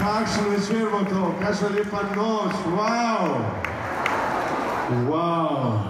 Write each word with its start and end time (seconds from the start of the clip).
Kakšen 0.00 0.44
večer 0.50 0.88
bo 0.92 1.04
to, 1.04 1.34
kakšna 1.40 1.68
lepa 1.76 2.00
noč, 2.16 2.54
wow! 2.72 3.44
Wow! 5.04 5.84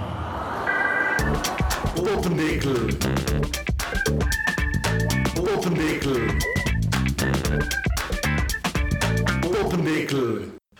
Open 1.94 2.34
Deckel. 2.36 2.90
Open 5.38 5.74
Deckel. 5.74 6.20
Open 9.46 9.84
Deckel. 9.84 10.38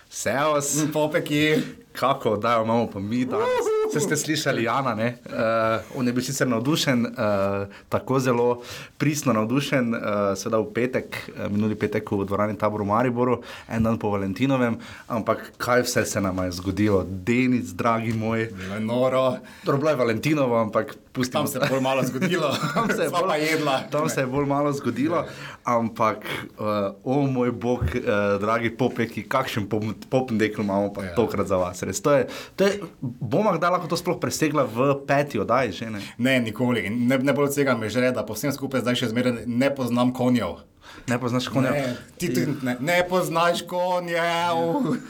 Servus, 0.08 0.84
Popeki. 0.92 1.62
kako 1.92 2.36
da 2.36 2.62
imamo 2.64 2.86
pa 2.86 2.98
mi 3.00 3.24
danes? 3.24 3.69
Se 3.92 4.00
ste 4.00 4.16
slišali, 4.16 4.62
Jana, 4.62 4.94
ne? 4.94 5.16
Uh, 5.26 5.98
on 5.98 6.06
je 6.06 6.12
bil 6.12 6.22
sicer 6.22 6.48
navdušen, 6.48 7.06
uh, 7.06 7.66
tako 7.88 8.20
zelo 8.20 8.62
pristno 8.98 9.32
navdušen, 9.32 9.94
uh, 9.94 10.00
seveda 10.38 10.60
v 10.62 10.68
petek, 10.74 11.18
uh, 11.34 11.48
minuli 11.50 11.74
petek 11.74 12.12
v 12.12 12.22
dvorani 12.24 12.58
Taboru 12.58 12.86
Mariboru, 12.86 13.40
en 13.68 13.82
dan 13.82 13.98
po 13.98 14.12
Valentinovem, 14.14 14.78
ampak 15.10 15.52
kaj 15.58 15.82
vse 15.88 16.04
se 16.06 16.20
nam 16.22 16.38
je 16.44 16.52
zgodilo, 16.60 17.02
Denic, 17.08 17.74
dragi 17.74 18.12
moj. 18.14 18.46
Bilo 18.54 18.74
je 18.74 18.80
noro, 18.80 19.24
Dobro, 19.64 19.90
je 19.90 19.96
Valentinovo, 19.96 20.60
ampak 20.60 20.94
pustimo 21.12 21.42
tam 21.42 21.52
se 21.52 21.58
je 21.58 21.68
bolj 21.70 21.80
malo 21.80 22.02
zgodilo. 22.06 22.54
Tam 22.74 22.88
se 22.96 23.02
je 23.02 23.10
pa 23.10 23.36
jedla. 23.36 23.80
Tam 23.90 24.08
se 24.08 24.20
je 24.20 24.26
bolj 24.26 24.46
malo 24.46 24.72
zgodilo, 24.72 25.24
ampak, 25.64 26.24
uh, 26.58 26.66
o 27.04 27.26
moj 27.26 27.50
bog, 27.50 27.80
uh, 27.80 28.40
dragi 28.40 28.70
popeki, 28.70 29.26
kakšen 29.28 29.66
popn 30.10 30.38
dekl 30.38 30.62
imamo 30.62 30.92
pa 30.92 31.04
ja. 31.04 31.14
Tokrat 31.14 31.46
za 31.46 31.56
vas. 31.56 31.82
Res, 31.82 32.00
to 32.02 32.14
je, 32.14 32.26
to 32.56 32.64
je, 32.64 32.80
bomo 33.00 33.52
kdaj 33.58 33.79
lahko 33.80 33.88
to 33.88 33.96
sploh 33.96 34.20
presegla 34.20 34.68
v 34.68 34.92
peti 35.08 35.40
oddaji, 35.40 35.72
že 35.72 35.90
ne? 35.90 36.00
Ne, 36.18 36.36
nikoli. 36.40 36.84
Ne, 36.92 37.16
ne 37.16 37.32
bolj 37.32 37.48
vsega 37.48 37.72
me 37.76 37.88
žre, 37.88 38.12
da 38.12 38.24
po 38.26 38.36
vsem 38.36 38.52
skupaj 38.52 38.84
zdaj 38.84 39.00
še 39.00 39.08
zmeraj 39.14 39.48
ne 39.48 39.70
poznam 39.72 40.12
konjev. 40.12 40.60
Ne 41.08 41.16
poznaš 41.22 41.48
konja. 41.48 41.70
Ne, 41.72 41.96
ti 42.18 42.28
tudi 42.34 42.52
ne, 42.66 42.76
ne 42.80 43.00
poznaš 43.08 43.62
konjev. 43.64 45.00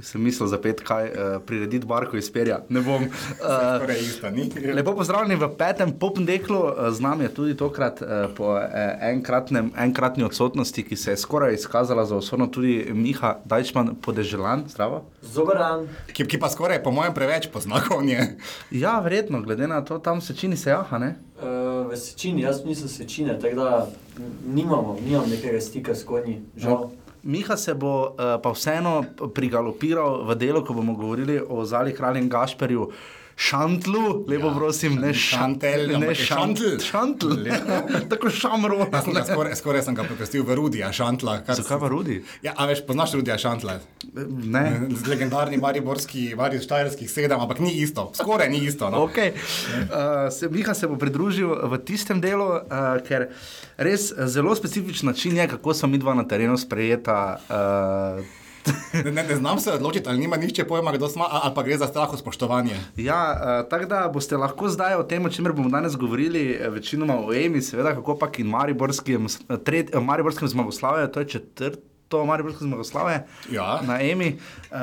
Sem 0.00 0.22
mislil 0.22 0.46
za 0.48 0.60
pet, 0.62 0.80
kaj 0.86 1.10
uh, 1.10 1.42
prirediti 1.46 1.86
barko 1.86 2.16
iz 2.16 2.30
perja. 2.32 2.60
Ne 2.68 2.80
bom. 2.80 3.02
Uh, 3.02 3.80
Torej, 3.82 4.00
ista, 4.00 4.30
ni. 4.30 4.46
Lepo 4.74 4.94
pozdravljeni 4.94 5.40
v 5.40 5.50
petem 5.58 5.92
popndeklu, 5.98 6.78
Eh, 6.78 6.90
z 6.90 7.00
nami 7.00 7.24
je 7.24 7.28
tudi 7.28 7.54
tokrat 7.56 8.02
eh, 8.02 8.28
po 8.36 8.56
eh, 8.58 8.98
enkratnem, 9.00 9.72
enkratni 9.76 10.24
odsotnosti, 10.24 10.82
ki 10.82 10.96
se 10.96 11.10
je 11.10 11.16
skoraj 11.16 11.54
izkazala 11.54 12.04
za 12.04 12.16
osnovno 12.16 12.46
tudi 12.46 12.86
Miha 12.94 13.36
Dajčman 13.44 13.96
podeželan. 14.02 14.64
Zdravo. 14.68 15.04
Zoberan. 15.22 15.88
Ki, 16.12 16.26
ki 16.26 16.38
pa 16.38 16.50
skoraj, 16.50 16.82
po 16.82 16.90
mojem, 16.90 17.14
preveč 17.14 17.48
pozna 17.52 17.80
konje. 17.88 18.36
Ja, 18.70 19.00
verjetno, 19.00 19.42
glede 19.42 19.66
na 19.66 19.84
to, 19.84 19.98
tam 19.98 20.20
se 20.20 20.36
čini 20.36 20.56
se 20.56 20.70
jaha, 20.70 20.98
ne? 20.98 21.14
Uh, 21.38 21.90
v 21.90 21.96
sečini, 21.96 22.42
jaz 22.42 22.64
nisem 22.64 22.88
sečine, 22.88 23.38
tako 23.38 23.56
da 23.56 23.86
nimamo, 24.46 24.98
nimam 25.06 25.30
nekega 25.30 25.60
stika 25.60 25.94
s 25.94 26.04
konji, 26.04 26.40
žal. 26.56 26.90
Miha 27.22 27.56
se 27.56 27.74
bo 27.74 27.94
uh, 28.10 28.36
pa 28.42 28.52
vseeno 28.54 29.04
prigalopiral 29.34 30.24
v 30.28 30.36
delo, 30.38 30.64
ko 30.64 30.74
bomo 30.74 30.94
govorili 30.94 31.40
o 31.40 31.64
Zali 31.64 31.94
kraljem 31.94 32.28
Gašperju. 32.28 32.90
Šantlu, 33.38 34.24
lepo 34.26 34.48
ja, 34.50 34.54
prosim, 34.54 34.96
ne 34.98 35.12
šantel, 35.14 35.92
ne 36.00 36.08
je 36.10 36.14
šantl. 36.26 36.78
šantl. 36.82 37.36
Tako 38.10 38.30
šamro. 38.34 38.88
Ga 38.90 39.02
Skoraj, 39.02 39.54
skoraj 39.54 39.84
sem 39.86 39.94
ga 39.94 40.02
pokrstil 40.02 40.42
v 40.42 40.56
Rudija 40.58 40.90
Šantla. 40.92 41.44
Zakaj 41.46 41.78
pa 41.78 41.88
Rudi? 41.92 42.18
Ja, 42.42 42.56
a 42.58 42.66
veš, 42.66 42.82
poznaš 42.86 43.14
Rudija 43.14 43.38
Šantla? 43.38 43.78
Ne. 44.26 44.88
Legendarni 45.08 45.56
mariborski, 45.56 46.34
Marius 46.36 46.64
Štajerskih 46.64 47.10
sedem, 47.10 47.40
ampak 47.40 47.60
ni 47.60 47.72
isto, 47.82 48.10
skoraj 48.14 48.50
ni 48.50 48.64
isto. 48.64 48.90
No. 48.90 49.06
Okay. 49.06 49.32
Uh, 49.34 50.32
se, 50.32 50.48
Miha 50.48 50.74
se 50.74 50.88
bo 50.88 50.98
pridružil 50.98 51.54
v 51.70 51.78
tistem 51.84 52.20
delu, 52.20 52.48
uh, 52.58 52.98
ker 53.06 53.30
res 53.78 54.10
eh, 54.12 54.26
zelo 54.26 54.54
specifičen 54.56 55.08
način 55.12 55.36
je, 55.36 55.48
kako 55.48 55.74
so 55.74 55.86
mi 55.86 55.98
dva 55.98 56.14
na 56.14 56.26
terenu 56.28 56.56
sprejeta. 56.58 57.38
Uh, 57.48 58.38
Ne, 58.92 59.12
ne, 59.12 59.22
ne 59.22 59.36
znam 59.36 59.58
se 59.58 59.72
odločiti, 59.72 60.08
ali 60.08 60.18
nima 60.18 60.36
nihče 60.36 60.64
pojma, 60.64 60.92
kdo 60.92 61.08
smo, 61.08 61.26
ali 61.30 61.54
pa 61.54 61.62
gre 61.62 61.78
za 61.78 61.86
strah 61.86 62.08
spoštovanje. 62.18 62.76
Ja, 62.96 63.20
uh, 63.32 63.68
tako 63.70 63.86
da 63.86 64.10
boste 64.12 64.36
lahko 64.36 64.68
zdaj 64.68 64.94
o 64.94 65.02
tem, 65.02 65.24
o 65.24 65.30
čemer 65.30 65.52
bomo 65.52 65.68
danes 65.68 65.96
govorili, 65.96 66.50
eh, 66.52 66.68
večinoma 66.68 67.16
o 67.26 67.32
EMI, 67.34 67.62
seveda, 67.62 67.94
kako 67.94 68.18
pa 68.18 68.28
in 68.38 68.46
Mariborskem, 68.46 69.26
eh, 69.26 69.56
tret, 69.64 69.94
eh, 69.94 70.00
Mariborskem 70.00 70.48
zmagoslavju, 70.48 71.08
to 71.08 71.20
je 71.20 71.26
četrto 72.08 72.24
Mariborsko 72.24 72.64
zmagoslavje 72.64 73.26
Ja. 73.50 73.80
na 73.82 74.00
EMI, 74.00 74.38
uh, 74.70 74.78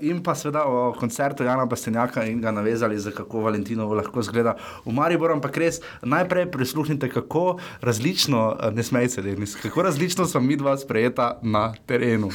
in 0.00 0.22
pa 0.22 0.34
seveda 0.34 0.64
o 0.64 0.94
koncertu 0.98 1.44
Jana 1.44 1.66
Bastenjaka 1.66 2.24
in 2.24 2.40
ga 2.40 2.50
navezali, 2.50 2.98
za 2.98 3.10
kako 3.10 3.40
Valentinovo 3.40 3.94
lahko 3.94 4.22
zgleda 4.22 4.54
v 4.84 4.92
Mariboru, 4.92 5.34
ampak 5.34 5.56
res 5.56 5.80
najprej 6.02 6.50
prisluhnite, 6.50 7.10
kako 7.10 7.58
različno, 7.80 8.56
eh, 8.62 8.70
ne 8.70 8.82
smej 8.82 9.08
se, 9.08 9.22
Denis, 9.22 9.56
kako 9.56 9.82
različno 9.82 10.26
smo 10.26 10.40
mi 10.40 10.56
dva 10.56 10.76
sprejeta 10.78 11.38
na 11.42 11.74
terenu. 11.86 12.30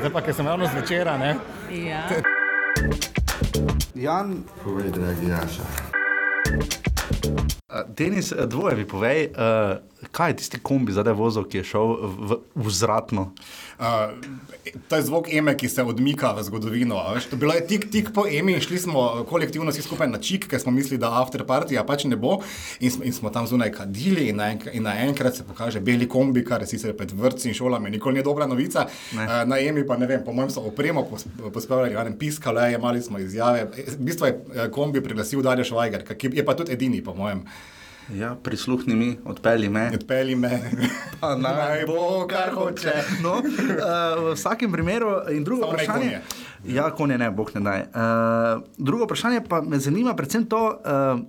Zdaj 0.00 0.10
pa, 0.12 0.20
ker 0.20 0.34
sem 0.34 0.46
ravno 0.46 0.66
zvečera, 0.66 1.18
ne? 1.18 1.36
Ja. 1.70 2.08
Jan, 3.94 4.42
Povej, 4.64 4.90
dragi 4.90 5.28
Jaša. 5.28 5.64
Uh, 7.70 7.94
Denis, 7.96 8.32
eh, 8.32 8.46
dvoje 8.46 8.76
mi 8.76 8.84
povej, 8.84 9.28
uh, 9.30 9.78
kaj 10.10 10.30
je 10.30 10.36
tisti 10.36 10.58
kombi 10.58 10.92
zadaj 10.92 11.14
vozil, 11.14 11.44
ki 11.46 11.60
je 11.60 11.64
šel 11.64 11.92
v, 12.02 12.38
v 12.54 12.66
vzratno? 12.66 13.30
Uh, 13.78 14.10
to 14.88 14.98
je 14.98 15.04
zvok 15.06 15.28
Eme, 15.30 15.54
ki 15.54 15.68
se 15.68 15.84
odmika 15.86 16.32
v 16.34 16.42
zgodovino. 16.42 16.98
Veš, 17.14 17.28
to 17.30 17.38
bilo 17.38 17.54
je 17.54 17.62
tik, 17.66 17.86
tik 17.92 18.10
po 18.14 18.24
Emi, 18.26 18.56
šli 18.60 18.78
smo 18.78 19.04
kolektivno 19.28 19.70
vsi 19.70 19.84
skupaj 19.86 20.10
na 20.10 20.18
čik, 20.18 20.48
ker 20.50 20.58
smo 20.58 20.72
mislili, 20.74 20.98
da 20.98 21.12
after 21.20 21.44
party 21.46 21.78
pač 21.86 22.08
ne 22.10 22.18
bo. 22.18 22.40
In 22.80 22.90
smo, 22.90 23.06
in 23.06 23.14
smo 23.14 23.30
tam 23.30 23.46
zunaj 23.46 23.70
kadili, 23.76 24.26
in, 24.32 24.42
naenk, 24.42 24.66
in 24.74 24.82
naenkrat 24.88 25.38
se 25.38 25.46
pokaže 25.46 25.80
beli 25.80 26.08
kombi, 26.10 26.42
kar 26.44 26.66
je 26.66 26.72
sicer 26.74 26.96
pred 26.98 27.14
vrtci 27.14 27.52
in 27.52 27.54
šolami, 27.54 27.94
nikoli 27.94 28.18
ni 28.18 28.26
dobra 28.26 28.50
novica. 28.50 28.88
Uh, 29.14 29.46
na 29.46 29.62
Emi 29.62 29.86
pa 29.86 29.94
ne 30.00 30.10
vem, 30.10 30.24
po 30.26 30.34
mojem 30.34 30.50
so 30.50 30.66
opremo 30.66 31.06
pos- 31.06 31.28
pospravljali, 31.54 31.94
ne 31.94 32.10
vem, 32.10 32.18
piskale, 32.18 32.72
jemali 32.74 33.02
smo 33.02 33.22
izjave. 33.22 33.68
V 33.94 34.00
bistvu 34.10 34.26
je 34.26 34.34
eh, 34.34 34.70
kombi 34.74 35.02
priglasil 35.04 35.42
Darja 35.46 35.64
Švajger, 35.64 36.02
ki 36.18 36.34
je 36.34 36.44
pa 36.44 36.58
tudi 36.58 36.74
edini, 36.74 37.04
po 37.04 37.14
mojem. 37.14 37.46
Ja, 38.14 38.34
prisluhni 38.42 38.94
mi, 38.96 39.18
odpelji 39.24 39.68
me. 39.68 39.90
Odpeli 39.94 40.34
me. 40.36 40.60
Pa 41.20 41.34
naj 41.44 41.84
bo, 41.86 42.26
kar 42.30 42.54
hoče. 42.54 42.94
No, 43.22 43.38
uh, 43.38 43.44
v 44.24 44.34
vsakem 44.34 44.72
primeru, 44.72 45.12
in 45.30 45.44
drugo 45.44 45.62
Samo 45.62 45.72
vprašanje. 45.72 46.10
konje. 46.10 46.74
Ja, 46.74 46.90
konje 46.90 47.18
ne, 47.18 47.30
bog 47.30 47.52
ne 47.54 47.60
daj. 47.60 47.80
Uh, 47.94 48.62
drugo 48.78 49.04
vprašanje 49.04 49.44
pa 49.48 49.60
me 49.62 49.78
zanima, 49.78 50.14
predvsem 50.16 50.46
to, 50.46 50.62
uh, 50.80 51.20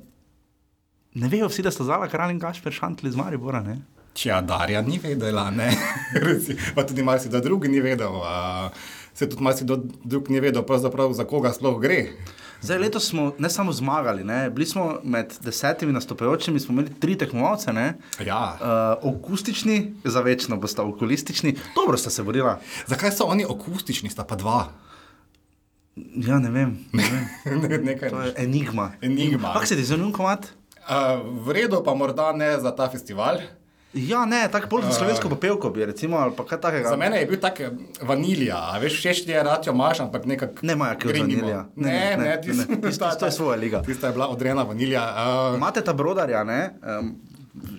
ne 1.13 1.29
vejo 1.29 1.47
vsi, 1.51 1.61
da 1.61 1.71
sta 1.71 1.83
zala 1.83 2.07
kralj 2.07 2.33
in 2.33 2.39
Gašper 2.39 2.73
šantli 2.73 3.09
iz 3.09 3.15
Maribora. 3.15 3.61
Ne? 3.61 3.81
Če 4.13 4.41
Darja 4.47 4.81
ni 4.81 4.99
vedela, 4.99 5.49
ne. 5.51 5.69
Pa 6.75 6.83
tudi 6.83 7.03
marsikdo 7.03 7.39
drug 7.39 7.69
ni 7.71 7.79
vedel. 7.79 8.17
Uh, 8.19 8.71
se 9.13 9.29
tudi 9.29 9.43
marsikdo 9.43 9.77
drug 10.03 10.29
ni 10.29 10.39
vedel, 10.39 10.65
za 11.13 11.25
koga 11.25 11.53
sploh 11.53 11.79
gre. 11.81 12.07
Zdaj, 12.61 12.77
letos 12.77 13.09
smo 13.09 13.31
ne 13.37 13.49
samo 13.49 13.73
zmagali, 13.73 14.23
ne? 14.23 14.49
bili 14.49 14.65
smo 14.65 14.99
med 15.03 15.33
desetimi 15.41 15.93
nastopajočimi, 15.93 16.59
smo 16.59 16.73
imeli 16.73 16.93
tri 16.99 17.17
tekmovalce. 17.17 17.73
ne. 17.73 17.93
Ja. 18.25 18.57
Uh, 19.01 19.15
akustični, 19.15 19.93
za 20.03 20.21
večno 20.21 20.57
bosta 20.57 20.83
okulistični, 20.83 21.55
dobro 21.75 21.97
sta 21.97 22.09
se 22.09 22.23
borila. 22.23 22.59
Zakaj 22.87 23.11
so 23.11 23.23
oni 23.23 23.45
akustični, 23.49 24.09
sta 24.09 24.23
pa 24.23 24.35
dva? 24.35 24.67
Ja, 26.15 26.39
ne 26.39 26.49
vem, 26.49 26.77
ne 26.93 27.03
vem. 27.03 27.27
Ne, 27.61 27.77
Nekaj. 27.77 28.09
to 28.09 28.21
je 28.21 28.33
enigma. 28.37 28.91
Enigma. 29.01 29.53
Kako 29.53 29.65
se 29.65 29.75
ti 29.75 29.83
zunaj 29.83 30.11
komat? 30.11 30.47
Uh, 30.81 31.45
v 31.45 31.51
redu, 31.51 31.81
pa 31.85 31.93
morda 31.93 32.31
ne 32.31 32.59
za 32.59 32.75
ta 32.75 32.89
festival. 32.89 33.37
Ja, 33.93 34.25
ne, 34.25 34.47
tako 34.47 34.67
bolj 34.67 34.83
za 34.83 34.91
slovensko 34.93 35.29
popevko 35.29 35.69
bi, 35.69 35.85
recimo, 35.85 36.17
ali 36.17 36.31
pa 36.31 36.45
kaj 36.45 36.61
takega. 36.61 36.89
Za 36.89 36.95
mene 36.95 37.19
je 37.19 37.25
bil 37.25 37.39
tak 37.39 37.59
eh, 37.59 37.71
vanilija, 38.01 38.55
a 38.65 38.77
veš, 38.79 38.93
všeč 38.95 39.25
ti 39.25 39.31
je 39.31 39.43
račo 39.43 39.73
maš, 39.73 39.99
ampak 39.99 40.25
nekako. 40.25 40.53
Ne, 40.61 40.75
Maja, 40.75 40.95
grinimo. 40.95 41.23
vanilija. 41.23 41.65
Ne, 41.75 41.91
ne, 41.91 42.17
ne, 42.17 42.23
ne, 42.47 42.65
ne, 42.65 42.77
tisto- 42.81 43.19
to 43.19 43.25
je 43.25 43.31
svoja 43.31 43.57
liga. 43.57 43.81
Tista 43.81 44.07
je 44.07 44.13
bila 44.13 44.27
odrejena 44.27 44.63
vanilija. 44.63 45.03
Uh, 45.49 45.57
Imate 45.57 45.81
ta 45.81 45.93
brodarja, 45.93 46.43
ne? 46.43 46.69
Um, 46.99 47.15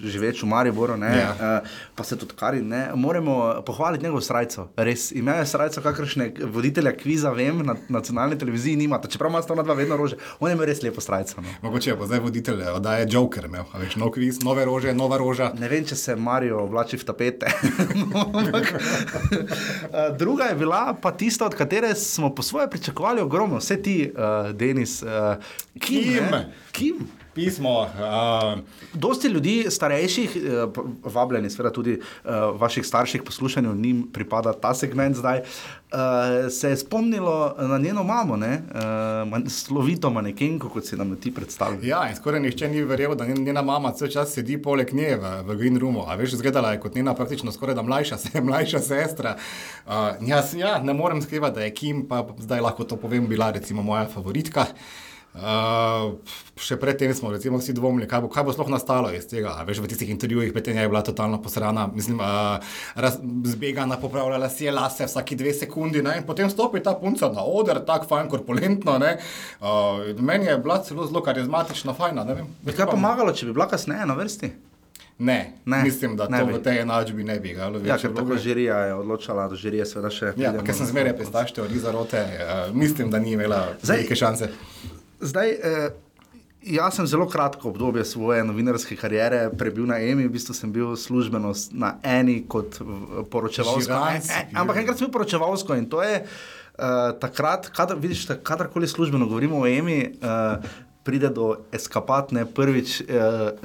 živeč 0.05 0.43
v 0.43 0.47
Mariboru, 0.47 0.97
ne, 0.97 1.19
Ja. 1.19 1.31
uh, 1.63 1.69
pa 1.95 2.05
se 2.05 2.17
tudi 2.17 2.35
kari, 2.37 2.63
ne, 2.63 2.91
moramo 2.95 3.63
pohvaliti 3.67 4.05
njegovo 4.05 4.21
srajco. 4.21 4.69
Res, 4.77 5.13
imajo 5.13 5.47
srajco, 5.47 5.81
kakršne 5.81 6.33
voditelja 6.43 6.93
kviza, 6.93 7.31
vem, 7.31 7.59
na 7.59 7.75
nacionalni 7.89 8.39
televiziji 8.39 8.77
nimate, 8.77 9.09
čeprav 9.09 9.31
ima 9.31 9.43
ona 9.49 9.63
dva 9.63 9.75
vedno 9.75 9.97
rože. 9.97 10.17
On 10.41 10.51
je 10.51 10.55
imel 10.55 10.67
res 10.67 10.83
lepo 10.83 11.01
srajco. 11.01 11.41
No. 11.41 11.49
Mogoče 11.63 11.95
bo 11.95 12.07
zdaj 12.07 12.21
voditelj 12.21 12.63
oddaje 12.75 13.07
Joker 13.11 13.45
imel, 13.45 13.65
a 13.73 13.79
veš, 13.79 13.97
nov 13.97 14.11
kviz, 14.11 14.43
nove 14.43 14.65
rože, 14.65 14.95
nova 14.95 15.17
roža. 15.19 15.53
Ne 15.59 15.69
vem, 15.69 15.85
če 15.85 15.97
se 15.97 16.17
Marijo 16.17 16.59
oblači 16.59 16.97
v 16.97 17.05
tapete. 17.05 17.47
uh, 18.53 20.17
druga 20.19 20.45
je 20.45 20.55
bila 20.55 20.95
pa 20.95 21.11
tista, 21.13 21.47
od 21.47 21.55
katere 21.55 21.95
smo 21.95 22.35
po 22.35 22.43
svoje 22.43 22.71
pričakovali 22.71 23.21
ogromno, 23.21 23.57
vse 23.57 23.83
ti, 23.83 24.13
uh, 24.13 24.51
Denis, 24.53 25.03
uh, 25.03 25.09
Kim. 25.79 26.03
Kim. 26.03 26.25
ne? 26.31 26.53
Kim. 26.73 27.22
Pismo. 27.35 27.81
Uh, 27.81 28.59
Dosti 28.95 29.29
ljudi, 29.29 29.67
starejših, 29.69 30.37
p- 30.69 30.81
vabljeni, 31.05 31.51
seveda 31.51 31.73
tudi 31.73 31.95
uh, 31.95 32.31
vaših 32.55 32.87
starših 32.87 33.23
poslušanju, 33.23 33.75
njim 33.75 34.09
pripada 34.13 34.53
ta 34.53 34.75
segment 34.75 35.17
zdaj, 35.17 35.39
uh, 35.39 35.99
se 36.51 36.71
je 36.71 36.77
spomnilo 36.77 37.39
na 37.59 37.79
njeno 37.79 38.03
mamo, 38.05 38.37
ne? 38.37 38.63
uh, 38.65 38.81
man- 39.29 39.49
slovito 39.49 40.11
manekenko, 40.11 40.69
kot 40.69 40.85
si 40.85 40.97
nam 40.97 41.17
ti 41.17 41.35
predstavljal. 41.35 41.85
Ja, 41.85 42.09
in 42.09 42.17
skoraj 42.17 42.41
nihče 42.41 42.69
ni 42.69 42.83
verjel, 42.83 43.15
da 43.15 43.25
njen- 43.25 43.45
njena 43.45 43.63
mama 43.63 43.91
vse 43.91 44.11
čas 44.11 44.33
sedi 44.33 44.59
poleg 44.59 44.93
nje 44.93 45.17
v, 45.17 45.43
v 45.43 45.57
Green 45.57 45.79
Roomu. 45.79 46.05
A 46.07 46.15
veš, 46.15 46.33
izgledala 46.33 46.73
je 46.73 46.81
kot 46.81 46.95
njena 46.95 47.15
praktično 47.15 47.53
skoraj 47.53 47.75
da 47.75 47.83
mlajša, 47.83 48.17
se, 48.19 48.41
mlajša 48.51 48.79
sestra. 48.81 49.37
Uh, 49.87 49.93
jaz 50.23 50.55
ja, 50.55 50.79
ne 50.81 50.93
morem 50.95 51.23
skrivati, 51.23 51.55
da 51.55 51.63
je 51.63 51.71
Kim, 51.73 52.05
pa 52.09 52.27
zdaj 52.39 52.61
lahko 52.61 52.85
to 52.85 52.97
povem, 52.97 53.27
bila 53.27 53.51
recimo 53.51 53.83
moja 53.83 54.07
favoritka. 54.07 54.61
Uh, 54.63 55.12
še 56.55 56.77
predtem 56.77 57.11
smo 57.11 57.31
recimo, 57.31 57.57
vsi 57.57 57.73
dvomili, 57.73 58.07
kaj 58.07 58.21
bo, 58.21 58.29
kaj 58.29 58.45
bo 58.45 58.53
sploh 58.53 58.69
nastalo 58.69 59.11
iz 59.11 59.25
tega. 59.25 59.55
A 59.55 59.65
Veš, 59.65 59.79
v 59.79 59.89
tistih 59.89 60.11
intervjujih 60.11 60.53
Petenja 60.53 60.83
je 60.83 60.89
bila 60.89 61.01
totalno 61.01 61.39
posrana, 61.39 61.87
mislim, 61.89 62.21
uh, 62.21 62.61
raz, 62.97 63.17
zbegana, 63.47 63.97
popravljala 63.97 64.49
si 64.49 64.65
je 64.65 64.73
lase 64.73 65.05
vsake 65.05 65.35
dve 65.35 65.55
sekundi. 65.55 66.03
Ne? 66.03 66.19
In 66.19 66.25
potem 66.25 66.47
stopi 66.47 66.81
ta 66.81 66.95
punca 66.95 67.29
na 67.29 67.43
oder, 67.43 67.81
tako 67.83 68.07
fajn, 68.07 68.29
korpulentno. 68.29 68.99
ne. 68.99 69.17
Uh, 69.59 69.67
meni 70.19 70.47
je 70.47 70.59
bila 70.59 70.79
celo 70.81 71.07
zelo 71.07 71.23
karizmatična, 71.23 71.95
fajna. 71.95 72.25
ne 72.25 72.35
vem. 72.35 72.53
Bi 72.63 72.73
kaj 72.73 72.87
pomagalo, 72.89 73.33
če 73.33 73.47
bi 73.47 73.53
bila 73.53 73.69
kasneje 73.69 74.07
na 74.07 74.15
vrsti? 74.15 74.53
Ne, 75.19 75.53
Ne, 75.65 75.83
mislim, 75.83 76.17
da 76.17 76.27
ne 76.27 76.39
to 76.41 76.47
bi. 76.47 76.53
v 76.53 76.63
tej 76.63 76.81
enačbi 76.81 77.25
ne 77.25 77.37
bi 77.39 77.51
igralo. 77.51 77.79
Ja, 77.85 77.97
ker 77.97 78.11
tako 78.13 78.37
žirija 78.37 78.79
je 78.83 78.95
odločala, 78.95 79.45
da 79.47 79.55
žirija 79.55 79.85
seveda 79.87 80.11
še. 80.11 80.33
Ja, 80.37 80.51
ker 80.57 80.75
sem 80.75 80.87
zmeraj 80.87 81.15
pistaš 81.17 81.53
teorij 81.53 81.79
zarote, 81.79 82.19
uh, 82.19 82.75
mislim, 82.75 83.11
da 83.11 83.19
ni 83.19 83.33
imela 83.33 83.61
Zdaj- 83.79 83.97
velike 83.97 84.17
šanse. 84.17 84.49
Zdaj, 85.23 85.51
eh, 85.51 85.91
jaz 86.63 86.95
sem 86.95 87.07
zelo 87.07 87.27
kratko 87.27 87.69
obdobje 87.69 88.05
svoje 88.05 88.45
novinarske 88.45 88.97
kariere 88.97 89.51
prebil 89.59 89.87
na 89.87 89.99
EMI, 89.99 90.27
v 90.27 90.33
bistvu 90.33 90.55
sem 90.55 90.73
bil 90.73 90.97
službeno 90.97 91.53
na 91.73 91.95
eni 92.03 92.43
kot 92.43 92.79
poročevalsko. 93.31 93.83
Žiran 93.83 94.21
si 94.21 94.31
E, 94.31 94.35
e, 94.35 94.47
bil. 94.51 94.61
ampak 94.61 94.77
enkrat 94.77 94.99
sem 94.99 95.07
bil 95.07 95.13
poročevalsko 95.13 95.75
in 95.75 95.87
to 95.87 96.03
je 96.03 96.23
uh, 96.23 96.85
takrat, 97.19 97.71
kadar, 97.71 97.99
vidiš, 97.99 98.27
ta- 98.27 98.37
kadarkoli 98.37 98.89
službeno 98.89 99.27
govorimo 99.27 99.59
o 99.59 99.67
EMI. 99.67 100.19
Uh, 100.23 100.65
Pride 101.03 101.35
do 101.35 101.57
eskapatne, 101.75 102.47
prvič 102.47 103.01
uh, 103.03 103.07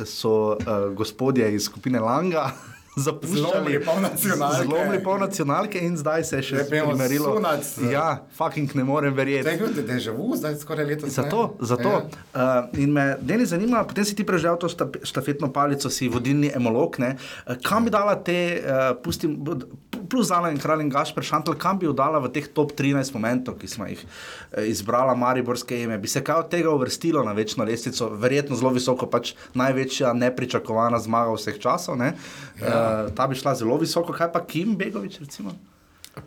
so 0.05 0.57
uh, 0.57 0.89
gospodje 0.89 1.45
iz 1.53 1.67
skupine 1.69 1.99
Langa 1.99 2.49
zapuščali, 2.97 3.77
Zlomili 4.63 5.03
pol 5.03 5.19
nacionalke. 5.19 5.79
in 5.79 5.97
zdaj 5.97 6.23
se 6.23 6.35
je 6.35 6.43
še 6.49 6.55
Zdaj 6.63 6.69
primerilo. 6.69 7.33
Sunac. 7.35 7.69
Ja, 7.91 8.07
fucking 8.37 8.75
ne 8.75 8.83
morem 8.83 9.13
verjeti. 9.13 9.45
To 9.45 9.53
je 9.53 9.73
bil 9.73 9.87
dežavu, 9.87 10.35
zdaj 10.37 10.57
skoraj 10.61 10.85
leto. 10.85 11.09
Zato, 11.09 11.57
zato. 11.59 11.93
Uh, 12.33 12.65
in 12.77 12.93
me 12.93 13.05
Denis 13.21 13.53
zanima, 13.53 13.83
potem 13.87 14.05
si 14.05 14.15
ti 14.17 14.25
prežal 14.25 14.57
to 14.57 14.69
štafetno 15.03 15.51
palico, 15.53 15.89
si 15.93 16.09
vodilni 16.09 16.51
emolog. 16.55 16.97
Ne? 16.99 17.15
Uh, 17.45 17.55
kam 17.63 17.85
bi 17.85 17.93
dala 17.93 18.17
te, 18.17 18.39
uh, 18.57 18.89
pustim, 19.03 19.37
plus 20.09 20.27
Zala 20.31 20.51
in 20.51 20.59
Kralj 20.61 20.83
in 20.85 20.91
Gašper 20.93 21.25
Šantel, 21.25 21.57
kam 21.59 21.79
bi 21.79 21.87
jo 21.87 21.93
dala 21.97 22.19
v 22.23 22.31
teh 22.33 22.47
top 22.47 22.73
13 22.77 23.13
momentov, 23.15 23.59
ki 23.61 23.69
smo 23.71 23.87
jih 23.89 24.03
uh, 24.03 24.65
izbrala, 24.67 25.15
Mariborske 25.15 25.81
ime? 25.83 25.97
Bi 26.01 26.11
se 26.11 26.23
kaj 26.23 26.45
od 26.45 26.51
tega 26.53 26.73
uvrstilo 26.73 27.23
na 27.27 27.35
večno 27.37 27.67
lestvico, 27.67 28.09
verjetno 28.17 28.57
zelo 28.59 28.73
visoko, 28.75 29.09
pač 29.11 29.33
največja 29.57 30.13
nepričakovana 30.17 30.99
zmaga 31.03 31.37
vseh 31.37 31.59
časov. 31.61 31.99
Ne? 31.99 32.13
Uh, 32.59 33.09
ta 33.15 33.27
bi 33.27 33.39
šla 33.39 33.55
zelo 33.59 33.79
visoko, 33.81 34.15
kaj 34.15 34.31
pa 34.33 34.45
Kim 34.45 34.77
Begovič, 34.79 35.19
recimo? 35.23 35.55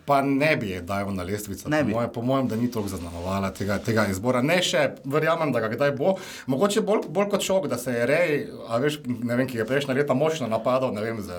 Pa 0.06 0.22
ne 0.22 0.56
bi 0.56 0.70
je 0.70 0.82
dajal 0.82 1.14
na 1.14 1.22
lestvico. 1.22 1.70
Po. 1.70 1.88
Moje, 1.88 2.08
po 2.12 2.22
mojem, 2.22 2.48
da 2.48 2.56
ni 2.56 2.70
toliko 2.70 2.90
zaznamovala 2.90 3.50
tega, 3.50 3.78
tega 3.78 4.06
izbora. 4.10 4.42
Ne 4.42 4.60
še, 4.62 4.84
verjamem, 5.04 5.52
da 5.52 5.62
ga 5.64 5.70
kdaj 5.72 5.92
bo. 5.98 6.14
Mogoče 6.46 6.84
bolj, 6.86 7.08
bolj 7.10 7.30
kot 7.34 7.46
šok, 7.46 7.66
da 7.70 7.78
se 7.78 7.94
je 7.94 8.06
rej, 8.06 8.36
veš, 8.82 9.00
ne 9.06 9.36
vem, 9.36 9.48
ki 9.50 9.58
je 9.58 9.66
prejšnja 9.66 9.96
leta 9.98 10.14
močno 10.14 10.48
napadal, 10.50 10.94
ne 10.94 11.02
vem, 11.04 11.18
z 11.24 11.34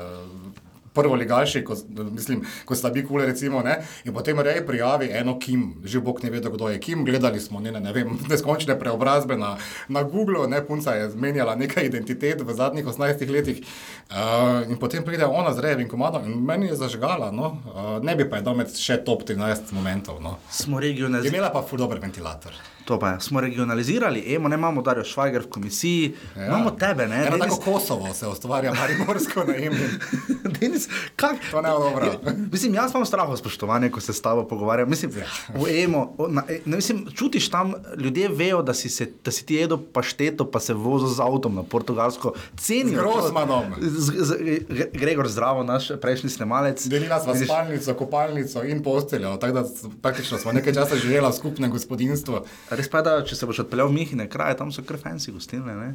prvo 0.93 1.15
ligaši, 1.15 1.63
ko, 1.63 1.75
mislim, 2.11 2.45
ko 2.65 2.75
sta 2.75 2.89
bi 2.89 3.05
kule, 3.05 3.25
recimo, 3.25 3.61
ne, 3.61 3.77
in 4.05 4.13
potem 4.13 4.39
rej 4.39 4.65
prijavi 4.67 5.09
eno 5.11 5.37
Kim, 5.39 5.75
že 5.83 5.99
bog 5.99 6.23
ne 6.23 6.29
ve, 6.29 6.41
kdo 6.41 6.69
je 6.69 6.79
Kim, 6.79 7.05
gledali 7.05 7.39
smo 7.39 7.61
njene, 7.61 7.79
ne 7.79 7.93
vem, 7.93 8.17
neskončne 8.31 8.79
preobrazbe 8.79 9.37
na, 9.37 9.57
na 9.87 10.03
Googlu, 10.03 10.47
ne, 10.47 10.63
punca 10.67 10.95
je 10.95 11.09
zmenjala 11.09 11.55
nekaj 11.55 11.85
identitet 11.85 12.41
v 12.41 12.53
zadnjih 12.53 12.85
18 12.85 13.29
letih 13.31 13.61
uh, 13.61 14.69
in 14.69 14.77
potem 14.79 15.05
pride 15.05 15.25
ona 15.25 15.53
z 15.53 15.59
revim 15.59 15.89
komadom 15.89 16.25
in 16.25 16.43
meni 16.45 16.67
je 16.71 16.75
zažgala, 16.75 17.31
no, 17.31 17.57
uh, 17.73 18.03
ne 18.03 18.15
bi 18.15 18.29
pa 18.29 18.41
je 18.41 18.47
dal 18.47 18.57
med 18.59 18.75
še 18.75 19.01
top 19.05 19.23
13 19.27 19.73
momentov, 19.77 20.21
no. 20.21 20.37
Smo 20.51 20.79
regionalizirali. 20.79 21.37
imela 21.37 21.51
pa 21.53 21.63
ful 21.63 21.79
dober 21.79 21.99
ventilator. 21.99 22.55
To 22.81 22.99
pa 22.99 23.09
je, 23.09 23.19
smo 23.21 23.41
regionalizirali, 23.41 24.23
emo, 24.27 24.47
ne 24.47 24.55
imamo 24.55 24.81
Darijo 24.81 25.03
Švajger 25.03 25.41
v 25.41 25.49
komisiji, 25.49 26.13
ja. 26.35 26.47
imamo 26.47 26.71
tebe, 26.71 27.07
ne? 27.07 27.15
Eno 27.17 27.37
Denis- 27.37 27.39
tako 27.41 27.61
Kosovo 27.63 28.13
se 28.13 28.27
ustvarja, 28.27 28.73
Marimorsko 28.73 29.43
najemni. 29.43 29.87
Denis, 30.59 30.87
kak, 31.15 31.35
To 31.51 31.61
ne 31.61 31.69
bo 31.69 31.79
dobro. 31.79 32.11
Mislim, 32.51 32.73
jaz 32.75 32.91
imam 32.91 33.05
strah 33.05 33.29
spoštovanja, 33.35 33.89
ko 33.89 34.01
se 34.01 34.13
s 34.13 34.21
tabo 34.21 34.43
pogovarjam. 34.45 34.89
Mislim, 34.89 35.11
Ja. 35.13 35.25
v 35.55 35.83
emo, 35.83 36.01
na, 36.29 36.43
e, 36.47 36.59
ne, 36.65 36.75
mislim, 36.75 37.05
čutiš 37.11 37.49
tam, 37.49 37.73
ljudje 37.97 38.29
vejo, 38.29 38.61
da 38.61 38.73
si, 38.73 38.89
se, 38.89 39.07
da 39.23 39.31
si 39.31 39.45
ti 39.45 39.55
jedel 39.55 39.77
pašteto, 39.85 40.45
pa 40.45 40.59
se 40.59 40.73
vozil 40.73 41.07
z 41.07 41.19
avtom 41.21 41.55
na 41.55 41.63
Portugalsko. 41.63 42.33
Cenijo. 42.57 42.87
Z 42.91 42.95
to. 42.95 43.01
Grossmanom. 43.01 43.63
Z, 43.79 44.11
z, 44.19 44.31
Gre- 44.69 44.89
Gregor 44.93 45.27
Zdravo, 45.27 45.63
naš 45.63 45.91
prejšnji 45.95 46.29
snemalec. 46.31 46.85
Delila 46.85 47.19
sva 47.19 47.33
Vidiš, 47.33 47.47
spalnico, 47.47 47.93
kopalnico 47.95 48.63
in 48.63 48.81
posteljo, 48.81 49.37
tako 49.37 49.53
da 49.53 49.63
praktično 50.01 50.37
smo 50.37 50.51
nekaj 50.51 50.73
časa 50.73 50.95
živela 50.97 51.29
v 51.29 51.35
skupnem 51.35 51.71
gospodinstvu. 51.71 52.41
Res 52.71 52.87
pa 52.87 52.97
je, 52.97 53.03
da 53.03 53.19
če 53.21 53.35
se 53.35 53.45
boš 53.45 53.59
odpeljal 53.61 53.87
v 53.87 53.93
Mihine 53.93 54.25
kraje, 54.27 54.55
tam 54.55 54.69
so 54.69 54.81
kar 54.81 54.97
fancy 54.97 55.29
gostilne. 55.29 55.75
ne? 55.75 55.91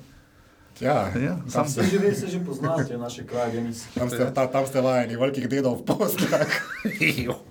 Ja, 0.77 1.09
Ja, 1.17 1.41
tam, 1.43 1.49
sam- 1.49 1.65
ste, 1.67 1.83
Se 1.83 1.89
že 1.89 1.99
ve, 1.99 2.15
se 2.15 2.29
že 2.29 2.37
poznate 2.39 2.99
naše 2.99 3.25
kraje, 3.25 3.65
tam, 3.95 4.11
ste, 4.11 4.29
ta, 4.29 4.45
tam 4.47 4.61
ste 4.63 4.77
vajeni, 4.79 5.17
velikih 5.17 5.49
dedov 5.49 5.81
v 5.81 5.85
posteljah. 5.87 6.53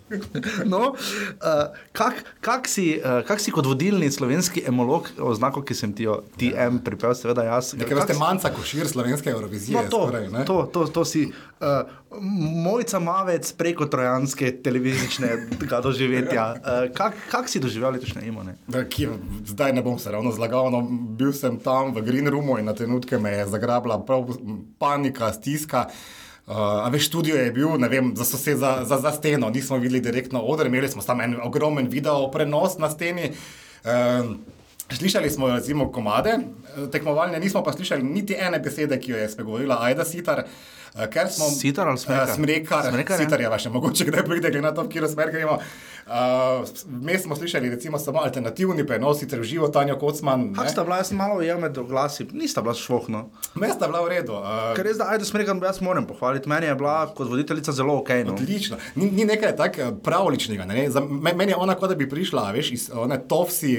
No, 0.65 0.93
uh, 0.93 1.65
kak, 1.91 2.13
kak, 2.39 2.67
si, 2.67 2.93
uh, 2.95 3.25
kak 3.25 3.39
si 3.39 3.49
kot 3.49 3.65
vodilni 3.65 4.05
slovenski 4.07 4.61
emolog, 4.61 5.09
oznako, 5.17 5.63
ki 5.63 5.73
sem 5.73 5.89
ti 5.89 6.03
jo 6.03 6.19
TM 6.37 6.77
pripeljal, 6.79 7.15
seveda 7.15 7.41
jaz. 7.43 7.73
Nekaj 7.73 7.89
Kak 7.89 7.97
vrste 7.97 8.13
si- 8.13 8.19
manjca 8.19 8.51
košir 8.51 8.85
slovenske 8.85 9.29
Eurovizije. 9.31 9.73
No, 9.73 9.89
to, 9.89 10.01
skoraj, 10.03 10.45
to, 10.45 10.57
to, 10.67 10.85
to 10.87 11.01
si 11.03 11.25
uh, 11.25 11.89
mojca 12.21 12.99
mavec 12.99 13.51
preko 13.53 13.85
trojanske 13.85 14.51
televizičnega 14.63 15.81
doživetja. 15.87 16.45
Uh, 16.55 16.93
kak, 16.95 17.13
kak 17.31 17.49
si 17.49 17.59
doživel 17.59 17.91
letošnje 17.95 18.25
imone? 18.27 18.55
Da, 18.67 18.85
ki, 18.89 19.07
zdaj 19.45 19.73
ne 19.73 19.83
bom 19.85 19.99
se 19.99 20.11
ravno 20.11 20.31
zlagal, 20.31 20.71
no, 20.71 20.81
bil 20.89 21.33
sem 21.33 21.59
tam 21.59 21.93
v 21.95 22.05
Green 22.05 22.27
Roomu 22.27 22.59
in 22.59 22.65
na 22.65 22.73
trenutke 22.73 23.19
me 23.19 23.31
je 23.31 23.47
zagrabila 23.53 23.99
prav 24.05 24.29
panika, 24.79 25.33
stiska. 25.33 25.87
Uh, 26.45 26.85
veš, 26.93 27.07
studio 27.07 27.35
je 27.35 27.51
bil, 27.51 27.77
ne 27.81 27.89
vem, 27.89 28.11
za 28.15 28.25
sosed, 28.25 28.59
za, 28.61 28.83
za, 28.85 28.99
za 29.01 29.11
steno, 29.11 29.49
nismo 29.49 29.77
videli 29.81 30.01
direktno 30.01 30.43
oder, 30.45 30.67
imeli 30.67 30.89
smo 30.89 31.01
tam 31.01 31.21
en 31.21 31.39
ogromen 31.41 31.89
video 31.89 32.29
prenos 32.31 32.77
na 32.77 32.89
steni. 32.89 33.31
Uh, 33.83 34.35
Slišali 34.85 35.29
smo 35.29 35.47
recimo 35.49 35.91
komade, 35.91 36.37
tekmovalne, 36.91 37.39
nismo 37.39 37.63
pa 37.63 37.73
slišali 37.73 38.03
niti 38.03 38.35
ene 38.37 38.59
besede, 38.59 38.99
ki 39.01 39.11
jo 39.11 39.17
je 39.17 39.29
spregovorila 39.29 39.79
Aida 39.81 40.05
Sitar. 40.05 40.39
eh, 40.39 40.45
Ker 40.95 41.27
smo, 41.29 41.49
Sitar 41.49 41.87
ali 41.87 41.97
Smrekar? 41.97 42.29
Eh, 42.29 42.33
Smrekar, 42.33 42.85
Smrekar, 42.89 43.19
ja. 43.19 43.25
Sitar 43.25 43.41
je 43.41 43.49
vaše, 43.49 43.69
mogoče 43.69 44.05
kdaj 44.05 44.23
pride, 44.23 44.49
glede 44.49 44.61
na 44.61 44.73
to, 44.73 44.89
kje 44.89 45.07
smer 45.07 45.31
gremo. 46.05 46.61
Uh, 46.61 46.67
Vmes 47.01 47.23
smo 47.23 47.35
slišali 47.35 47.69
recimo 47.69 47.99
samo 47.99 48.19
alternativni 48.19 48.85
prenos, 48.87 49.19
sicer 49.19 49.39
v 49.39 49.43
živo 49.43 49.67
Tanja 49.67 49.95
Kocman. 49.95 50.53
Kak 50.53 50.69
sta 50.69 50.83
bila, 50.83 50.97
jaz 50.97 51.07
sem 51.07 51.17
malo 51.17 51.39
ujel 51.39 51.59
med 51.59 51.77
oglasi, 51.77 52.27
nista 52.31 52.61
bila 52.61 52.73
švohno. 52.73 53.29
Mesta 53.55 53.87
bila 53.87 54.03
v 54.05 54.09
redu. 54.09 54.33
Uh, 54.33 54.75
Ker 54.75 54.85
res, 54.85 54.97
da 54.97 55.09
ajde 55.09 55.25
smrekam, 55.25 55.61
jaz 55.63 55.81
moram 55.81 56.05
pohvaliti. 56.07 56.49
Meni 56.49 56.67
je 56.67 56.75
bila 56.75 57.07
kot 57.15 57.29
voditeljica 57.29 57.71
zelo 57.71 57.97
ok. 57.97 58.09
No. 58.25 58.33
Odlično. 58.33 58.77
Ni, 58.95 59.09
ni 59.11 59.25
nekaj 59.25 59.55
tako 59.55 59.81
eh, 59.81 59.95
pravličnega. 60.03 60.65
Ne? 60.65 60.89
Za, 60.91 61.01
me, 61.01 61.33
meni 61.33 61.55
je 61.55 61.57
ona, 61.57 61.75
kot 61.75 61.89
da 61.89 61.95
bi 61.95 62.09
prišla, 62.09 62.51
veš, 62.53 62.71
iz 62.71 62.85
one 62.93 63.17
tovsi, 63.27 63.73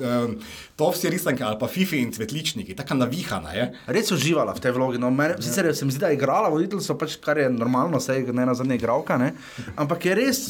um, 0.00 0.38
tovsi 0.76 1.10
risanke 1.12 1.44
ali 1.44 1.58
pa 1.60 1.68
fifi 1.68 2.00
in 2.00 2.12
cvetličniki, 2.12 2.76
tako 2.76 2.96
navihana 3.02 3.52
je. 3.52 3.68
Res 3.86 4.12
uživala 4.14 4.56
v 4.56 4.64
tej 4.64 4.76
vlogi. 4.76 5.02
No, 5.02 5.10
mene, 5.10 5.36
sicer 5.42 5.68
se 5.76 5.84
mi 5.84 5.92
zdi, 5.92 6.00
da 6.00 6.12
je 6.12 6.16
igrala 6.16 6.48
voditeljstvo, 6.48 6.96
pač, 6.98 7.18
kar 7.20 7.38
je 7.38 7.50
normalno, 7.52 8.00
saj 8.00 8.24
je 8.24 8.32
ne 8.32 8.48
na 8.48 8.56
zadnje 8.56 8.80
igralka, 8.80 9.18
ne? 9.20 9.34
ampak 9.76 10.06
je 10.06 10.14
res, 10.16 10.42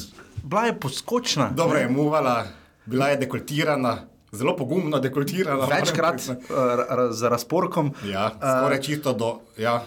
bila 0.49 0.65
je 0.65 0.81
poskočna. 0.81 1.51
Dobro 1.51 1.79
je 1.79 1.89
muvala, 1.89 2.47
bila 2.87 3.09
je 3.09 3.17
dekoltirana, 3.17 3.99
zelo 4.33 4.57
pogumno 4.57 4.99
dekoltirana. 4.99 5.67
Večkrat 5.67 6.21
uh, 6.29 6.35
z 7.11 7.29
razporkom. 7.29 7.93
Ja, 8.05 8.31
skoraj 8.31 8.81
čisto 8.81 9.13
do. 9.13 9.41
Ja. 9.57 9.85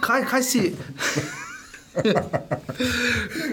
Kaj, 0.00 0.24
kaj 0.24 0.42
si. 0.42 0.74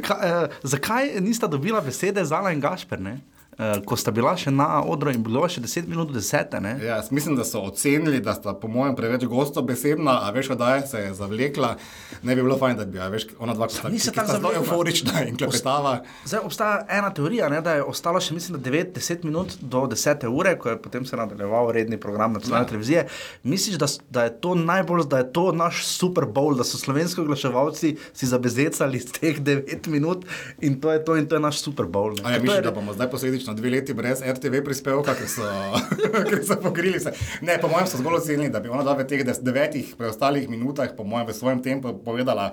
Ka, 0.07 0.15
uh, 0.15 0.55
zakaj 0.63 1.15
nista 1.19 1.47
dobila 1.47 1.81
besede 1.81 2.25
Zala 2.25 2.51
in 2.51 2.61
Gašper? 2.61 2.99
Ne? 3.01 3.19
Uh, 3.57 3.77
ko 3.85 3.97
sta 3.97 4.11
bila 4.11 4.33
še 4.37 4.51
na 4.53 4.81
odru 4.85 5.11
in 5.13 5.23
bilo 5.23 5.43
še 5.49 5.61
10 5.63 5.89
minut 5.89 6.11
do 6.11 6.19
10. 6.19 6.57
Ne? 6.63 6.75
Ja, 6.83 6.99
mislim, 7.11 7.35
da 7.37 7.45
so 7.47 7.63
ocenili, 7.67 8.21
da 8.23 8.35
sta 8.37 8.53
po 8.57 8.69
mojem 8.71 8.95
preveč 8.95 9.25
gosto 9.29 9.61
besedna, 9.65 10.19
a 10.27 10.31
veš, 10.35 10.53
da 10.59 10.75
se 10.87 11.01
je 11.07 11.13
zavlekla. 11.17 11.75
Ne 12.23 12.35
bi 12.35 12.43
bilo 12.43 12.57
fajn, 12.59 12.77
da 12.77 12.85
bi, 12.85 12.99
a 13.01 13.09
veš, 13.13 13.27
ona 13.39 13.55
dva, 13.57 13.69
sta, 13.71 13.91
sta 13.91 14.25
zelo 14.29 14.53
euforična 14.57 15.25
in 15.27 15.37
klepetava. 15.39 15.99
Zdaj 16.25 16.45
obstaja 16.47 16.79
ena 16.99 17.11
teorija, 17.13 17.49
ne, 17.53 17.61
da 17.65 17.77
je 17.77 17.85
ostalo 17.87 18.21
še 18.23 18.35
mislim, 18.37 18.57
da 18.57 18.69
9-10 18.69 19.25
minut 19.27 19.57
do 19.61 19.85
10 19.91 20.27
ure, 20.29 20.55
ko 20.59 20.73
je 20.73 20.81
potem 20.81 21.05
se 21.05 21.17
nadaljeval 21.17 21.71
redni 21.75 21.99
program 22.01 22.33
nacionalne 22.37 22.65
ja. 22.65 22.69
televizije. 22.69 23.05
Misliš, 23.43 23.77
da, 23.81 23.89
da 24.13 24.27
je 24.27 24.35
to 24.41 24.55
najbolj, 24.55 25.05
da 25.09 25.21
je 25.23 25.29
to 25.33 25.51
naš 25.51 25.85
Super 25.87 26.25
Bowl, 26.25 26.57
da 26.57 26.65
so 26.67 26.77
slovenski 26.77 27.21
oglaševalci 27.21 27.95
si 28.13 28.29
zabezecali 28.29 29.01
teh 29.19 29.39
9 29.41 29.87
minut 29.91 30.25
in 30.61 30.79
to 30.81 30.91
je 30.91 31.03
to 31.05 31.17
in 31.17 31.27
to 31.27 31.35
je 31.35 31.43
naš 31.43 31.61
Super 31.61 31.85
Bowl. 31.85 32.15
ne. 32.17 32.25
A 32.27 32.35
ja, 32.35 32.41
misliš, 32.41 32.63
da 32.63 32.71
bomo 32.71 32.93
zdaj 32.93 33.09
posledično 33.11 33.46
dve 33.55 33.69
leti 33.69 33.93
brez 33.93 34.23
RTV 34.25 34.63
prispevka, 34.65 35.15
ker 35.15 35.29
so, 35.31 35.45
ker 36.29 36.41
so 36.43 36.59
pokrili 36.63 36.99
vse. 36.99 37.13
Ne, 37.41 37.59
po 37.61 37.71
mojem 37.71 37.87
so 37.87 38.01
zgolj 38.01 38.21
ocenili, 38.21 38.51
da 38.51 38.59
bi 38.59 38.73
ona 38.73 38.83
v 38.97 39.07
teh 39.07 39.23
devetih 39.23 39.95
preostalih 39.99 40.49
minutah, 40.49 40.91
po 40.97 41.05
mojem, 41.07 41.29
v 41.29 41.37
svojem 41.37 41.63
tempu 41.63 41.93
povedala 42.03 42.51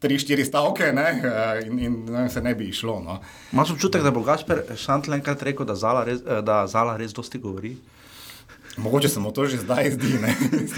tri, 0.00 0.16
štiri 0.18 0.44
stavke 0.44 0.92
ne, 0.96 1.08
eh, 1.24 1.66
in, 1.66 1.78
in 1.78 1.96
ne, 2.08 2.28
se 2.32 2.40
ne 2.40 2.54
bi 2.54 2.70
išlo. 2.72 3.00
No. 3.04 3.20
Imaš 3.52 3.74
občutek, 3.76 4.02
da 4.02 4.10
bo 4.10 4.24
Gašper 4.24 4.64
Šantl 4.76 5.14
enkrat 5.18 5.42
rekel, 5.42 5.68
da 5.68 5.76
Zala 5.76 6.04
res, 6.08 6.22
eh, 6.24 6.40
da 6.42 6.64
Zala 6.66 6.96
res 6.96 7.12
dosti 7.16 7.38
govori? 7.38 7.76
Mogoče 8.76 9.08
se 9.08 9.20
mu 9.20 9.32
to 9.32 9.46
že 9.46 9.56
zdaj 9.56 9.90
zdi. 9.90 10.18
ne. 10.22 10.34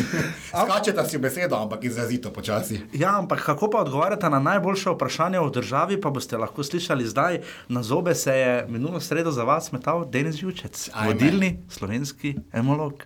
Skačeta 0.64 1.04
si 1.04 1.16
v 1.16 1.20
besedo, 1.20 1.56
ampak 1.56 1.84
izrazito 1.84 2.32
počasi. 2.32 2.80
Ja, 2.92 3.18
ampak 3.18 3.44
kako 3.44 3.70
pa 3.70 3.78
odgovarjate 3.78 4.30
na 4.30 4.38
najboljše 4.38 4.90
vprašanje 4.90 5.40
v 5.40 5.50
državi, 5.50 6.00
pa 6.00 6.10
boste 6.10 6.36
lahko 6.36 6.64
slišali 6.64 7.06
zdaj. 7.06 7.40
Na 7.68 7.82
zobe 7.82 8.14
se 8.14 8.32
je 8.32 8.66
minulo 8.68 9.00
sredo 9.00 9.30
za 9.30 9.44
vas 9.44 9.72
metal 9.72 10.04
Denis 10.04 10.42
Jučec, 10.42 10.90
vodilni 11.06 11.58
slovenski 11.68 12.36
emolog. 12.52 13.02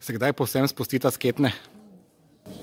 Se 0.00 0.12
kdaj 0.12 0.32
povsem 0.32 0.68
spustita 0.68 1.10
sketne? 1.10 1.52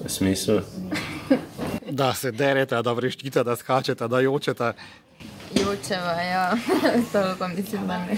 V 0.06 0.10
smislu, 0.10 0.62
Da 1.92 2.14
se 2.14 2.32
dereta, 2.32 2.82
da 2.82 2.94
vreščita, 2.94 3.44
da 3.44 3.56
skačeta, 3.56 4.08
da 4.08 4.20
jočeta. 4.20 4.74
Jočeva, 5.54 6.16
ja, 6.22 6.58
to 7.12 7.36
pa 7.40 7.48
mislim, 7.48 7.88
da 7.88 8.00
ne. 8.06 8.18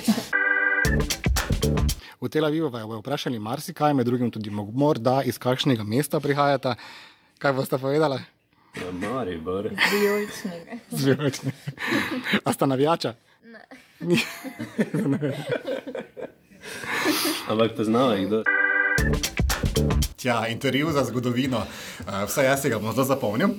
V 2.26 2.30
Tel 2.30 2.46
Avivu 2.46 2.70
vas 2.70 2.82
bojo 2.84 3.00
vprašali 3.00 3.40
marsikaj, 3.40 3.94
med 3.94 4.06
drugim 4.06 4.32
tudi 4.32 4.50
mo- 4.50 4.72
morda 4.74 5.22
iz 5.24 5.38
kakšnega 5.38 5.84
mesta 5.84 6.20
prihajata. 6.20 6.76
Kaj 7.38 7.54
boste 7.54 7.78
povedali? 7.78 8.18
na 8.76 9.10
Maribor. 9.10 9.70
Vijoličnega. 9.92 10.72
Zveročni. 10.92 11.52
A 12.44 12.54
sta 12.54 12.66
navijača? 12.66 13.14
Ampak 17.48 17.76
poznava 17.78 18.16
jih 18.16 18.28
kdo. 18.28 18.44
Tja, 20.18 20.48
intervju 20.48 20.92
za 20.92 21.04
zgodovino, 21.04 21.58
uh, 21.58 22.26
vsaj 22.26 22.46
jaz 22.46 22.62
si 22.62 22.70
ga 22.70 22.80
bom 22.80 22.92
zelo 22.92 23.06
zapomnil. 23.06 23.50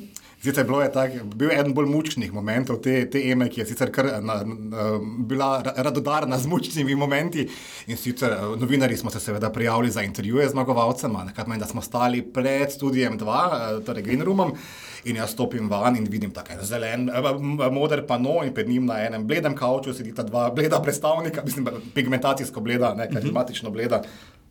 Bilo 0.44 0.82
je 0.82 0.92
tak, 0.92 1.10
bil 1.34 1.50
je 1.50 1.58
eden 1.58 1.74
bolj 1.74 1.88
mučnih 1.90 2.32
momentov 2.32 2.78
te, 2.84 3.10
te 3.10 3.18
eme, 3.30 3.48
ki 3.50 3.60
je 3.60 3.66
sicer 3.66 3.90
kar 3.92 4.06
na, 4.22 4.36
na, 4.44 4.84
bila 5.26 5.62
ra- 5.64 5.72
radodarna 5.88 6.38
z 6.38 6.46
mučnimi 6.46 6.94
momenti. 6.94 7.48
In 7.86 7.96
sicer 7.96 8.32
eh, 8.32 8.44
novinari 8.60 8.96
smo 8.96 9.10
se 9.10 9.20
seveda 9.20 9.50
prijavili 9.50 9.90
za 9.90 10.02
intervjuje 10.02 10.48
z 10.48 10.52
zmagovalcem, 10.52 11.16
da 11.58 11.66
smo 11.66 11.82
stali 11.82 12.22
pred 12.22 12.72
studijem 12.72 13.18
2, 13.18 13.84
torej 13.86 14.02
Green 14.02 14.22
Roomom. 14.22 14.52
In 15.04 15.16
jaz 15.16 15.32
stopim 15.32 15.70
van 15.70 15.96
in 15.96 16.06
vidim 16.10 16.30
tako 16.30 16.52
en 16.52 16.64
zelen, 16.64 17.08
eh, 17.08 17.70
moder 17.70 18.06
pano 18.06 18.44
in 18.44 18.54
pred 18.54 18.68
njim 18.68 18.86
na 18.86 19.00
enem 19.06 19.26
bledem 19.26 19.54
kavču 19.56 19.94
sedita 19.94 20.22
dva 20.22 20.50
bleda 20.50 20.80
predstavnika, 20.82 21.42
mislim, 21.44 21.68
pigmentacijsko 21.94 22.60
bleda, 22.60 22.94
ne 22.94 23.10
karizmatično 23.10 23.70
bleda. 23.70 24.02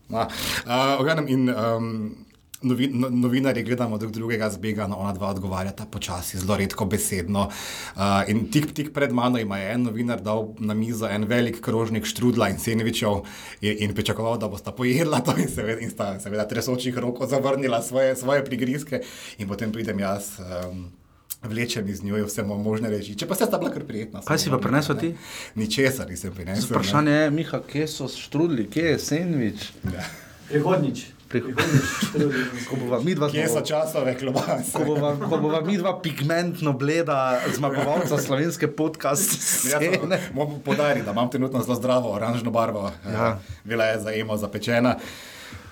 No, 0.09 0.27
uh, 0.65 1.29
in 1.29 1.49
um, 1.49 2.25
novi, 2.61 2.87
no, 2.93 3.09
novinarji 3.09 3.63
gledamo 3.63 3.97
drug 3.97 4.11
drugega 4.11 4.49
zbegano, 4.49 4.95
ona 4.95 5.13
dva 5.13 5.27
odgovarjata 5.29 5.85
počasi, 5.85 6.37
zelo 6.39 6.57
redko 6.57 6.85
besedno. 6.85 7.49
Uh, 7.95 8.01
in 8.27 8.51
tik, 8.51 8.73
tik 8.73 8.93
pred 8.93 9.11
mano 9.11 9.39
ima 9.39 9.59
en 9.59 9.83
novinar 9.83 10.21
dal 10.21 10.53
na 10.59 10.73
mizo 10.73 11.07
en 11.07 11.23
velik 11.23 11.61
krožnik 11.61 12.05
štrudla 12.05 12.49
in 12.49 12.59
senvičev 12.59 13.21
in, 13.61 13.77
in 13.79 13.93
pričakoval, 13.95 14.37
da 14.37 14.47
bosta 14.47 14.71
pojedla 14.71 15.19
to 15.19 15.37
in, 15.37 15.49
seveda, 15.49 15.81
in 15.81 15.89
sta 15.89 16.19
seveda 16.19 16.47
tresočih 16.47 16.97
roko 16.97 17.27
zavrnila 17.27 17.81
svoje, 17.81 18.15
svoje 18.15 18.45
prigrizke 18.45 19.01
in 19.37 19.47
potem 19.47 19.71
pridem 19.71 19.99
jaz. 19.99 20.37
Um, 20.39 20.91
Vlečem 21.45 21.85
iz 21.89 22.03
nje 22.03 22.23
vse 22.25 22.41
mo- 22.41 22.57
možne 22.57 22.89
reči. 22.89 23.13
Če 23.15 23.27
pa 23.29 23.35
ste 23.35 23.45
sta 23.45 23.57
bila 23.61 23.69
kar 23.69 23.83
prijetna. 23.85 24.21
Kaj 24.25 24.39
si 24.39 24.49
pa 24.49 24.57
prinesel 24.57 24.97
ti? 24.97 25.11
Ničesar 25.55 26.09
nisem 26.09 26.33
prinesel. 26.33 26.63
ne. 26.63 26.69
Vprašanje 26.71 27.11
je, 27.11 27.31
Miha, 27.31 27.59
kje 27.71 27.87
so 27.87 28.07
štrudli, 28.09 28.65
kje 28.65 28.85
je 28.89 28.99
sendvič? 28.99 29.67
Prihodnič. 30.49 31.03
Ko 32.69 32.75
bova 32.75 32.99
midva 33.01 33.29
Kje 33.29 33.47
so 33.47 33.61
časove 33.61 34.15
klobase? 34.17 34.71
Ko 34.73 34.83
bova, 34.85 35.15
ko 35.29 35.37
bova 35.37 35.61
midva 35.61 35.95
pigmentno 36.01 36.73
bleda 36.73 37.39
zmagovalca 37.55 38.17
slovenske 38.17 38.67
podcast 38.67 39.31
Jaz 39.71 39.81
scene. 39.81 40.19
moram 40.33 40.59
podariti, 40.65 41.05
da 41.05 41.11
imam 41.11 41.29
trenutno 41.29 41.63
zelo 41.63 41.75
zdravo 41.75 42.11
oranžno 42.11 42.51
barvo. 42.51 42.91
Ja. 43.05 43.27
Uh, 43.31 43.37
Bila 43.63 43.85
je 43.85 43.99
za 43.99 44.13
emo 44.13 44.37
zapečena. 44.37 44.95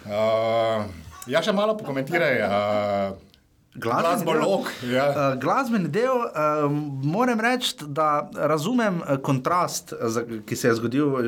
Uh, 0.06 0.84
ja, 1.28 1.42
še 1.44 1.52
malo 1.54 1.78
pokomentiraj. 1.78 2.42
Uh, 2.44 3.33
Glasbolog, 3.76 4.68
ja. 4.86 5.08
Uh, 5.10 5.40
glasbeni 5.42 5.90
del, 5.90 6.14
uh, 6.14 6.72
moram 7.04 7.40
reči, 7.42 7.74
da 7.88 8.30
razumem 8.34 9.00
uh, 9.02 9.18
kontrast, 9.18 9.94
uh, 9.94 10.20
ki 10.46 10.56
se 10.56 10.68
je 10.68 10.76
zgodil 10.78 11.08
uh, 11.08 11.24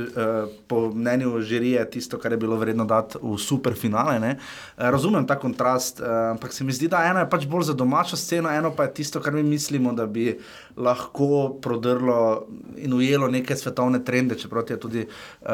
po 0.68 0.92
mnenju 0.94 1.42
žirije, 1.42 1.90
tisto, 1.90 2.20
kar 2.22 2.32
je 2.32 2.38
bilo 2.38 2.58
vredno 2.62 2.86
dati 2.86 3.18
v 3.22 3.38
super 3.42 3.74
finale. 3.74 4.20
ne. 4.20 4.36
Uh, 4.38 4.90
razumem 4.94 5.26
ta 5.28 5.40
kontrast, 5.40 6.00
uh, 6.00 6.08
ampak 6.36 6.54
se 6.54 6.64
mi 6.64 6.72
zdi, 6.72 6.88
da 6.88 7.02
eno 7.10 7.20
je 7.26 7.30
pač 7.30 7.48
bolj 7.50 7.64
za 7.72 7.74
domačo 7.74 8.16
sceno, 8.16 8.50
eno 8.50 8.72
pa 8.72 8.84
je 8.84 8.94
tisto, 8.94 9.22
kar 9.22 9.34
mi 9.34 9.44
mislimo, 9.44 9.94
da 9.94 10.06
bi 10.06 10.38
lahko 10.78 11.58
prodrlo 11.62 12.48
in 12.78 12.94
ujelo 12.94 13.28
neke 13.28 13.56
svetovne 13.56 14.04
trende, 14.04 14.36
čeprav 14.36 14.70
je 14.70 14.80
tudi 14.80 15.06
uh, 15.08 15.48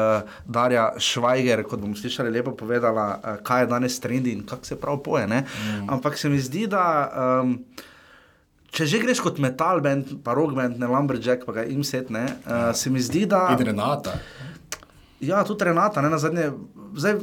Darja 0.44 0.92
Švajger, 0.98 1.62
kot 1.68 1.80
bomo 1.80 1.96
slišali, 1.96 2.30
lepo 2.30 2.56
povedala, 2.56 3.06
uh, 3.14 3.38
kaj 3.44 3.62
je 3.62 3.70
danes 3.70 4.00
trendi 4.00 4.32
in 4.32 4.42
kako 4.46 4.66
se 4.66 4.80
prav 4.80 5.02
poje. 5.02 5.26
Mm. 5.26 5.88
Ampak 5.88 6.18
se 6.18 6.28
mi 6.28 6.40
zdi, 6.40 6.66
da. 6.66 6.84
Um, 7.42 7.58
Če 8.72 8.86
že 8.88 9.02
greš 9.02 9.18
kot 9.20 9.36
metal 9.36 9.82
band, 9.84 10.14
pa 10.24 10.32
rock 10.32 10.54
band, 10.56 10.78
ne 10.80 10.88
Lumberjack, 10.88 11.42
pa 11.44 11.52
ga 11.52 11.62
jim 11.68 11.82
set, 11.84 12.08
ne, 12.08 12.22
uh, 12.48 12.70
se 12.72 12.88
mi 12.88 13.02
zdi, 13.04 13.26
da. 13.28 13.50
In 13.52 13.66
Renata. 13.68 14.14
Ja, 15.20 15.42
tudi 15.44 15.68
Renata, 15.68 16.00
ne 16.00 16.08
na 16.08 16.16
zadnje. 16.16 16.46
Zdaj, 16.96 17.18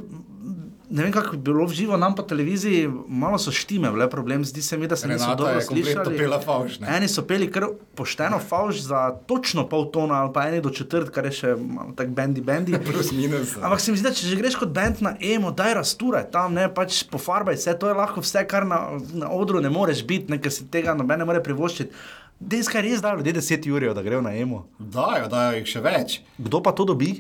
ne 0.90 1.04
vem, 1.04 1.12
kako 1.12 1.36
je 1.36 1.40
bilo 1.40 1.66
v 1.66 1.74
živo, 1.74 1.98
nam 1.98 2.16
po 2.16 2.24
televiziji, 2.26 2.90
malo 3.08 3.38
so 3.38 3.52
štime, 3.52 3.92
le 3.92 4.10
problem, 4.10 4.46
zdi 4.46 4.62
se 4.62 4.78
mi, 4.78 4.88
da 4.88 4.96
se 4.96 5.08
niso 5.08 5.24
Renata 5.26 5.36
dobro 5.36 5.60
je 5.60 5.66
kompletno 5.66 6.04
slišali. 6.04 6.18
pela 6.18 6.40
fauš, 6.42 6.80
ne. 6.80 6.88
Eni 6.98 7.08
so 7.08 7.22
peli 7.28 7.52
kar 7.52 7.68
pošteno 7.96 8.40
fauš 8.40 8.82
za 8.90 9.02
točno 9.28 9.68
pol 9.70 9.92
tona, 9.92 10.24
ali 10.24 10.34
pa 10.34 10.48
eni 10.48 10.62
do 10.62 10.70
četrt, 10.70 11.10
kar 11.14 11.26
je 11.26 11.32
še 11.32 11.56
tako 11.96 12.12
bendi, 12.18 12.42
bendi. 12.42 12.74
Plus 12.92 13.12
minus. 13.12 13.56
Ampak 13.62 13.80
se 13.80 13.92
mi 13.92 13.98
zdi, 13.98 14.08
da 14.10 14.14
če 14.16 14.28
že 14.28 14.40
greš 14.40 14.58
kot 14.60 14.74
bend 14.74 15.04
na 15.06 15.14
emo, 15.22 15.52
daj 15.52 15.78
rasturaj 15.78 16.32
tam, 16.34 16.58
ne 16.58 16.66
pač 16.74 17.04
pofarbaj 17.12 17.60
vse, 17.60 17.78
to 17.80 17.92
je 17.92 17.98
lahko 17.98 18.26
vse, 18.26 18.46
kar 18.50 18.66
na, 18.66 18.82
na 19.14 19.30
odru 19.30 19.62
ne 19.62 19.70
moreš 19.70 20.02
biti, 20.08 20.32
ne, 20.34 20.42
ker 20.42 20.54
si 20.54 20.66
tega 20.74 20.98
noben 20.98 21.22
ne 21.22 21.30
more 21.30 21.44
privoščiti. 21.44 21.94
Deska 22.40 22.80
res 22.82 23.02
da 23.02 23.14
ljudje 23.14 23.34
10 23.34 23.72
ur, 23.72 23.94
da 23.94 24.02
grejo 24.02 24.22
na 24.22 24.32
emo. 24.36 24.68
Dajo, 24.80 25.28
dajo 25.28 25.58
jih 25.58 25.66
še 25.68 25.82
več. 25.84 26.22
Kdo 26.38 26.62
pa 26.64 26.72
to 26.72 26.86
dobi? 26.88 27.18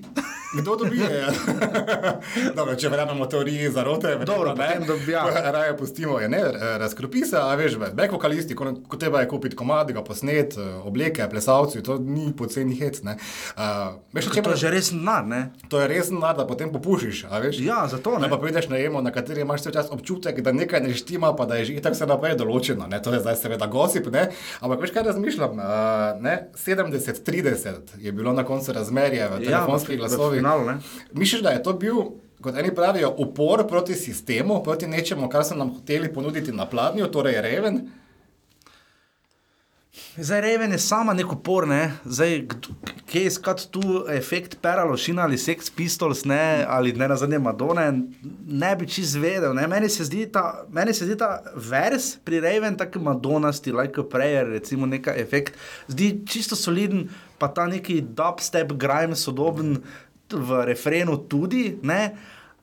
Kdo 0.55 0.77
dobi? 0.79 1.01
Dobro, 2.57 2.73
če 2.79 2.89
verjamemo 2.89 3.25
teoriji 3.29 3.67
zarote, 3.75 4.13
Dobro, 4.25 4.53
potem 4.55 4.85
dobi, 4.87 5.11
ja. 5.11 5.25
Raje 5.55 5.75
pustimo, 5.77 6.15
je, 6.23 6.29
ne, 6.31 6.39
razkropi 6.79 7.25
se, 7.27 7.35
a 7.37 7.51
veš, 7.59 7.75
back 7.81 8.15
vokalisti, 8.15 8.55
ko, 8.55 8.71
ko 8.87 8.97
treba 8.97 9.21
je 9.21 9.27
kupiti 9.29 9.59
komad, 9.59 9.91
ga 9.93 10.01
posnet, 10.07 10.55
eh, 10.57 10.69
obleke, 10.87 11.27
plesalci, 11.29 11.83
to 11.83 11.99
ni 11.99 12.31
poceni 12.33 12.79
hec. 12.79 13.01
Ne. 13.03 13.17
Uh, 13.59 13.99
veš, 14.15 14.31
če 14.31 14.45
To 14.47 14.55
je 14.55 14.63
že 14.63 14.73
res 14.73 14.93
denar, 14.95 15.27
ne? 15.27 15.41
To 15.69 15.83
je 15.83 15.91
res 15.91 16.13
denar, 16.13 16.39
da 16.39 16.47
potem 16.47 16.71
popušiš. 16.71 17.25
a 17.29 17.43
veš. 17.43 17.59
Ja, 17.67 17.83
zato 17.91 18.15
ne. 18.15 18.23
Ne 18.25 18.31
pa 18.31 18.39
prideš 18.39 18.71
na 18.71 18.79
emo, 18.79 19.03
na 19.03 19.11
kateri 19.11 19.43
imaš 19.43 19.67
vse 19.67 19.75
čas 19.75 19.91
občutek, 19.91 20.39
da 20.41 20.55
nekaj 20.55 20.81
ne 20.87 20.95
štima, 20.95 21.35
pa 21.35 21.45
da 21.45 21.59
je 21.59 21.69
že 21.69 21.77
itak 21.83 21.99
vse 21.99 22.07
naprej 22.07 22.39
določeno. 22.39 22.87
Ne? 22.87 23.03
To 23.03 23.13
je 23.13 23.21
zdaj 23.21 23.37
seveda 23.43 23.67
gosip, 23.67 24.07
ne? 24.15 24.29
ampak 24.63 24.87
veš 24.87 24.95
kaj 24.95 25.08
razmišljam? 25.09 25.51
Uh, 25.51 25.65
ne? 26.19 26.35
70-30 26.55 27.69
je 27.97 28.11
bilo 28.13 28.33
na 28.33 28.43
koncu 28.43 28.73
razmerje 28.73 29.27
v 29.27 29.39
telefonskih 29.45 29.89
v- 29.89 29.95
v 29.95 29.99
glasovih. 29.99 30.41
Misliš, 31.13 31.41
da 31.41 31.49
je 31.49 31.63
to 31.63 31.73
bil, 31.75 31.95
kot 32.39 32.55
eni 32.55 32.71
pravijo, 32.71 33.09
upor 33.17 33.67
proti 33.67 33.95
sistemu, 33.95 34.63
proti 34.63 34.87
nečemu, 34.87 35.27
kar 35.27 35.43
so 35.43 35.55
nam 35.55 35.69
hoteli 35.71 36.07
ponuditi 36.09 36.51
na 36.53 36.65
pladnju, 36.65 37.07
torej 37.07 37.41
reven? 37.41 37.81
Zdaj, 40.17 40.41
Reven 40.41 40.71
je 40.71 40.79
sama 40.79 41.13
nek 41.13 41.31
upor, 41.33 41.67
ne? 41.67 41.91
zdaj, 42.05 42.43
kje 43.09 43.21
je 43.21 43.27
iskati 43.27 43.71
tu 43.71 43.81
efekt 44.09 44.57
pera 44.61 44.83
lošina 44.83 45.23
ali 45.23 45.37
Sex 45.37 45.71
Pistols, 45.75 46.25
ne? 46.25 46.65
ali 46.67 46.93
ne 46.93 47.07
na 47.07 47.15
zadnje 47.15 47.39
Madone, 47.39 48.03
ne 48.47 48.75
bi 48.75 48.87
čist 48.87 49.17
vedel. 49.17 49.53
Ne? 49.53 49.67
Meni 49.67 49.89
se 49.89 50.05
zdi 50.05 50.27
ta, 50.31 50.63
meni 50.69 50.93
se 50.93 51.05
zdi 51.05 51.17
ta 51.17 51.41
vers 51.55 52.15
pri 52.23 52.39
Reven 52.39 52.77
tako 52.77 52.99
Madonasti, 52.99 53.71
like 53.71 54.01
a 54.01 54.03
prayer, 54.03 54.47
recimo 54.47 54.85
neka 54.85 55.15
efekt, 55.17 55.57
zdi 55.87 56.21
čisto 56.27 56.55
soliden, 56.55 57.07
pa 57.37 57.47
ta 57.47 57.65
neki 57.65 58.01
dubstep, 58.01 58.73
grime 58.77 59.15
sodoben 59.15 59.79
v 60.29 60.65
refrenu 60.69 61.17
tudi, 61.17 61.79
ne? 61.81 62.13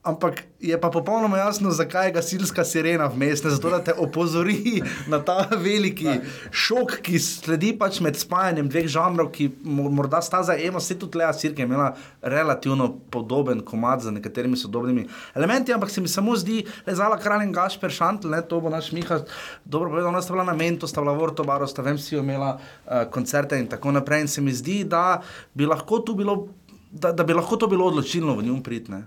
Ampak 0.06 0.44
je 0.62 0.76
pa 0.80 0.90
popolnoma 0.90 1.38
jasno, 1.38 1.70
zakaj 1.70 2.06
je 2.06 2.12
gasilska 2.14 2.64
sirena 2.64 3.08
vmes, 3.10 3.42
ne 3.44 3.50
zato 3.50 3.70
da 3.70 3.80
te 3.84 3.92
opozori 3.98 4.80
na 5.12 5.18
ta 5.18 5.48
veliki 5.50 6.08
šok, 6.50 7.00
ki 7.02 7.18
sledi 7.18 7.72
pač 7.78 7.98
med 8.04 8.18
spajanjem 8.18 8.68
dveh 8.70 8.86
žanrov, 8.86 9.32
ki 9.34 9.48
mo- 9.64 9.90
morda 9.90 10.20
sta 10.22 10.44
za 10.46 10.54
eno, 10.54 10.80
se 10.80 10.94
tudi 10.98 11.18
Lea 11.18 11.32
Sirke 11.34 11.64
je 11.64 11.66
imela 11.66 11.88
relativno 12.22 12.88
podoben 13.10 13.64
komad 13.66 14.04
z 14.06 14.14
nekaterimi 14.14 14.56
sodobnimi 14.56 15.08
elementi, 15.34 15.74
ampak 15.74 15.90
se 15.90 16.00
mi 16.00 16.08
samo 16.08 16.36
zdi, 16.36 16.62
da 16.84 16.92
je 16.94 17.00
Zala 17.02 17.18
Kralj 17.18 17.48
in 17.48 17.52
Gašper 17.52 17.90
Šantl, 17.90 18.30
ne, 18.30 18.42
to 18.46 18.60
bo 18.60 18.70
naš 18.70 18.92
Miha 18.92 19.18
dobro 19.64 19.90
povedal, 19.90 20.08
ona 20.14 20.22
sta 20.22 20.32
bila 20.32 20.44
na 20.44 20.54
Mentu, 20.54 20.86
sta 20.86 21.02
bila 21.02 21.16
v 21.18 21.26
Ortobaru, 21.26 21.66
sta 21.66 21.82
vem 21.82 21.98
si 21.98 22.14
imela 22.16 22.54
uh, 22.56 23.02
koncerte 23.10 23.58
in 23.58 23.66
tako 23.66 23.90
naprej 23.92 24.26
in 24.26 24.28
se 24.28 24.40
mi 24.40 24.54
zdi, 24.54 24.84
da 24.84 25.22
bi 25.54 25.66
lahko 25.66 25.98
tu 25.98 26.14
bilo. 26.14 26.46
Da, 26.90 27.12
da 27.12 27.24
bi 27.24 27.34
lahko 27.34 27.56
to 27.56 27.66
bilo 27.66 27.86
odločilno 27.86 28.36
v 28.36 28.44
njim 28.46 28.62
pridne. 28.62 29.02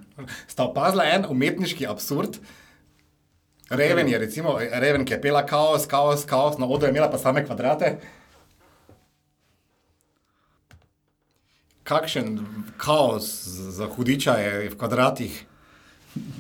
Sta 0.47 0.65
opazila 0.67 1.05
en 1.07 1.25
umetniški 1.29 1.87
absurd. 1.87 2.37
Reven 3.69 4.09
je, 4.09 4.17
recimo, 4.17 4.57
Reven, 4.59 5.05
ki 5.05 5.13
je 5.13 5.21
pela 5.21 5.45
kaos, 5.45 5.85
kaos, 5.87 6.25
kaos, 6.25 6.57
na 6.57 6.65
odru 6.65 6.89
je 6.89 6.93
imela 6.93 7.09
pa 7.11 7.17
same 7.21 7.45
kvadrate. 7.45 7.99
Kakšen 11.83 12.39
kaos 12.77 13.29
za 13.77 13.87
hudiča 13.89 14.37
je 14.41 14.69
v 14.69 14.77
kvadratih. 14.77 15.45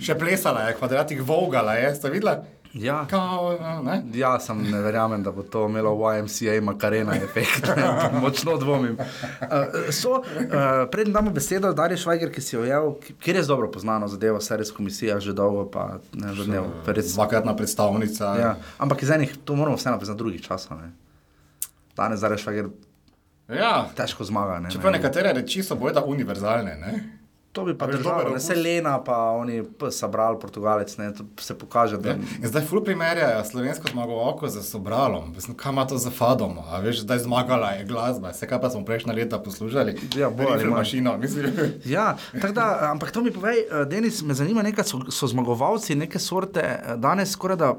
Še 0.01 0.17
plesala 0.17 0.67
je, 0.67 0.73
v 0.73 0.79
kvadratih 0.81 1.21
vogala 1.25 1.77
je, 1.77 1.93
ste 1.95 2.11
videla? 2.13 2.41
Ja. 2.73 3.05
Kao, 3.07 3.51
ne? 3.83 4.03
Ja, 4.13 4.39
sem 4.39 4.61
ne 4.61 4.81
verjamem, 4.81 5.23
da 5.23 5.31
bo 5.31 5.43
to 5.43 5.65
imelo 5.65 6.13
YMCA 6.13 6.61
Makarena 6.61 7.15
efekt. 7.15 7.65
ne, 7.67 7.83
Močno 8.21 8.57
dvomim. 8.57 8.97
Uh, 9.41 9.47
so, 9.91 10.11
uh, 10.11 10.23
Preden 10.91 11.13
damo 11.13 11.31
besedo, 11.31 11.73
Darje 11.73 11.97
Švajger, 11.97 12.31
ki 12.31 12.41
si 12.41 12.55
jo 12.55 12.63
ki- 12.97 13.13
kjer 13.13 13.35
je 13.35 13.43
dobro 13.43 13.71
poznano 13.71 14.07
zadevo, 14.07 14.41
Serijska 14.41 14.77
komisija 14.77 15.19
že 15.19 15.33
dolgo, 15.33 15.65
pa 15.65 15.97
ne 16.13 16.33
že 16.33 16.45
dnev. 16.45 16.63
Res, 16.85 17.13
Dvakratna 17.13 17.55
predstavnica. 17.55 18.25
ja. 18.35 18.55
Ampak 18.77 19.03
iz 19.03 19.09
enih, 19.09 19.37
to 19.45 19.55
moramo 19.55 19.77
vseeno 19.77 19.97
priznati 19.97 20.17
drugih 20.17 20.41
časov. 20.41 20.77
Ne. 20.77 20.91
Danes 21.97 22.19
Darje 22.19 22.37
Švajger 22.37 22.65
ja. 23.49 23.89
težko 23.95 24.23
zmaga. 24.23 24.59
Ne, 24.59 24.69
Čeprav 24.71 24.91
ne. 24.93 24.97
nekatere 24.99 25.33
reči 25.33 25.63
so 25.63 25.75
bojda 25.75 26.03
univerzalne. 26.03 26.75
Ne? 26.77 27.18
To 27.51 27.65
bi 27.65 27.73
pa 27.73 27.87
držalo, 27.87 28.17
dober 28.17 28.33
ne 28.33 28.39
se. 28.39 28.55
Lena, 28.55 29.03
pa 29.03 29.31
oni 29.31 29.63
p- 29.63 29.91
Sabral, 29.91 30.39
Portugalec, 30.39 30.97
ne, 30.97 31.13
to 31.13 31.23
se 31.39 31.57
pokaže, 31.57 31.97
da 31.97 32.11
In 32.11 32.43
zdaj 32.43 32.61
ful 32.61 32.83
primerjajo 32.83 33.45
slovensko 33.45 33.87
zmagovalko 33.91 34.47
z 34.47 34.61
Sobralom. 34.61 35.31
Mislim, 35.35 35.57
kaj 35.57 35.71
ima 35.71 35.87
to 35.87 35.97
za 35.97 36.11
fadom? 36.11 36.59
A 36.61 36.79
veš, 36.79 36.99
zdaj 36.99 37.19
zmagala 37.19 37.71
je 37.71 37.85
glasba, 37.85 38.29
vse 38.29 38.47
kaj 38.47 38.61
pa 38.61 38.69
smo 38.69 38.85
prejšnja 38.85 39.13
leta 39.13 39.39
poslušali. 39.39 39.97
Ja, 40.15 40.29
bolj 40.29 40.45
ali 40.47 40.65
mašino, 40.65 41.17
mislim. 41.17 41.49
Ja, 41.85 42.17
da, 42.53 42.89
ampak 42.91 43.11
to 43.11 43.21
mi 43.21 43.31
povej, 43.31 43.57
eh, 43.61 43.85
Denis, 43.85 44.21
me 44.21 44.33
zanima, 44.33 44.61
nekaj 44.61 44.83
so, 44.83 45.01
so 45.09 45.27
zmagovalci 45.27 45.95
neke 45.95 46.19
sorte, 46.19 46.61
eh, 46.61 46.97
danes 46.97 47.31
skoraj 47.31 47.57
da, 47.57 47.73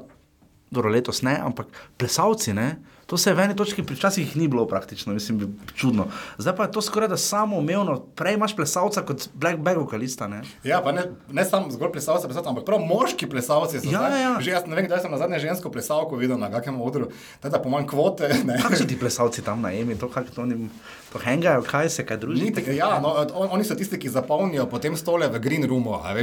dobro 0.71 0.89
letos 0.89 1.21
ne, 1.21 1.39
ampak 1.39 1.67
plesalci, 1.97 2.53
ne. 2.53 2.75
To 3.11 3.17
se 3.19 3.27
je 3.29 3.35
v 3.35 3.43
eni 3.43 3.55
točki, 3.55 3.83
včasih 3.83 4.23
jih 4.23 4.37
ni 4.39 4.47
bilo 4.47 4.63
praktično, 4.67 5.11
mislim, 5.13 5.37
bi 5.37 5.47
čudno. 5.75 6.05
Zdaj 6.39 6.55
pa 6.55 6.63
je 6.63 6.71
to 6.71 6.81
skoraj 6.81 7.09
da 7.11 7.17
samoumevno, 7.19 7.97
prej 8.15 8.37
imaš 8.39 8.55
plesalca 8.55 9.03
kot 9.03 9.27
black 9.33 9.59
bag 9.59 9.77
vokalista, 9.77 10.29
ne. 10.31 10.39
Ja, 10.63 10.79
pa 10.79 10.93
ne, 10.95 11.03
ne 11.27 11.43
samo 11.45 11.67
zgolj 11.71 11.91
plesalci, 11.91 12.29
plesalci, 12.31 12.47
ampak 12.49 12.63
prav 12.63 12.79
moški 12.79 13.27
plesalci 13.27 13.81
so 13.83 13.91
Ja, 13.91 13.99
zdaj. 14.07 14.21
ja. 14.21 14.31
Že 14.39 14.51
jaz 14.51 14.63
ne 14.67 14.79
vem, 14.79 14.87
kdaj 14.87 15.03
sem 15.03 15.11
na 15.11 15.19
zadnje 15.19 15.39
žensko 15.43 15.67
plesalko 15.67 16.15
videl 16.15 16.39
na 16.39 16.47
kakem 16.47 16.79
odru, 16.81 17.11
da 17.43 17.59
po 17.59 17.67
manj 17.69 17.89
kvote. 17.91 18.31
Kako 18.63 18.79
so 18.79 18.87
ti 18.87 18.95
plesalci 18.95 19.43
tam 19.43 19.59
na 19.61 19.73
Emi, 19.75 19.99
to 19.99 20.07
kako 20.07 20.47
oni, 20.47 20.69
to 21.11 21.19
hengajo, 21.19 21.67
kaj 21.67 21.89
se, 21.89 22.05
kaj 22.07 22.17
družijo? 22.17 22.47
Niti, 22.47 22.63
ja, 22.79 22.95
no, 23.03 23.11
on, 23.35 23.51
oni 23.51 23.67
so 23.67 23.75
tisti, 23.75 23.99
ki 23.99 24.07
zapolnijo 24.09 24.69
potem 24.71 24.95
stole 24.95 25.27
v 25.27 25.43
Green 25.43 25.67
Roomu, 25.67 25.99
a 25.99 26.15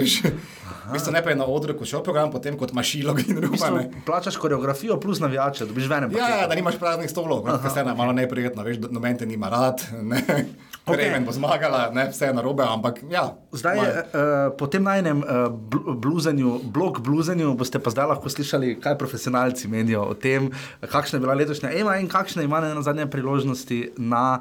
veš. 0.89 0.91
V 0.91 0.97
bistvu 0.97 1.13
najprej 1.13 1.37
na 1.37 1.45
odru 1.47 1.77
kot 1.77 1.87
šel 1.87 2.03
program, 2.03 2.31
potem 2.31 2.57
kot 2.59 2.73
mašilo 2.73 3.15
Green 3.15 3.37
V 3.37 3.41
Rooma. 3.41 3.71
ne. 3.71 3.85
bistvu 3.85 4.03
plačaš 4.07 4.37
koreografijo 4.37 4.97
plus 5.01 5.21
navijače, 5.21 5.67
dobiš 5.67 5.89
venem. 5.89 6.13
Ja, 6.13 6.29
ja, 6.29 6.47
da 6.47 6.55
nimaš 6.55 6.79
praznih 6.79 7.11
stolov, 7.11 7.43
kot 7.43 7.73
se 7.73 7.81
ena 7.81 7.95
malo 7.95 8.13
neprijetno, 8.13 8.63
veš, 8.63 8.77
da 8.77 8.89
noben 8.91 9.19
te 9.19 9.27
nima 9.27 9.49
rad, 9.49 9.83
ne. 10.03 10.25
Okej. 10.89 11.05
Reven 11.05 11.25
bo 11.25 11.33
zmagala, 11.33 11.91
ne, 11.93 12.07
vse 12.09 12.27
je 12.27 12.35
narobe, 12.35 12.65
ampak 12.65 13.03
ja. 13.11 13.37
Zdaj, 13.53 13.77
malo- 13.77 13.89
uh, 13.93 14.57
po 14.57 14.67
tem 14.67 14.83
najnem 14.83 15.19
uh, 15.21 15.53
bluzenju, 15.95 16.61
blog 16.65 17.01
bluzenju, 17.01 17.53
boste 17.55 17.77
pa 17.79 17.91
zdaj 17.91 18.07
lahko 18.07 18.29
slišali, 18.29 18.81
kaj 18.81 18.97
profesionalci 18.99 19.69
menijo 19.69 20.03
o 20.03 20.15
tem, 20.15 20.49
kakšna 20.81 21.17
je 21.17 21.21
bila 21.21 21.35
letošnja 21.35 21.71
EMA 21.77 21.99
in 22.01 22.09
kakšne 22.09 22.45
ima 22.45 22.61
na 22.61 22.81
zadnje 22.83 23.05
priložnosti 23.07 23.93
na 24.01 24.41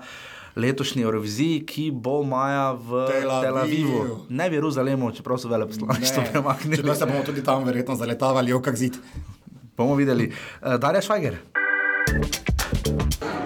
letošnji 0.57 1.05
Euroviziji, 1.05 1.61
ki 1.65 1.91
bo 1.93 2.23
maja 2.25 2.71
v 2.73 3.05
Tel 3.11 3.31
Aviv. 3.31 3.45
Tel 3.45 3.57
Avivu, 3.61 4.01
ne 4.29 4.49
v 4.49 4.57
Jeruzalemu, 4.59 5.11
čeprav 5.11 5.37
so 5.37 5.51
veleposlaništvo 5.51 6.23
premaknili. 6.31 6.77
Čeprav 6.81 6.95
se 6.95 7.05
bomo 7.05 7.23
tudi 7.25 7.43
tam 7.43 7.63
verjetno 7.63 7.95
zaletavali, 7.95 8.51
jo 8.51 8.61
kak 8.61 8.75
zid. 8.75 8.97
Bomo 9.77 9.95
videli. 9.95 10.31
Uh, 10.61 10.75
Darja 10.81 11.01
Švager. 11.01 11.37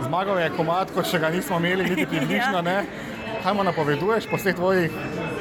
Zmagal 0.08 0.39
je 0.39 0.52
komat, 0.58 0.91
ko 0.95 1.04
še 1.04 1.19
ga 1.19 1.30
nismo 1.30 1.60
imeli, 1.60 1.89
niti 1.89 2.08
približno 2.08 2.62
ne. 2.69 2.84
Kaj 3.43 3.54
mu 3.58 3.63
napoveduješ 3.63 4.30
po 4.32 4.38
vseh 4.38 4.56
tvojih 4.56 4.91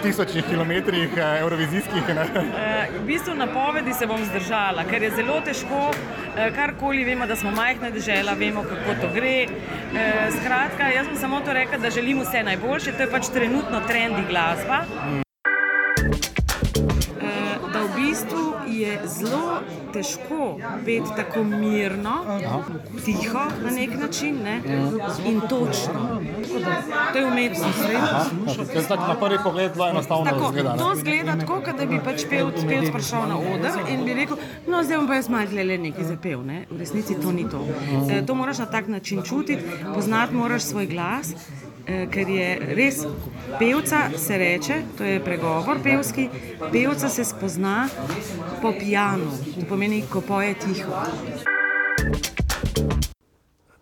tisočih 0.02 0.44
kilometrih 0.50 1.10
eh, 1.16 1.40
evrovizijskih? 1.40 2.02
Eh, 2.08 2.88
V 3.00 3.06
bistvu 3.06 3.34
napovedi 3.34 3.94
se 3.94 4.06
bom 4.06 4.24
zdržala, 4.24 4.84
ker 4.90 5.02
je 5.02 5.10
zelo 5.10 5.40
težko, 5.40 5.90
eh, 6.36 6.50
karkoli 6.54 7.04
vemo, 7.04 7.26
da 7.26 7.36
smo 7.36 7.50
majhna 7.50 7.90
država, 7.90 8.32
vemo, 8.38 8.62
kako 8.62 9.00
to 9.00 9.14
gre. 9.14 9.46
Eh, 9.46 10.30
Skratka, 10.40 10.88
jaz 10.88 11.06
bom 11.06 11.16
samo 11.16 11.40
to 11.40 11.52
rekla, 11.52 11.78
da 11.78 11.90
želim 11.90 12.20
vse 12.20 12.42
najboljše, 12.42 12.92
to 12.92 13.02
je 13.02 13.10
pač 13.10 13.32
trenutno 13.32 13.80
trendi 13.88 14.22
glasba. 14.30 14.84
Je 18.80 19.00
zelo 19.06 19.60
težko 19.92 20.56
biti 20.84 21.08
tako 21.16 21.44
mirno, 21.44 22.14
tiho 23.04 23.44
na 23.64 23.70
nek 23.70 23.90
način 24.00 24.38
ne? 24.44 24.60
in 25.26 25.40
točno. 25.40 26.20
To 27.12 27.18
je 27.18 27.26
umetnost. 27.26 27.78
Ker 28.72 28.84
tako 28.88 29.06
na 29.06 29.14
prvi 29.20 29.38
pogled 29.44 29.72
zelo 29.74 29.88
enostavno 29.88 30.24
Tako, 30.24 30.44
izgleda. 30.44 30.72
ne. 30.72 30.78
to 30.78 30.94
zgleda 30.94 31.36
tako, 31.40 31.60
kot 31.64 31.76
da 31.76 31.86
bi 31.86 32.00
pač 32.04 32.24
pevc, 32.30 32.64
pevc 32.68 32.92
prišel 32.92 33.28
na 33.28 33.38
oder 33.38 33.70
in 33.88 34.04
bi 34.04 34.14
rekel, 34.14 34.36
no 34.66 34.82
zdaj 34.82 34.98
bom 34.98 35.08
pa 35.08 35.14
jaz 35.14 35.28
malo 35.28 35.64
le 35.64 35.78
nekaj 35.78 36.04
zapel. 36.04 36.42
Ne? 36.46 36.64
V 36.70 36.78
resnici 36.78 37.14
to 37.22 37.32
ni 37.32 37.48
to. 37.50 37.64
E, 38.10 38.22
to 38.26 38.34
moraš 38.34 38.58
na 38.58 38.66
tak 38.66 38.88
način 38.88 39.22
čutiti, 39.22 39.62
poznati 39.94 40.34
moraš 40.34 40.62
svoj 40.62 40.86
glas. 40.86 41.34
E, 41.86 42.06
Ker 42.10 42.28
je 42.28 42.74
res 42.74 43.02
pevca, 43.58 44.10
se 44.18 44.38
reče, 44.38 44.82
to 44.98 45.04
je 45.04 45.20
pregovor 45.24 45.82
pevski, 45.82 46.28
pevca 46.72 47.08
se 47.08 47.24
spozna 47.24 47.88
po 48.62 48.72
pijanu, 48.72 49.30
to 49.60 49.66
pomeni, 49.68 50.02
ko 50.02 50.20
poje 50.20 50.54
tiho. 50.54 51.02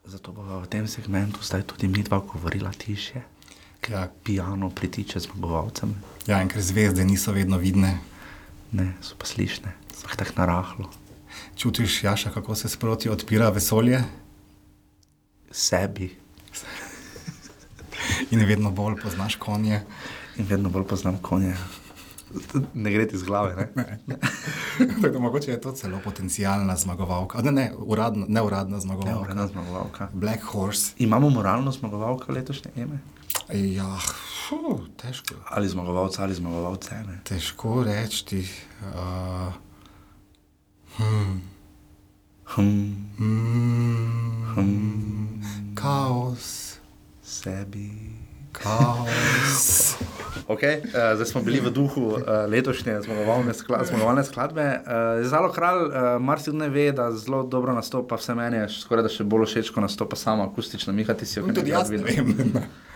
Zato 0.05 0.33
bomo 0.33 0.61
v 0.61 0.67
tem 0.67 0.87
segmentu 0.89 1.39
zdaj 1.43 1.63
tudi 1.63 1.89
mi 1.89 2.03
dva 2.03 2.19
govorila 2.19 2.71
tišje, 2.73 3.23
ker 3.81 3.95
Ja. 3.95 4.09
pijano 4.25 4.71
pritiče 4.71 5.21
zmagovalcem. 5.21 5.95
Ja, 6.27 6.43
in 6.43 6.49
ker 6.49 6.63
zvezde 6.63 7.05
niso 7.05 7.33
vedno 7.33 7.59
vidne, 7.59 7.99
Ne, 8.69 8.93
so 9.01 9.17
pa 9.17 9.25
slišne, 9.25 9.73
sploh 9.97 10.13
tako 10.17 10.33
narahlo. 10.37 10.91
čutiš, 11.57 12.05
Jaša, 12.05 12.31
kako 12.31 12.55
se 12.55 12.69
sproti 12.69 13.09
odpira 13.09 13.49
vesolje 13.49 14.05
Sebi 15.51 16.17
in 18.31 18.45
vedno 18.47 18.71
bolj 18.71 18.95
poznaš 19.03 19.37
konje. 19.37 19.83
in 20.37 20.47
vedno 20.49 20.69
bolj 20.69 20.85
poznam 20.85 21.19
konje. 21.23 21.55
Ne 22.75 22.93
gre 22.93 23.09
ti 23.09 23.17
iz 23.17 23.23
glave, 23.23 23.71
ne? 23.75 23.99
Tako 24.95 25.09
da 25.09 25.19
mogoče 25.19 25.51
je 25.51 25.61
to 25.61 25.73
celo 25.73 26.01
potencijalna 26.05 26.77
zmagovalka. 26.77 27.39
A 27.39 27.43
Ne, 27.43 27.53
ne, 27.53 27.73
uradna, 27.79 28.27
neuradna 28.29 28.81
zmagovalka. 28.81 29.15
Neuradna 29.15 29.47
zmagovalka. 29.47 30.09
Black 30.13 30.43
Horse. 30.43 30.93
Imamo 30.99 31.31
moralno 31.31 31.73
zmagovalko 31.73 32.33
letošnje 32.33 32.71
ime? 32.77 32.99
Ja, 33.53 33.99
fu, 34.49 34.81
težko. 34.97 35.35
Ali 35.49 35.69
zmagovalca 35.69 36.23
ali 36.23 36.35
zmagovalce. 36.35 36.95
Ne? 36.95 37.21
Težko 37.25 37.83
reči. 37.83 38.47
Uh, 38.81 39.53
Hm, 44.57 45.41
kaos, 45.75 46.68
sebi. 47.29 47.91
kaos. 48.53 49.95
Ok, 50.49 50.59
Okay. 50.59 50.81
Uh, 50.81 51.15
zdaj 51.15 51.27
smo 51.27 51.41
bili 51.43 51.61
v 51.61 51.71
duhu 51.71 52.01
uh, 52.01 52.23
letošnje 52.49 53.03
zmagovalne, 53.05 53.55
skla 53.55 53.85
zmagovalne 53.85 54.25
skladbe. 54.25 54.65
Uh, 54.65 55.27
Zalo 55.27 55.53
kralj, 55.53 55.83
uh, 55.87 55.93
marsikdo 56.21 56.59
ne 56.59 56.69
ve, 56.69 56.93
da 56.93 57.13
zelo 57.13 57.43
dobro 57.43 57.75
nastopa, 57.75 58.17
vse 58.17 58.35
meni 58.35 58.57
je 58.57 58.69
skoraj 58.69 59.05
da 59.05 59.13
še 59.13 59.27
bolj 59.29 59.45
všeč, 59.45 59.71
ko 59.75 59.85
nastopa 59.85 60.17
sama 60.17 60.47
akustična. 60.49 60.93
Miha, 60.97 61.15
ti 61.15 61.29
si 61.29 61.39
jo 61.39 61.45
tudi 61.53 61.75
jaz 61.75 61.91
vem. 61.93 62.33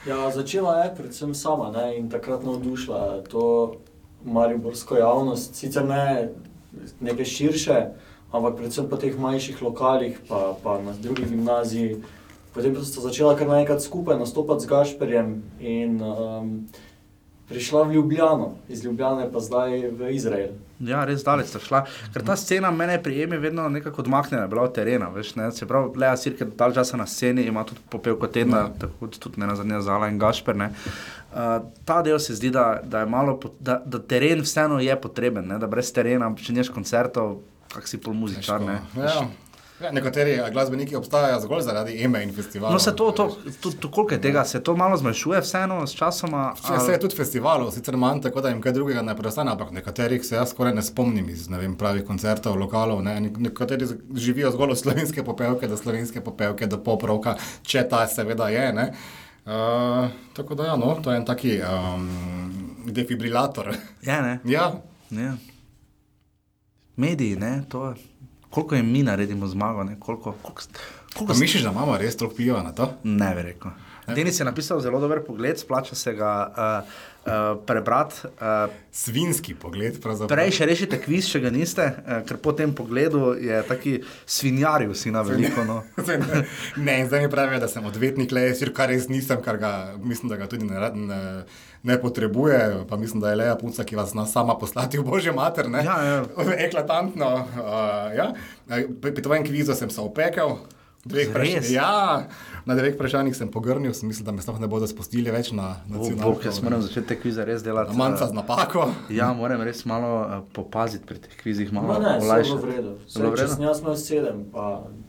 Ja, 0.08 0.30
začela 0.34 0.80
je 0.82 0.94
predvsem 0.96 1.34
sama 1.34 1.68
ne, 1.70 1.98
in 1.98 2.08
takrat 2.10 2.42
navdušila 2.42 3.22
to 3.30 3.76
mariborsko 4.24 4.96
javnost, 4.96 5.54
sicer 5.54 5.84
ne 5.84 6.32
neke 7.04 7.22
širše, 7.28 7.76
ampak 8.32 8.56
predvsem 8.56 8.88
po 8.88 8.96
teh 8.96 9.14
manjših 9.18 9.62
lokalih, 9.62 10.16
pa, 10.28 10.56
pa 10.64 10.80
na 10.82 10.96
drugi 10.98 11.28
gimnaziji. 11.28 12.00
Potem 12.52 12.74
pa 12.74 12.84
sta 12.84 13.00
začela 13.00 13.36
kar 13.36 13.48
naenkrat 13.48 13.80
skupaj 13.80 14.18
nastopati 14.20 14.66
z 14.66 14.68
Gašperjem 14.68 15.30
in 15.60 15.96
um, 16.04 16.50
prišla 17.48 17.82
v 17.82 17.92
Ljubljano, 17.92 18.54
iz 18.68 18.84
Ljubljane 18.84 19.32
pa 19.32 19.40
zdaj 19.40 19.88
v 19.90 20.12
Izrael. 20.12 20.52
Ja, 20.82 21.04
res 21.06 21.22
daleč 21.24 21.52
sta 21.52 21.60
šla. 21.62 21.84
Ker 22.12 22.24
ta 22.26 22.34
scena 22.36 22.70
mene 22.74 22.98
prijeme 23.02 23.38
vedno 23.38 23.68
nekako 23.68 24.02
odmaknjena, 24.02 24.46
bila 24.50 24.66
od 24.66 24.74
terena. 24.74 25.08
Veš, 25.14 25.34
ne? 25.38 25.50
Se 25.52 25.66
pravi, 25.68 25.92
Lea 25.98 26.16
Sirke 26.16 26.48
dal 26.58 26.74
časa 26.74 26.96
na 26.96 27.06
sceni, 27.06 27.44
ima 27.46 27.64
tudi 27.64 27.80
popevko 27.90 28.26
tedna, 28.26 28.64
tako 28.80 28.92
kot 29.00 29.18
tudi 29.22 29.40
ne 29.40 29.46
na 29.46 29.56
zadnje 29.56 29.80
Zala 29.80 30.08
in 30.10 30.18
Gašper. 30.18 30.56
Ne? 30.56 30.72
Uh, 31.32 31.62
ta 31.84 32.02
del 32.02 32.18
se 32.18 32.34
zdi, 32.34 32.50
da, 32.50 32.80
da, 32.84 33.04
je 33.04 33.06
malo, 33.06 33.38
da, 33.60 33.78
da 33.86 34.02
teren 34.02 34.42
vseeno 34.42 34.80
je 34.80 34.96
potreben, 35.00 35.46
ne? 35.48 35.58
da 35.58 35.70
brez 35.70 35.92
terena, 35.94 36.32
če 36.36 36.52
nimaš 36.52 36.72
koncertov, 36.74 37.38
kak 37.72 37.88
si 37.88 38.00
pol 38.02 38.18
muzičar. 38.18 38.60
Ne? 38.60 38.80
Ja. 38.98 39.22
Ja, 39.82 39.90
nekateri 39.92 40.40
glasbeniki 40.52 40.96
obstajajo 40.96 41.40
zgolj 41.40 41.62
zaradi 41.62 41.92
ime 41.94 42.22
in 42.22 42.32
festivalov. 42.32 42.72
No, 42.72 42.78
se 42.80 42.92
to, 42.92 43.10
to, 43.12 43.24
to, 43.60 43.70
to 43.72 43.90
koliko 43.90 44.14
je 44.14 44.20
tega, 44.20 44.44
se 44.44 44.60
to 44.60 44.76
malo 44.76 44.96
zmanjšuje, 44.96 45.40
vseeno 45.40 45.86
s 45.86 45.92
časoma. 45.92 46.52
Vse, 46.54 46.76
vse 46.76 46.92
je 46.92 47.00
tudi 47.00 47.16
festivalov, 47.16 47.70
sicer 47.70 47.96
manj 47.96 48.20
tako, 48.20 48.40
da 48.40 48.48
jim 48.48 48.60
kaj 48.60 48.72
drugega 48.72 49.02
ne 49.02 49.16
preostane, 49.16 49.50
ampak 49.50 49.70
nekaterih 49.72 50.24
se 50.24 50.36
jaz 50.36 50.50
skoraj 50.50 50.74
ne 50.74 50.82
spomnim 50.82 51.28
iz 51.28 51.48
ne 51.48 51.58
vem, 51.58 51.74
pravih 51.76 52.04
koncertov, 52.04 52.56
lokalov. 52.56 53.02
Ne. 53.02 53.16
Nek- 53.20 53.38
Nekateri 53.40 53.86
živijo 54.16 54.50
zgolj 54.50 54.70
od 54.70 54.78
slovenske 54.78 55.24
popevke 55.24 55.68
do 55.68 55.76
slovenske 55.76 56.20
popevke, 56.22 56.66
do 56.66 56.78
popravka, 56.80 57.34
če 57.62 57.82
ta 57.84 58.06
seveda 58.08 58.48
je. 58.48 58.72
Ne. 58.72 58.92
Uh, 59.44 60.06
tako 60.32 60.54
da, 60.54 60.64
ja, 60.64 60.76
no, 60.76 60.94
to 60.96 61.10
je 61.10 61.16
en 61.16 61.24
taki 61.24 61.56
um, 61.60 62.08
defibrilator. 62.86 63.72
Ja, 64.02 64.20
ne. 64.22 64.38
Ja, 64.46 64.72
Ja. 65.10 65.34
Mediji, 66.96 67.36
ne, 67.36 67.64
to 67.68 67.86
je. 67.86 67.94
Koliko 68.52 68.74
je 68.74 68.82
mi 68.84 69.02
naredimo 69.02 69.48
zmago, 69.48 69.84
ne, 69.84 69.96
koliko, 69.98 70.34
koliko, 70.42 70.62
koliko 71.16 71.34
misliš, 71.34 71.62
da 71.62 71.70
imamo 71.70 71.96
res 71.98 72.16
toliko 72.16 72.36
piva 72.36 72.62
na 72.62 72.72
to? 72.72 72.90
Ne, 73.04 73.32
rekel. 73.42 73.70
Denis 74.08 74.40
je 74.40 74.44
napisal 74.44 74.80
zelo 74.80 74.98
dober 75.00 75.20
pogled, 75.22 75.58
splača 75.58 75.94
se 75.94 76.12
ga 76.12 76.30
uh, 76.48 76.88
uh, 77.22 77.32
prebrati. 77.66 78.14
Uh, 78.26 78.72
Svinski 78.92 79.54
pogled, 79.54 80.00
pravzaprav. 80.02 80.34
prej 80.34 80.50
še 80.50 80.66
rešite 80.66 80.98
kviz, 81.00 81.28
če 81.30 81.40
ga 81.40 81.50
niste, 81.50 81.86
uh, 81.86 82.18
ker 82.26 82.36
po 82.36 82.52
tem 82.52 82.74
pogledu 82.74 83.30
je 83.38 83.62
taki 83.62 83.94
svinjari 84.26 84.90
vsi 84.90 85.10
na 85.10 85.22
veliko. 85.22 85.64
No. 85.64 85.82
Ne, 86.76 87.06
zdaj 87.06 87.22
mi 87.22 87.30
pravijo, 87.30 87.60
da 87.60 87.68
sem 87.68 87.86
odvetnik, 87.86 88.32
le 88.32 88.48
jaz, 88.48 88.64
kar 88.74 88.90
res 88.90 89.06
nisem, 89.08 89.38
kar 89.40 89.56
ga 89.56 89.72
mislim, 90.02 90.28
da 90.28 90.36
ga 90.36 90.50
tudi 90.50 90.66
ne, 90.66 90.80
rad- 90.82 90.98
ne, 90.98 91.20
ne 91.82 92.00
potrebuje. 92.00 92.84
Pa 92.88 92.96
mislim, 92.96 93.20
da 93.20 93.30
je 93.30 93.36
Leja 93.36 93.56
punca, 93.56 93.84
ki 93.84 93.96
vas 93.96 94.10
zna 94.10 94.26
sama 94.26 94.54
poslati 94.54 94.98
v 94.98 95.04
božjo 95.04 95.34
mater. 95.34 95.70
Ne? 95.70 95.84
Ja, 95.84 95.96
ja. 96.02 96.24
Eklatantno. 96.66 97.34
Uh, 97.34 98.14
ja. 98.16 98.32
Eh, 98.70 98.86
Pri 99.00 99.14
tvojem 99.14 99.44
kvizu 99.44 99.74
sem 99.74 99.90
se 99.90 100.00
opekel. 100.00 100.56
Ja, 101.66 102.22
na 102.62 102.74
dveh 102.78 102.94
vprašanjih 102.94 103.34
sem 103.34 103.50
pogrnil, 103.50 103.90
sem 103.90 104.06
mislil, 104.06 104.22
da 104.22 104.30
me 104.30 104.38
sploh 104.38 104.60
ne 104.62 104.68
bodo 104.70 104.86
spustili 104.86 105.34
več 105.34 105.50
na 105.50 105.82
nacionalno. 105.90 106.38
Jaz 106.38 106.60
moram 106.62 106.78
začeti 106.78 107.08
te 107.08 107.16
kvize 107.18 107.42
res 107.42 107.64
delati. 107.66 107.96
Manjca 107.98 108.28
z 108.28 108.30
uh, 108.30 108.36
napako. 108.38 108.86
Ja, 109.10 109.32
moram 109.34 109.64
res 109.66 109.82
malo 109.82 110.44
popaziti 110.54 111.02
pri 111.02 111.18
teh 111.18 111.34
kvizih, 111.42 111.72
malo 111.74 111.96
No, 111.96 111.98
ne, 111.98 112.20
olajšati. 112.22 112.54
bilo 112.54 112.62
v 112.62 112.70
redu. 112.70 112.92
Bilo 113.02 113.08
Saj, 113.08 113.26
v 113.26 113.34
če 113.34 113.42
redu? 113.42 113.54
sem 113.54 113.66
jaz 113.66 113.82
sedem, 114.06 114.44
pa 114.54 114.68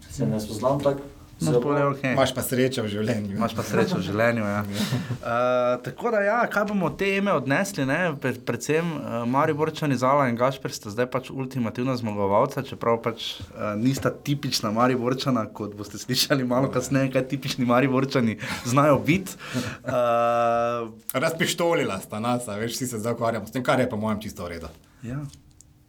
se 0.09 0.25
ne 0.25 0.39
spoznam 0.41 0.81
tako. 0.81 1.05
No, 1.41 1.51
zelo. 1.51 1.89
okej. 1.91 2.13
Imaš 2.13 2.31
pa 2.35 2.41
srečo 2.45 2.83
v 2.85 2.89
življenju. 2.93 3.33
Imaš 3.35 3.55
pa 3.57 3.63
srečo 3.65 3.97
v 3.97 4.05
življenju. 4.05 4.43
Ja. 4.45 4.59
Uh, 4.63 5.79
tako 5.87 6.11
da, 6.13 6.21
ja, 6.23 6.37
kaj 6.51 6.67
bomo 6.69 6.87
od 6.91 6.97
te 7.01 7.09
ime 7.17 7.33
odnesli? 7.35 7.85
Ne? 7.89 8.13
Pred, 8.21 8.39
predvsem 8.47 8.91
uh, 8.95 9.15
Mari 9.29 9.55
Borčani, 9.57 9.97
Zala 9.99 10.29
in 10.31 10.37
Gašper 10.39 10.71
sta 10.71 10.93
zdaj 10.93 11.09
pač 11.11 11.31
ultimativna 11.33 11.95
zmagovalca, 11.99 12.63
čeprav 12.67 13.01
pač 13.03 13.41
uh, 13.41 13.73
nista 13.79 14.13
tipična 14.13 14.71
Mari 14.75 14.95
Borčana, 14.99 15.45
kot 15.49 15.75
boste 15.79 15.99
slišali 16.01 16.45
malo 16.47 16.71
kasneje, 16.71 17.11
kaj 17.17 17.27
tipični 17.33 17.67
Mari 17.67 17.91
Borčani 17.91 18.37
znajo 18.69 19.01
biti. 19.03 19.35
Uh, 19.83 20.93
Razpištolila 21.17 21.99
sta 22.05 22.21
nas, 22.23 22.47
veš, 22.47 22.77
vsi 22.77 22.93
se 22.93 23.01
zdaj 23.03 23.17
ukvarjamo 23.17 23.49
s 23.49 23.55
tem, 23.55 23.65
kar 23.65 23.81
je 23.81 23.89
po 23.89 23.99
mojem 23.99 24.21
čisto 24.23 24.45
v 24.45 24.55
redu. 24.55 24.71
ja. 25.03 25.19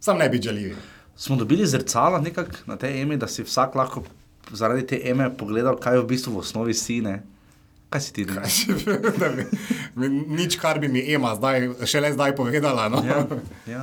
Sam 0.04 0.18
ne 0.20 0.26
bi 0.28 0.36
želil. 0.42 0.74
Smo 1.16 1.36
dobili 1.36 1.64
zrcala 1.66 2.18
nekako 2.20 2.66
na 2.66 2.76
tej 2.76 3.02
emi, 3.02 3.16
da 3.16 3.24
si 3.28 3.40
vsak 3.42 3.74
lahko 3.74 4.02
zaradi 4.54 4.86
te 4.86 5.00
eme 5.04 5.30
pogledal, 5.30 5.76
kaj 5.76 5.98
v 5.98 6.06
bistvu 6.06 6.32
v 6.32 6.38
osnovi 6.38 6.74
si. 6.74 7.00
Ne? 7.00 7.22
Kaj 7.88 8.00
si 8.00 8.12
ti? 8.12 8.24
Ne? 8.26 8.42
Da 9.14 9.28
bi- 9.30 9.46
mi- 9.96 10.10
Nič, 10.34 10.56
kar 10.56 10.78
bi 10.78 10.88
mi 10.88 11.04
Ema 11.04 11.34
zdaj, 11.34 11.84
šele 11.84 12.12
zdaj 12.12 12.34
povedala. 12.34 12.88
No? 12.88 13.02
Ja, 13.02 13.26
ja. 13.68 13.82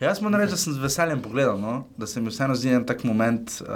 Jaz 0.00 0.18
moram 0.18 0.40
reči, 0.40 0.50
da 0.50 0.58
sem 0.58 0.72
z 0.72 0.80
veseljem 0.80 1.20
pogledal, 1.20 1.54
no? 1.56 1.86
da 1.94 2.06
se 2.06 2.18
mi 2.18 2.26
vseeno 2.26 2.54
zdi 2.54 2.72
en 2.72 2.82
tak 2.82 3.04
moment, 3.04 3.52
uh, 3.60 3.68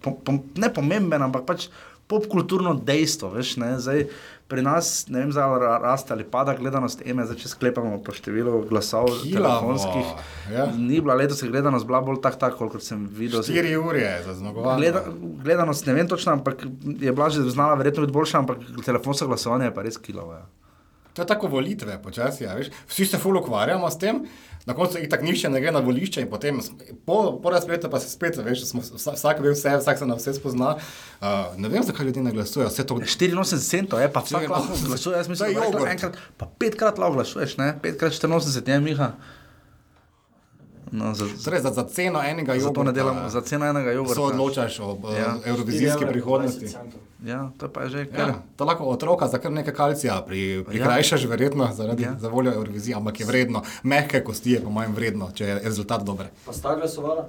po, 0.00 0.16
po, 0.16 0.32
ne 0.56 0.70
pomemben, 0.70 1.22
ampak 1.22 1.44
pač 1.44 1.68
popkulturno 2.08 2.74
dejstvo. 2.74 3.30
Veš, 3.30 3.56
ne? 3.56 3.76
Zdaj, 3.78 4.06
pri 4.48 4.62
nas, 4.64 5.06
ne 5.08 5.20
vem, 5.20 5.32
zdaj 5.32 5.58
ra- 5.60 5.78
raste 5.78 6.12
ali 6.12 6.24
pada 6.24 6.54
gledanost 6.56 7.02
EME, 7.04 7.26
zdaj 7.28 7.36
če 7.36 7.48
sklepamo 7.48 7.98
po 8.00 8.14
številu 8.16 8.62
glasov 8.64 9.10
Hilavo, 9.20 9.74
telefonskih. 9.76 10.06
ja. 10.50 10.66
Ni 10.72 11.00
bila 11.00 11.14
letos 11.14 11.44
gledanost, 11.44 11.84
bila 11.84 12.00
bolj 12.00 12.22
tak, 12.24 12.40
tak, 12.40 12.56
kot 12.56 12.80
sem 12.80 13.04
videl. 13.12 13.44
4 13.44 13.76
ure 13.76 14.00
je 14.00 14.14
za 14.24 14.34
zmagovanje. 14.34 14.80
Gleda, 14.80 15.04
gledanost 15.44 15.86
ne 15.86 15.94
vem 15.94 16.08
točno, 16.08 16.32
ampak 16.32 16.64
je 16.98 17.12
bila 17.12 17.28
že 17.28 17.44
znala 17.44 17.74
verjetno 17.74 18.02
biti 18.02 18.16
boljša, 18.16 18.38
ampak 18.38 18.58
telefonsko 18.84 19.28
glasovanje 19.28 19.68
je 19.68 19.74
pa 19.74 19.82
res 19.82 20.00
kilavo. 20.00 20.32
Ja. 20.32 20.46
To 21.18 21.22
je 21.22 21.26
tako 21.26 21.48
volitve, 21.48 21.96
počasi. 21.98 22.44
Ja, 22.44 22.54
veš. 22.54 22.68
Vsi 22.86 23.06
se 23.06 23.18
ful 23.18 23.34
ukvarjamo 23.36 23.90
s 23.90 23.98
tem, 23.98 24.20
na 24.62 24.74
koncu 24.74 24.98
jih 24.98 25.08
tako 25.08 25.24
nišče 25.24 25.50
ne 25.50 25.58
gre 25.58 25.72
na 25.72 25.80
volišče 25.80 26.20
in 26.20 26.28
potem 26.30 26.60
po, 27.02 27.16
po 27.42 27.50
razpletu 27.50 27.90
pa 27.90 27.98
se 27.98 28.06
spet, 28.06 28.36
veš, 28.38 28.62
smo, 28.64 28.80
vsa- 28.80 29.14
vsak 29.14 29.40
ve 29.40 29.50
vse, 29.50 29.72
vsak 29.76 29.98
se 29.98 30.06
na 30.06 30.14
vse 30.14 30.34
spozna. 30.34 30.76
Uh, 31.18 31.26
ne 31.56 31.68
vem, 31.68 31.82
zakaj 31.82 32.06
ljudje 32.06 32.22
ne 32.22 32.30
glasujejo. 32.30 32.68
Vse 32.68 32.86
to 32.86 32.94
84 32.94 33.58
centov 33.60 33.98
je, 33.98 34.12
pa 34.12 34.20
vsak 34.20 34.42
84 34.42 34.50
lahko 34.50 34.78
glasuje. 34.86 35.16
Jaz 35.16 35.26
To 35.26 35.30
mislim, 35.30 35.48
je 35.48 35.54
da 35.54 35.60
lahko 35.60 35.72
jogurt. 35.72 35.92
enkrat, 35.92 36.16
pa 36.36 36.46
petkrat 36.54 36.98
lahko 36.98 37.14
glasuješ, 37.14 37.56
ne? 37.56 37.72
petkrat 37.82 38.12
84 38.14 38.62
je 38.68 38.80
Miha. 38.80 39.10
No, 40.92 41.14
za, 41.14 41.26
za, 41.26 41.44
Torej, 41.44 41.60
za, 41.60 41.70
za 41.70 41.84
ceno 41.84 42.22
enega 42.22 42.54
jogurta 42.54 42.92
delamo, 42.92 43.28
za 43.28 43.40
ceno 43.40 43.66
enega 43.66 43.92
jogurta. 43.92 44.14
Se 44.14 44.20
odločaš 44.20 44.80
o 44.80 44.98
Ja. 45.12 45.18
ja. 45.18 45.36
evrovizijski 45.44 46.06
prihodnosti. 46.06 46.66
Ja, 47.24 47.50
to 47.58 47.68
pa 47.68 47.82
je 47.82 47.88
že 47.88 48.06
kar. 48.06 48.28
Ja, 48.28 48.34
to 48.56 48.64
lahko 48.64 48.84
otroka 48.84 49.28
za 49.28 49.38
kar 49.38 49.52
nekaj 49.52 49.74
kalcija 49.74 50.22
pri, 50.26 50.64
prikrajšaš, 50.68 51.22
ja. 51.22 51.28
verjetno 51.28 51.68
zaradi 51.74 52.02
Ja. 52.02 52.08
ja. 52.08 52.18
za 52.18 52.28
voljo 52.28 52.52
Eurovizije, 52.54 52.96
ampak 52.96 53.20
je 53.20 53.26
vredno. 53.26 53.62
Mehke 53.82 54.24
kosti 54.24 54.50
je 54.50 54.60
po 54.60 54.70
mojem 54.70 54.94
vredno, 54.94 55.30
če 55.34 55.44
je 55.44 55.58
rezultat 55.64 56.02
dober. 56.02 56.26
Pa 56.46 56.52
sta 56.52 56.76
glasovala? 56.76 57.28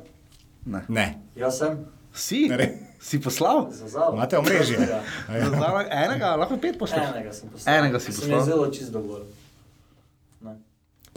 Ne. 0.65 0.85
Ne. 0.87 1.17
Jaz 1.35 1.57
sem. 1.57 1.77
Si? 2.13 2.47
Ne. 2.49 2.77
Si 2.99 3.21
poslal? 3.21 3.69
Imate 4.13 4.37
omrežje? 4.37 4.77
Ja. 4.89 5.01
Ja. 5.35 6.05
Enega, 6.05 6.35
lahko 6.35 6.57
pet 6.57 6.77
pošleš. 6.79 6.99
Enega 7.15 7.33
sem 7.33 7.49
poslal. 7.49 7.75
Enega 7.75 7.99
si 7.99 8.11
poslal. 8.11 8.43
zelo 8.45 8.67
čisto 8.71 8.91
dovolj. 8.99 9.23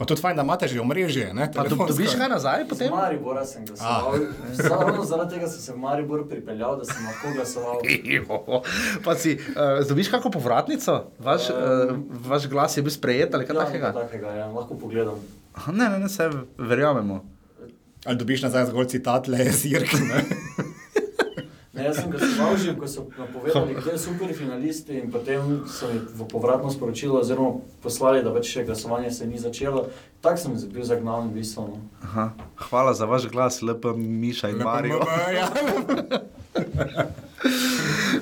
Pa 0.03 0.05
tudi 0.05 0.19
fajn, 0.19 0.35
da 0.35 0.43
imate 0.43 0.67
že 0.67 0.75
omrežje. 0.77 1.29
Ne, 1.31 1.47
Pa 1.47 1.63
telefonsko. 1.63 1.87
dobiš 1.87 2.11
kaj 2.13 2.27
nazaj 2.29 2.65
potem? 2.67 2.91
Maribora 2.91 3.45
sem 3.45 3.63
glasoval. 3.63 4.19
Ravno 4.59 5.05
zaradi 5.05 5.31
tega 5.31 5.47
sem 5.47 5.61
se 5.61 5.71
v 5.71 5.79
Maribor 5.79 6.27
pripeljal, 6.27 6.75
da 6.75 6.83
sem 6.83 6.99
lahko 7.01 7.31
glasoval. 7.31 7.79
Pa 8.99 9.15
si, 9.15 9.37
uh, 9.49 9.79
dobiš 9.81 10.07
kako 10.09 10.27
povratnico? 10.29 10.97
Vaš, 11.17 11.47
uh, 11.47 11.95
vaš 12.21 12.47
glas 12.47 12.75
je 12.75 12.83
bil 12.83 12.91
sprejet 12.91 13.31
ali 13.31 13.45
kaj 13.45 13.55
Ja, 13.55 13.63
takega? 13.63 13.93
takega, 13.93 14.29
ja. 14.35 14.47
lahko 14.49 14.75
pogledam. 14.75 15.15
Aha, 15.53 15.71
Ne, 15.71 15.87
ne, 15.87 15.99
ne, 15.99 16.09
se 16.09 16.27
verjamemo. 16.59 17.23
Ali 18.03 18.17
dobiš 18.17 18.41
nazaj 18.43 18.65
zgolj 18.65 18.87
citat 18.89 19.27
le 19.27 19.47
sirk. 19.53 19.87
Ne? 19.93 20.19
Ne, 21.73 21.83
jaz 21.85 21.95
sem 21.95 22.05
glasoval 22.07 22.22
že, 22.57 22.75
ko 22.75 22.87
so 22.87 23.07
napovedali, 23.17 23.75
kdo 23.75 23.91
je 23.91 23.99
super 23.99 24.35
finalisti 24.35 24.99
in 24.99 25.11
potem 25.11 25.67
so 25.67 25.87
mi 25.91 25.99
v 25.99 26.27
povratno 26.27 26.71
sporočilo 26.71 27.19
oziroma 27.19 27.59
poslali, 27.81 28.23
da 28.23 28.33
več 28.33 28.53
še 28.53 28.63
glasovanje 28.67 29.11
se 29.11 29.27
ni 29.27 29.39
začelo. 29.39 29.87
Tak 30.23 30.39
sem 30.39 30.55
bil 30.71 30.83
zagnan 30.87 31.29
v 31.29 31.33
bistvu. 31.41 31.67
No. 31.67 31.77
Aha. 32.03 32.29
Hvala 32.69 32.93
za 32.93 33.05
vaš 33.05 33.27
glas, 33.27 33.61
lepa 33.61 33.93
Miša 33.97 34.49
in 34.55 34.63
Marijo. 34.63 35.03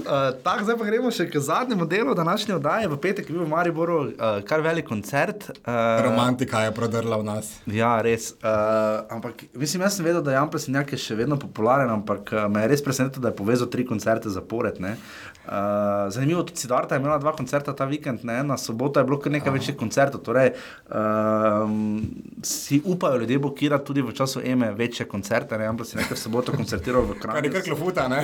Uh, 0.02 0.42
Tako, 0.44 0.64
zdaj 0.64 0.78
pa 0.80 0.86
gremo 0.88 1.12
še 1.14 1.28
k 1.30 1.40
zadnjemu 1.40 1.86
delu 1.86 2.14
današnje 2.18 2.56
oddaje. 2.56 2.88
V 2.90 2.98
petek 3.02 3.30
je 3.30 3.36
bil 3.36 3.44
v 3.46 3.50
Mariboru 3.52 3.98
uh, 4.10 4.40
kar 4.48 4.64
velik 4.66 4.88
koncert. 4.90 5.50
Uh, 5.62 6.02
Romantika 6.06 6.64
je 6.66 6.72
prodrla 6.74 7.20
v 7.22 7.28
nas. 7.28 7.52
Ja, 7.70 7.94
res. 8.02 8.32
Uh, 8.42 9.06
ampak 9.14 9.46
mislim, 9.54 9.86
jaz 9.86 10.00
sem 10.00 10.06
vedel, 10.06 10.24
da 10.26 10.34
je 10.34 10.40
Jan 10.40 10.50
Plesenjak 10.50 10.96
je 10.96 11.02
še 11.02 11.18
vedno 11.20 11.38
popularen, 11.42 11.92
ampak 11.94 12.34
uh, 12.34 12.48
me 12.50 12.66
je 12.66 12.72
res 12.74 12.84
presenetilo, 12.86 13.26
da 13.28 13.34
je 13.34 13.38
povezal 13.38 13.70
tri 13.70 13.86
koncerte 13.86 14.34
zapored. 14.34 14.82
ne. 14.82 14.96
Uh, 15.42 16.10
zanimivo, 16.14 16.44
tudi 16.44 16.60
Sidarta 16.60 16.96
je 16.96 17.02
imela 17.02 17.18
dva 17.18 17.32
koncerta 17.34 17.74
ta 17.74 17.86
vikend, 17.86 18.22
ne? 18.24 18.44
na 18.44 18.58
soboto 18.58 19.00
je 19.00 19.06
bilo 19.06 19.18
kar 19.20 19.32
nekaj 19.34 19.54
večjih 19.54 19.78
koncertov. 19.78 20.22
Torej, 20.22 20.54
um, 20.90 22.04
si 22.46 22.82
upajo 22.86 23.18
ljudje 23.24 23.40
blokirati 23.40 23.86
tudi 23.86 24.02
v 24.02 24.14
času 24.14 24.42
EME 24.46 24.72
večje 24.78 25.08
koncerte. 25.10 25.58
Ne? 25.58 25.72
Plesenjak 25.78 26.12
je 26.14 26.16
v 26.16 26.22
soboto 26.22 26.54
koncertiral 26.54 27.02
v 27.02 27.18
Kar 27.18 27.42
je 27.42 27.50
Kranju. 27.50 27.54
kar 27.54 27.66
klofuta, 27.66 28.08
ne? 28.08 28.22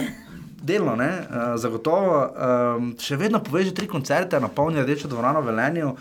Delno, 0.58 0.96
ne, 0.96 1.10
uh, 1.22 1.56
zagotovo. 1.56 2.15
Um, 2.78 2.93
še 3.00 3.15
vedno 3.15 3.39
poveže 3.46 3.76
tri 3.78 3.88
koncerte, 3.88 4.39
napolni 4.41 4.82
rdečo 4.82 5.08
dvorano 5.08 5.41
v 5.41 5.52
Velenju. 5.52 5.91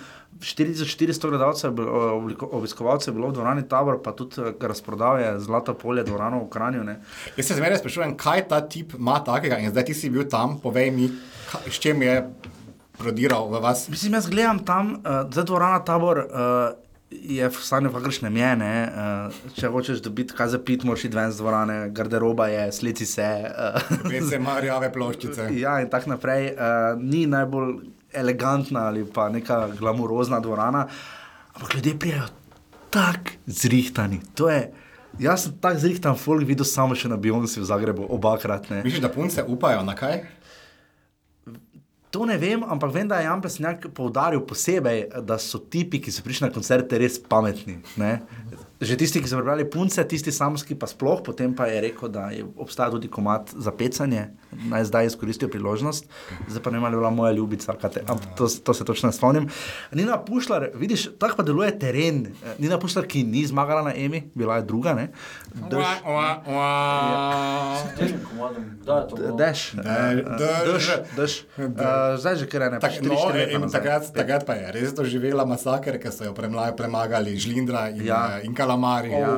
4400 0.40 1.28
gledalcev, 1.28 1.72
obliko- 2.12 2.48
obiskovalcev 2.52 3.08
je 3.08 3.14
bilo 3.16 3.28
v 3.28 3.32
dvorani 3.32 3.62
Tabor, 3.68 4.02
pa 4.02 4.12
tudi 4.12 4.40
eh, 4.40 4.52
razprodal 4.60 5.20
je 5.20 5.40
Zlato 5.40 5.74
polje 5.74 6.04
dvorano 6.04 6.44
v 6.44 6.50
Kranju. 6.50 6.84
Ne. 6.84 6.98
Jaz 7.36 7.46
se 7.46 7.54
zmeraj 7.54 7.78
sprašujem, 7.78 8.16
kaj 8.16 8.48
ta 8.48 8.60
tip 8.60 8.94
ima 8.94 9.16
takega 9.24 9.58
in 9.58 9.70
zdaj 9.70 9.84
ti 9.84 9.94
si 9.94 10.10
bil 10.10 10.28
tam, 10.28 10.58
povej 10.60 10.90
mi, 10.90 11.08
kaj, 11.52 11.70
s 11.72 11.80
čem 11.80 12.02
je 12.02 12.18
prodiral 12.98 13.48
v 13.48 13.60
vas. 13.60 13.88
Mislim, 13.88 14.12
jaz 14.12 14.28
gledam 14.28 14.60
tam, 14.64 15.00
uh, 15.00 15.24
zdaj 15.32 15.44
dvorana 15.44 15.84
Tabor. 15.84 16.18
Uh, 16.18 16.85
Je 17.10 17.48
v 17.48 17.54
stanju, 17.62 17.92
kakršne 17.94 18.32
je, 18.34 18.48
ne? 18.58 18.72
uh, 18.90 19.52
če 19.54 19.68
hočeš 19.70 20.00
dobiti 20.02 20.34
kaj 20.34 20.48
za 20.56 20.58
pit, 20.58 20.82
moraš 20.82 21.04
iti 21.06 21.14
ven 21.14 21.30
z 21.30 21.38
dvorane, 21.38 21.76
garderoba 21.94 22.48
je, 22.50 22.64
slici 22.74 23.06
se. 23.06 23.26
Uh, 23.46 23.78
Veš, 24.10 24.24
se 24.30 24.40
ima 24.40 24.58
rjave 24.60 24.90
ploščice. 24.92 25.46
Ja, 25.62 25.78
in 25.80 25.90
tako 25.92 26.16
naprej. 26.16 26.50
Uh, 26.56 26.98
ni 26.98 27.26
najbolj 27.30 27.76
elegantna 28.16 28.88
ali 28.90 29.04
pa 29.06 29.28
neka 29.28 29.68
glamurozna 29.78 30.40
dvorana, 30.40 30.86
ampak 31.54 31.74
ljudje 31.74 31.98
prijajo 31.98 32.26
tako 32.90 33.38
zrihtani. 33.46 34.20
To 34.34 34.50
je, 34.50 34.72
jaz 35.18 35.46
sem 35.46 35.54
tako 35.60 35.78
zrihtan, 35.78 36.18
folk 36.18 36.46
videl 36.48 36.66
samo 36.66 36.96
še 36.98 37.10
na 37.12 37.18
Beyoncé 37.20 37.60
v 37.60 37.68
Zagrebu, 37.70 38.06
obakrat. 38.18 38.70
Ne. 38.70 38.82
Misliš, 38.82 39.04
da 39.04 39.12
punce 39.12 39.44
upajo 39.46 39.84
na 39.86 39.94
kaj? 39.94 40.24
To 42.14 42.26
ne 42.28 42.36
vem, 42.38 42.62
ampak 42.62 42.92
vem, 42.94 43.08
da 43.08 43.18
je 43.18 43.26
Jan 43.26 43.40
Plesnjak 43.42 43.88
poudaril 43.94 44.40
posebej, 44.46 45.08
da 45.26 45.38
so 45.42 45.58
tipi, 45.58 46.00
ki 46.00 46.14
so 46.14 46.22
prišli 46.24 46.46
na 46.46 46.52
koncerte, 46.54 47.00
res 47.00 47.18
pametni. 47.18 47.80
Ne? 48.00 48.20
Že 48.78 48.92
tisti, 48.94 49.18
ki 49.18 49.24
so 49.24 49.36
prebrali 49.36 49.64
punce, 49.64 50.04
tisti 50.04 50.28
samski 50.28 50.74
pa 50.74 50.84
sploh, 50.84 51.22
potem 51.22 51.48
pa 51.50 51.64
je 51.64 51.80
rekel, 51.82 52.08
da 52.08 52.28
je, 52.28 52.44
obstaja 52.56 52.90
tudi 52.90 53.08
komat 53.08 53.48
za 53.50 53.72
pecanje, 53.72 54.26
naj 54.62 54.84
zdaj 54.84 55.06
izkoristijo 55.06 55.48
priložnost, 55.48 56.04
zdaj 56.46 56.60
pa 56.60 56.68
ne 56.68 56.76
je 56.78 56.90
bila 56.92 57.08
moja 57.10 57.32
ljubica, 57.32 57.72
te- 57.74 58.04
to, 58.36 58.44
to 58.44 58.74
se 58.74 58.84
točno 58.84 59.08
spomnim. 59.10 59.48
Nina 59.90 60.18
Pušlar, 60.18 60.70
vidiš, 60.74 61.08
tako 61.16 61.36
pa 61.36 61.42
deluje 61.42 61.72
teren. 61.72 62.26
Nina 62.58 62.76
Pušlar, 62.76 63.06
ki 63.06 63.24
ni 63.24 63.46
zmagala 63.46 63.80
na 63.82 63.94
Emi, 63.94 64.28
bila 64.34 64.56
je 64.56 64.62
druga, 64.64 64.92
ne? 64.92 65.08
Drž, 65.54 65.80
Ua, 65.80 65.92
ua, 66.06 66.28
ua. 66.46 66.68
Dež, 69.32 69.72
De- 69.72 70.22
dež, 70.66 70.84
dež. 71.16 71.32
Zdaj 72.16 72.34
že 72.36 72.46
kar 72.46 72.62
ene, 72.62 72.78
Tak, 72.78 72.92
štiri, 72.92 73.08
no, 73.08 73.16
štiri 73.16 73.56
leta 73.56 73.80
takrat, 74.12 74.44
pa 74.44 74.54
je 74.54 74.66
res 74.70 74.92
doživela 74.92 75.44
masaker, 75.44 75.96
ker 75.96 76.12
so 76.12 76.24
jo 76.24 76.32
premagali 76.72 77.32
Žlindra 77.34 77.88
in, 77.90 78.04
Ja. 78.04 78.36
ja. 78.36 78.40
in 78.40 78.52
Kalamari. 78.66 79.14
Ja. 79.14 79.34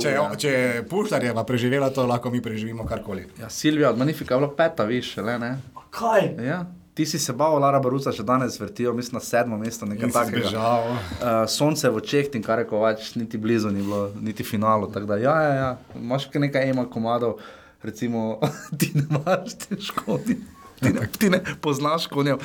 Če, 0.00 0.12
ja. 0.16 0.28
če 0.40 0.52
je 0.52 0.84
Puštarjeva 0.88 1.44
preživela 1.44 1.90
to, 1.92 2.06
lahko 2.08 2.32
mi 2.32 2.40
preživimo 2.42 2.86
karkoli. 2.88 3.26
Ja, 3.40 3.50
Silvija 3.52 3.92
od 3.92 4.00
Manifika 4.00 4.34
je 4.34 4.40
bila 4.40 4.54
peta, 4.56 4.86
viš, 4.88 5.16
le 5.20 5.36
ne. 5.42 5.56
Kaj? 5.92 6.30
Ja. 6.40 6.62
Ti 6.96 7.06
si 7.08 7.18
se 7.18 7.32
bal, 7.32 7.54
Lara 7.60 7.78
Baruca, 7.80 8.12
še 8.12 8.24
danes 8.28 8.58
vrtijo, 8.60 8.92
mislim, 8.92 9.16
na 9.16 9.22
sedmo 9.24 9.56
mesto, 9.60 9.88
nekaj 9.88 10.10
takega. 10.12 10.50
Uh, 10.52 11.28
sonce 11.48 11.88
v 11.88 12.00
očeh, 12.02 12.28
in 12.36 12.44
kar 12.44 12.60
je 12.60 12.66
kovač, 12.68 13.14
niti 13.16 13.40
blizu 13.40 13.72
ni 13.72 13.80
bilo, 13.80 14.02
niti 14.20 14.44
finalu. 14.44 14.90
Da, 14.92 15.16
ja, 15.20 15.36
ja, 15.40 15.54
ja, 15.56 15.70
imaš 15.96 16.28
kar 16.32 16.44
nekaj 16.44 16.68
ema 16.68 16.84
komadov, 16.92 17.38
recimo, 17.84 18.40
ti 18.80 18.92
ne 18.96 19.06
imaš 19.08 19.56
te 19.64 19.80
škodi. 19.80 20.36
Ti 20.82 20.88
ne, 20.88 21.08
ti 21.18 21.30
ne 21.30 21.40
poznaš 21.60 22.06
konjev. 22.06 22.36
Uh, 22.36 22.42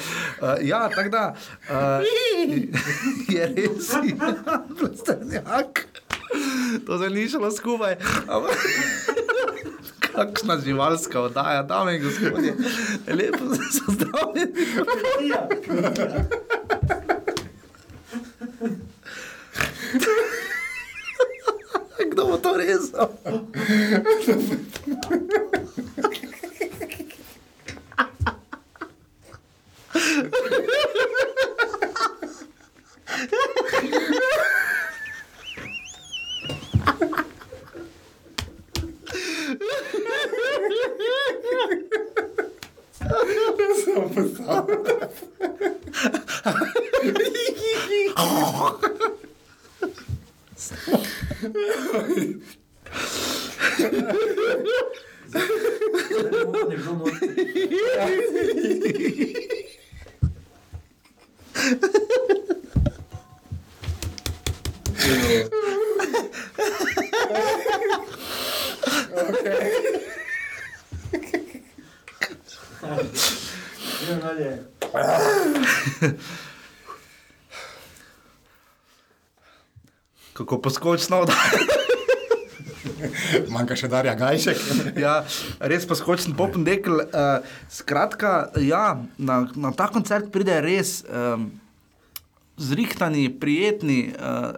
ja, 0.62 0.90
tako 0.90 1.10
da 1.10 1.36
uh, 1.70 1.76
je 3.36 3.48
res, 3.48 3.92
plastenjak. 4.80 5.88
To 6.86 7.00
se 7.00 7.10
ni 7.10 7.30
šlo 7.30 7.52
skupaj. 7.52 7.96
Kakšna 10.16 10.60
živalska 10.66 11.22
oddaja, 11.22 11.64
dame 11.64 11.96
in 11.96 12.04
gospodje. 12.04 12.56
Lepo 13.08 13.56
so 13.72 13.92
zdravljeni. 13.92 14.54
Kdo 22.12 22.26
bo 22.26 22.38
to 22.38 22.58
rezal? 22.58 23.10
Kako 80.88 80.96
poskočno 80.96 81.18
oddaja. 81.20 81.52
Manjka 83.54 83.76
še 83.76 83.90
Darja 83.92 84.14
Gajšek. 84.16 84.60
Ja, 85.04 85.20
res 85.60 85.84
poskočen 85.84 86.36
popen 86.40 86.64
dekel. 86.64 87.02
Uh, 87.12 87.44
skratka, 87.68 88.54
ja, 88.64 88.96
na, 89.20 89.42
na 89.60 89.74
ta 89.76 89.90
koncert 89.92 90.32
pride 90.32 90.62
res 90.64 91.02
um, 91.12 91.50
zrihtani, 92.56 93.28
prijetni, 93.36 94.14
uh, 94.16 94.56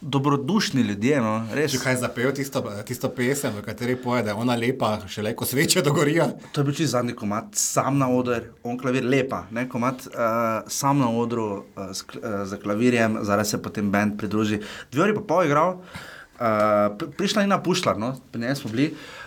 dobrodušni 0.00 0.82
ljudje. 0.82 1.20
No, 1.20 1.34
res. 1.56 1.72
Če 1.72 1.80
kaj 1.82 1.96
zapel 2.02 2.32
tisto, 2.36 2.62
tisto 2.86 3.08
pesem, 3.08 3.54
v 3.56 3.62
kateri 3.64 3.96
poje, 3.96 4.22
da 4.26 4.34
je 4.34 4.40
ona 4.42 4.56
lepa, 4.56 4.98
šele 5.08 5.32
ko 5.36 5.48
sveče 5.48 5.82
dogorijo. 5.82 6.28
To 6.52 6.60
je 6.60 6.64
bil 6.64 6.76
čisto 6.76 6.96
zadnji 6.98 7.14
komat, 7.16 7.54
sam 7.56 7.98
na 7.98 8.08
oder, 8.12 8.50
on 8.62 8.78
klavir 8.78 9.04
lepa, 9.04 9.44
ne 9.50 9.68
komat, 9.68 10.06
uh, 10.12 10.68
sam 10.68 11.00
na 11.00 11.08
odru 11.10 11.46
uh, 11.76 11.90
kl- 12.06 12.20
uh, 12.20 12.42
za 12.48 12.56
klavirjem, 12.56 13.18
zdaj 13.22 13.44
se 13.44 13.62
potem 13.62 13.90
bend 13.90 14.18
pridruži. 14.18 14.60
Dve 14.92 15.08
uri 15.08 15.16
pa 15.16 15.24
pol 15.26 15.48
igral, 15.48 15.78
uh, 15.78 16.92
pri- 16.98 17.12
prišla 17.16 17.46
je 17.46 17.54
na 17.54 17.62
Pušlar, 17.62 17.98
no, 17.98 18.14
pri 18.32 18.44
njej 18.44 18.60
smo 18.62 18.70
bili. 18.70 18.92
Uh, 18.92 19.25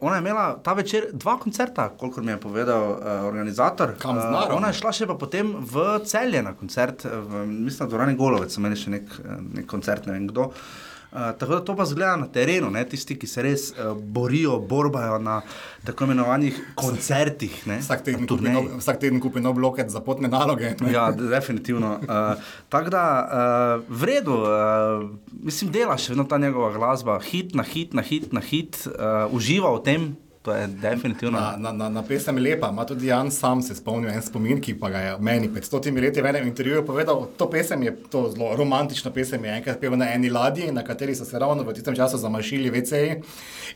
ona 0.00 0.14
je 0.16 0.20
imela 0.20 0.46
ta 0.64 0.72
večer 0.72 1.08
dva 1.12 1.36
koncerta, 1.38 1.88
kolikor 1.98 2.24
mi 2.24 2.32
je 2.32 2.40
povedal 2.40 2.90
uh, 2.90 3.26
organizator. 3.28 3.94
Kam 3.98 4.20
z 4.20 4.24
narom? 4.24 4.56
ona 4.56 4.72
je 4.72 4.78
šla 4.80 4.92
še 4.92 5.06
pa 5.10 5.18
potem 5.20 5.52
v 5.58 5.84
celje 6.08 6.42
na 6.42 6.54
koncert, 6.58 7.04
eh, 7.04 7.18
v, 7.18 7.44
mislim, 7.46 7.86
da 7.86 7.90
dvorani 7.92 8.16
Golovec, 8.16 8.56
imeli 8.56 8.78
še 8.78 8.94
nek, 8.96 9.12
eh, 9.20 9.36
nek 9.60 9.68
koncert, 9.70 10.06
ne 10.06 10.16
vem 10.16 10.26
kdo. 10.30 10.50
Uh, 10.50 10.91
tako 11.12 11.52
da 11.52 11.60
to 11.60 11.76
pa 11.76 11.84
zgleda 11.84 12.16
na 12.16 12.26
terenu, 12.26 12.70
ne? 12.70 12.84
tisti, 12.88 13.18
ki 13.18 13.26
se 13.26 13.42
res 13.42 13.70
uh, 13.72 13.92
borijo, 13.96 14.58
borbajo 14.58 15.18
na 15.18 15.42
tako 15.84 16.04
imenovanih 16.04 16.56
koncertih. 16.74 17.66
Ne? 17.66 17.78
Vsak 17.78 18.04
teden, 18.04 18.26
kupi 18.26 18.48
nov, 18.48 18.70
vsak 18.80 19.00
teden 19.00 19.20
kupi 19.20 19.40
nov 19.40 19.54
bloket 19.54 19.90
za 19.90 20.00
potne 20.00 20.28
naloge. 20.28 20.72
ne. 20.80 20.92
Ja, 20.92 21.10
de- 21.12 21.28
definitivno. 21.28 21.98
Uh, 22.02 22.40
Tako 22.68 22.90
da, 22.90 23.04
uh, 23.78 23.84
v 23.88 24.04
redu, 24.04 24.38
uh, 24.40 25.04
mislim, 25.44 25.70
dela 25.72 25.98
še 26.00 26.14
vedno 26.14 26.24
ta 26.24 26.38
njegova 26.38 26.72
glasba, 26.72 27.18
hit 27.20 27.54
na 27.54 27.62
hit, 27.62 27.92
na 27.92 28.02
hit, 28.02 28.32
na 28.32 28.40
hit, 28.40 28.86
uh, 28.88 29.28
uživa 29.30 29.68
v 29.76 29.82
tem, 29.84 30.16
To 30.42 30.54
je 30.54 30.66
definitivno. 30.66 31.40
Na, 31.40 31.56
na, 31.56 31.72
na, 31.72 31.88
na 31.88 32.02
pesem 32.02 32.36
lepa, 32.36 32.68
ima 32.68 32.84
tudi 32.84 33.06
Jan 33.06 33.30
sam 33.30 33.62
se 33.62 33.74
spomnil 33.74 34.10
en 34.10 34.22
spomin, 34.22 34.60
ki 34.60 34.74
pa 34.74 34.88
ga 34.90 34.98
je 34.98 35.12
meni 35.20 35.46
pred 35.52 35.64
stotimi 35.64 36.00
leti 36.02 36.22
v 36.22 36.32
enem 36.32 36.48
intervjuju 36.50 36.82
povedal. 36.86 37.28
To 37.38 37.46
pesem 37.50 37.82
je 37.82 37.92
to 38.10 38.24
zelo 38.34 38.56
romantična 38.58 39.12
pesem, 39.14 39.44
je 39.44 39.54
enkrat 39.60 39.78
pel 39.80 39.94
na 39.96 40.10
eni 40.10 40.30
ladji, 40.30 40.72
na 40.72 40.82
kateri 40.82 41.14
so 41.14 41.24
se 41.24 41.38
ravno 41.38 41.62
v 41.62 41.74
tistem 41.74 41.94
času 41.94 42.18
zamašili 42.18 42.70
VC-ji 42.74 43.20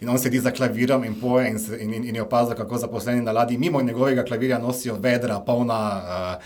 in 0.00 0.10
on 0.10 0.18
sedi 0.18 0.42
za 0.42 0.50
klavirom 0.50 1.04
in 1.04 1.14
poje 1.20 1.50
in, 1.50 1.62
in, 1.80 1.94
in, 1.94 2.08
in 2.08 2.14
je 2.14 2.22
opazil, 2.22 2.56
kako 2.58 2.78
zaposleni 2.78 3.22
na 3.22 3.32
ladji 3.32 3.58
mimo 3.58 3.82
njegovega 3.82 4.24
klavirja 4.24 4.58
nosijo 4.58 4.98
vedra, 4.98 5.38
polna 5.40 5.80
uh, 6.02 6.42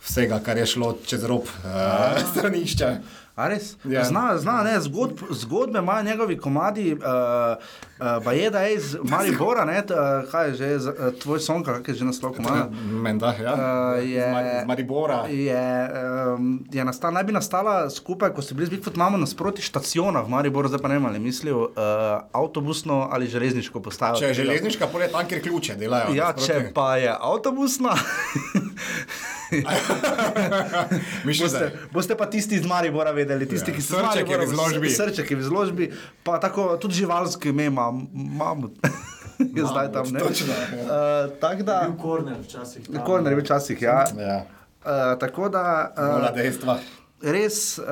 vsega, 0.00 0.40
kar 0.40 0.58
je 0.58 0.66
šlo 0.66 0.96
čez 1.04 1.24
rob 1.24 1.44
uh, 1.44 2.24
stranišča. 2.32 2.96
A 3.36 3.48
res? 3.48 3.76
Ja. 3.84 4.00
Zna, 4.02 4.32
zna 4.34 4.62
ne, 4.62 4.80
zgodb, 4.80 5.20
zgodbe 5.30 5.78
imajo 5.78 6.02
njegovi 6.04 6.38
komadi, 6.38 6.94
uh, 6.94 7.00
uh, 7.00 8.24
Bajeda 8.24 8.60
je 8.60 8.74
iz 8.74 8.96
Maribora, 9.02 9.64
ne, 9.64 9.82
t, 9.82 9.92
uh, 9.92 10.00
kaj 10.26 10.46
je 10.46 10.54
že, 10.54 10.78
z- 10.78 10.88
uh, 10.88 11.12
tvoj 11.14 11.40
sonka, 11.40 11.74
kak 11.74 11.88
je 11.88 11.94
že 11.94 12.04
naslov 12.06 12.32
komada. 12.32 12.70
Menda, 12.82 13.34
ja. 13.36 13.52
Uh, 13.52 13.60
je, 14.02 14.24
Maribora. 14.66 15.26
Je, 15.28 15.66
um, 16.32 16.64
je 16.66 16.80
nastala, 16.82 17.12
naj 17.12 17.24
bi 17.24 17.32
nastala 17.32 17.90
skupaj, 17.90 18.32
ko 18.32 18.40
ste 18.40 18.54
bili 18.54 18.66
z 18.66 18.70
Bigfoot 18.70 18.96
mamo 18.96 19.16
nasproti 19.18 19.60
štaciona 19.60 20.20
v 20.20 20.28
Mariboru, 20.30 20.68
zdaj 20.68 20.80
pa 20.80 20.88
ne 20.88 20.96
vem, 20.96 21.04
ali 21.04 21.16
je 21.16 21.26
mislil 21.26 21.58
uh, 21.58 21.70
avtobusno 22.32 23.08
ali 23.12 23.28
železniško 23.28 23.80
postajo. 23.80 24.16
Če 24.16 24.26
je 24.26 24.40
železniška, 24.40 24.88
pol 24.88 25.02
je 25.02 25.12
tam, 25.12 25.28
kjer 25.28 25.42
ključe 25.42 25.76
delajo. 25.76 26.14
Ja, 26.14 26.32
nasproti. 26.32 26.48
če 26.48 26.72
pa 26.72 26.96
je 26.96 27.12
avtobusna. 27.12 27.92
Boste, 31.40 31.72
boste 31.92 32.16
pa 32.16 32.26
tisti 32.26 32.54
iz 32.54 32.66
Maribora 32.66 33.10
vedeli, 33.10 33.46
tisti, 33.46 33.70
Ja, 33.70 33.76
ki 33.76 33.82
ste 33.82 33.94
Srček 33.94 34.28
v 34.28 34.42
izložbi. 34.42 34.90
Srček 34.90 35.30
je 35.30 35.36
v 35.36 35.40
izložbi, 35.40 35.84
pa 36.24 36.38
tako 36.38 36.76
tudi 36.76 36.94
živalsko 36.94 37.48
ime 37.48 37.64
ima, 37.64 37.90
mamut. 38.40 38.78
je 39.38 39.64
zdaj 39.64 39.92
tam, 39.92 40.06
ne? 40.10 40.20
točno, 40.20 40.52
ja. 40.52 40.82
Uh, 40.82 41.38
tako 41.40 41.62
da, 41.62 41.80
Bil 41.84 41.96
korner 41.96 42.36
včasih. 42.42 42.86
tam. 42.88 43.04
korner 43.04 43.34
včasih, 43.36 43.82
ja. 43.82 44.04
Ja, 44.18 44.44
Uh, 44.86 45.18
tako 45.18 45.48
da, 45.48 45.90
mola 45.98 46.30
uh, 46.30 46.36
dejstva. 46.36 46.78
Res 47.22 47.78
uh, 47.78 47.86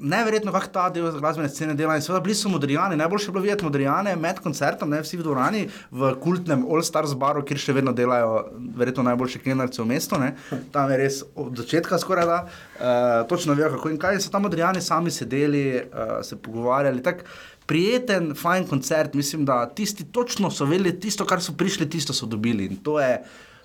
neverjetno, 0.00 0.52
kako 0.52 0.68
ta 0.72 0.86
del 0.90 1.10
glasbene 1.20 1.48
scene 1.52 1.74
dela. 1.76 1.96
In 1.96 2.02
seveda 2.04 2.22
bili 2.24 2.34
so 2.34 2.48
modrijani, 2.48 2.96
najboljše 2.96 3.28
je 3.28 3.32
bilo 3.32 3.42
videti 3.44 3.64
modrijane 3.64 4.14
med 4.16 4.38
koncertom, 4.40 4.90
ne 4.90 5.02
vsi 5.02 5.18
v 5.20 5.26
dvorani, 5.26 5.62
v 5.90 6.12
kultnem 6.22 6.64
All 6.64 6.84
Stars 6.84 7.12
baru, 7.18 7.44
kjer 7.44 7.60
še 7.60 7.74
vedno 7.76 7.92
delajo 7.92 8.46
verjetno 8.78 9.04
najboljše 9.10 9.42
kenarce 9.44 9.82
v 9.82 9.88
mestu. 9.92 10.16
Ne. 10.20 10.32
Tam 10.72 10.90
je 10.90 10.98
res 11.02 11.20
od 11.36 11.60
začetka 11.60 11.98
skoraj 12.00 12.28
da, 12.28 12.38
uh, 12.44 13.16
točno 13.28 13.56
vejo 13.58 13.74
kako 13.76 13.92
in 13.92 13.98
kaj. 14.00 14.16
In 14.16 14.24
so 14.24 14.32
tam 14.32 14.46
modrijani 14.48 14.80
sami 14.80 15.12
sedeli, 15.12 15.64
uh, 15.76 16.20
se 16.24 16.40
pogovarjali. 16.40 17.04
Tak, 17.04 17.26
Prijeten, 17.62 18.32
fajn 18.34 18.64
koncert, 18.66 19.12
mislim, 19.14 19.44
da 19.46 19.68
tisti 19.70 20.04
točno 20.12 20.50
so 20.50 20.66
vedeli, 20.66 20.96
tisto, 21.00 21.24
kar 21.24 21.40
so 21.40 21.54
prišli, 21.56 21.86
tisto 21.88 22.12
so 22.12 22.26
dobili. 22.26 22.66
In 22.66 22.80
to 22.82 22.96
je, 23.00 23.20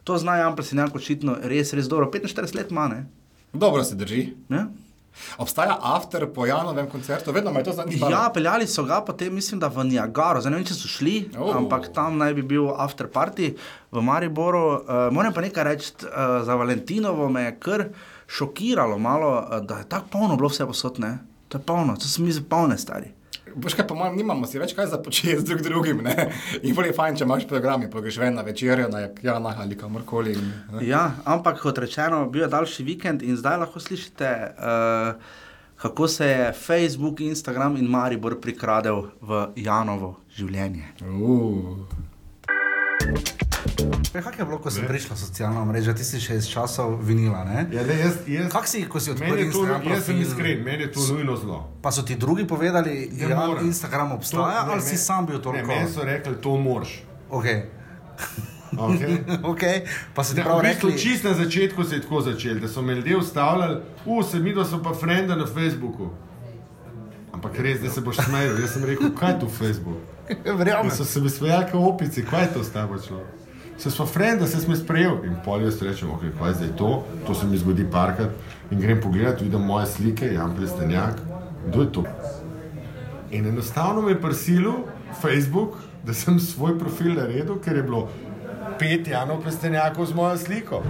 to 0.05 0.17
zna 0.21 0.37
Jampres 0.37 0.69
in 0.71 0.83
jako 0.83 1.01
očitno 1.01 1.35
res, 1.41 1.73
res 1.73 1.89
dobro. 1.89 2.11
45 2.13 2.55
let 2.55 2.71
ima, 2.71 2.85
ne? 2.87 3.07
Dobro 3.53 3.83
se 3.83 3.95
drži. 3.95 4.27
ne? 4.53 4.67
Obstaja 5.37 5.77
after 5.81 6.27
po 6.27 6.45
Janovem 6.45 6.89
koncertu, 6.89 7.31
vedno 7.31 7.51
me 7.51 7.59
je 7.59 7.63
to 7.63 7.73
zanimalo. 7.73 8.11
Ja, 8.11 8.29
peljali 8.33 8.67
so 8.67 8.83
ga 8.83 9.01
potem, 9.01 9.33
mislim, 9.33 9.59
da 9.59 9.67
v 9.67 9.83
Niagaro, 9.83 10.41
zdaj 10.41 10.51
ne 10.51 10.57
vem, 10.57 10.65
če 10.65 10.73
so 10.73 10.87
šli, 10.87 11.29
Oh. 11.37 11.55
ampak 11.55 11.93
tam 11.93 12.17
naj 12.17 12.33
bi 12.33 12.41
bil 12.43 12.69
after 12.71 13.07
party 13.07 13.55
v 13.91 14.01
Mariboru. 14.01 14.63
Uh, 14.77 14.79
moram 15.11 15.33
pa 15.33 15.41
nekaj 15.41 15.63
reči, 15.63 15.91
uh, 16.03 16.09
za 16.43 16.55
Valentinovo 16.55 17.29
me 17.29 17.41
je 17.43 17.55
kar 17.59 17.85
šokiralo, 18.27 18.97
malo, 18.97 19.31
uh, 19.41 19.59
da 19.61 19.77
je 19.77 19.89
tako 19.89 20.07
polno 20.11 20.35
bilo 20.35 20.49
vse 20.49 20.65
posodne. 20.65 21.17
To 21.47 21.57
je 21.57 21.63
polno, 21.63 21.95
to 21.95 22.03
so 22.03 22.21
mi 22.21 22.31
zapolne 22.31 22.77
stari. 22.77 23.13
Boš 23.57 23.73
kaj, 23.73 23.87
po 23.89 23.95
mojem, 23.97 24.15
nimamo 24.19 24.45
si 24.45 24.59
več 24.61 24.75
kaj 24.77 24.91
za 24.91 24.99
početi 25.01 25.33
z 25.39 25.45
drug 25.47 25.61
drugim. 25.65 26.03
Ne? 26.05 26.27
In 26.61 26.75
bolje 26.77 26.91
je 26.91 26.97
fajn, 26.97 27.15
če 27.17 27.25
imaš 27.25 27.47
program, 27.49 27.87
pa 27.89 28.03
greš 28.05 28.19
ven 28.21 28.37
na 28.37 28.43
večerjo, 28.45 28.85
na 28.93 29.07
Jana 29.23 29.55
ali 29.57 29.77
kamorkoli. 29.77 30.35
in. 30.37 30.51
Ja, 30.85 31.11
ampak 31.25 31.61
kot 31.61 31.81
rečeno, 31.81 32.25
bil 32.29 32.45
je 32.45 32.51
daljši 32.53 32.85
vikend 32.85 33.25
in 33.25 33.37
zdaj 33.37 33.57
lahko 33.63 33.81
slišite, 33.81 34.33
uh, 34.57 35.41
kako 35.81 36.07
se 36.07 36.27
je 36.27 36.51
Facebook, 36.53 37.19
Instagram 37.19 37.77
in 37.77 37.89
Maribor 37.89 38.37
prikradel 38.41 39.07
v 39.21 39.47
Janovo 39.55 40.19
življenje. 40.37 40.93
Uh. 41.01 41.81
Kaj 44.13 44.33
je 44.33 44.45
bilo, 44.45 44.57
ko 44.57 44.71
si 44.71 44.81
prišla 44.81 45.15
socialna 45.15 45.61
mreža, 45.63 45.93
ti 45.93 46.03
si 46.03 46.17
še 46.17 46.35
iz 46.35 46.47
časov 46.47 46.97
vinila? 46.99 47.43
Ne? 47.43 47.67
Ja, 47.71 47.83
ne, 47.83 47.95
jaz, 47.95 48.15
jaz, 48.25 48.49
Kako 48.49 48.67
si, 48.67 48.81
ko 48.83 48.99
si 48.99 49.11
odprl 49.11 49.29
je 49.31 49.45
to, 49.45 49.61
Instagram? 49.61 49.81
jaz 49.87 50.03
sem 50.03 50.17
iskren, 50.17 50.63
meni 50.63 50.83
je 50.83 50.91
to 50.91 51.01
nujno 51.07 51.35
zlo. 51.35 51.59
Pa 51.81 51.91
so 51.91 52.01
ti 52.01 52.15
drugi 52.15 52.45
povedali, 52.45 53.09
da 53.11 53.25
ja, 53.25 53.37
moram. 53.37 53.61
Instagram 53.63 54.11
obstaja, 54.11 54.41
To- 54.61 54.67
ne, 54.67 54.73
ali 54.73 54.81
si 54.81 54.91
me- 54.91 54.97
sam 54.99 55.25
bil 55.25 55.35
Ne, 55.35 55.43
toliko? 55.43 55.67
meni 55.67 55.89
so 55.89 56.03
rekli, 56.03 56.35
to 56.37 56.57
moraš. 56.57 57.01
Okay. 57.31 57.61
Okay? 58.69 59.13
okay. 59.45 59.75
Pa 60.13 60.23
si 60.23 60.33
ti 60.33 60.35
Da, 60.35 60.43
prav 60.43 60.59
v 60.59 60.63
bistvu, 60.63 60.89
rekli, 60.89 60.99
čist 60.99 61.23
na 61.23 61.33
začetku 61.33 61.83
se 61.83 61.95
je 61.95 62.01
tako 62.01 62.21
začelo, 62.23 62.59
da 62.59 62.67
so 62.67 62.81
me 62.81 62.95
ljudje 62.95 63.17
ustavljali, 63.17 63.75
u, 64.05 64.23
se 64.23 64.39
mi, 64.39 64.53
da 64.53 64.65
so 64.65 64.81
pa 64.83 64.93
frenda 64.93 65.35
na 65.35 65.45
Facebooku. 65.45 66.09
Ampak 67.37 67.59
res, 67.61 67.81
da 67.81 67.89
se 67.93 68.01
boš 68.01 68.17
smejal. 68.25 68.55
Jaz 68.63 68.71
sem 68.73 68.85
rekel, 68.89 69.11
kaj 69.13 69.35
je 69.35 69.39
tu 69.39 69.47
Facebook? 69.49 69.97
verjamem. 70.59 70.89
In 70.89 70.91
so 70.91 71.05
se 71.05 71.21
mi 71.21 71.29
smejali, 71.29 71.69
kot 71.71 71.83
opici, 71.85 72.25
kaj 72.25 72.43
je 72.43 72.53
to 72.53 72.63
s 72.63 72.73
tabo 72.73 72.97
človek. 72.97 73.27
Se 73.77 73.91
smo 73.91 74.05
frenda, 74.05 74.47
se 74.47 74.57
smo 74.61 74.75
sprejel 74.75 75.19
in 75.25 75.35
pol 75.45 75.61
jaz 75.61 75.77
rečem, 75.85 76.09
ok, 76.09 76.23
kaj 76.39 76.49
je 76.49 76.53
zdaj 76.53 76.71
to, 76.77 77.05
to 77.27 77.35
se 77.37 77.45
mi 77.45 77.57
zgodi 77.61 77.85
parkrat 77.91 78.33
in 78.71 78.81
grem 78.81 79.01
pogledat, 79.01 79.41
vidim 79.41 79.61
moje 79.61 79.85
slike, 79.85 80.31
Jan 80.33 80.55
Plestenjak, 80.57 81.21
kdo 81.67 81.81
je 81.81 81.91
to? 81.93 82.03
In 83.31 83.45
enostavno 83.45 84.01
me 84.01 84.11
je 84.11 84.21
prisilil 84.21 84.81
Facebook, 85.21 85.77
da 86.03 86.13
sem 86.13 86.39
svoj 86.39 86.79
profil 86.79 87.13
naredil, 87.13 87.61
ker 87.61 87.77
je 87.77 87.83
bilo 87.83 88.07
pet 88.79 89.07
Janov 89.07 89.43
Plestenjakov 89.45 90.09
z 90.09 90.17
mojo 90.17 90.37
sliko. 90.37 90.81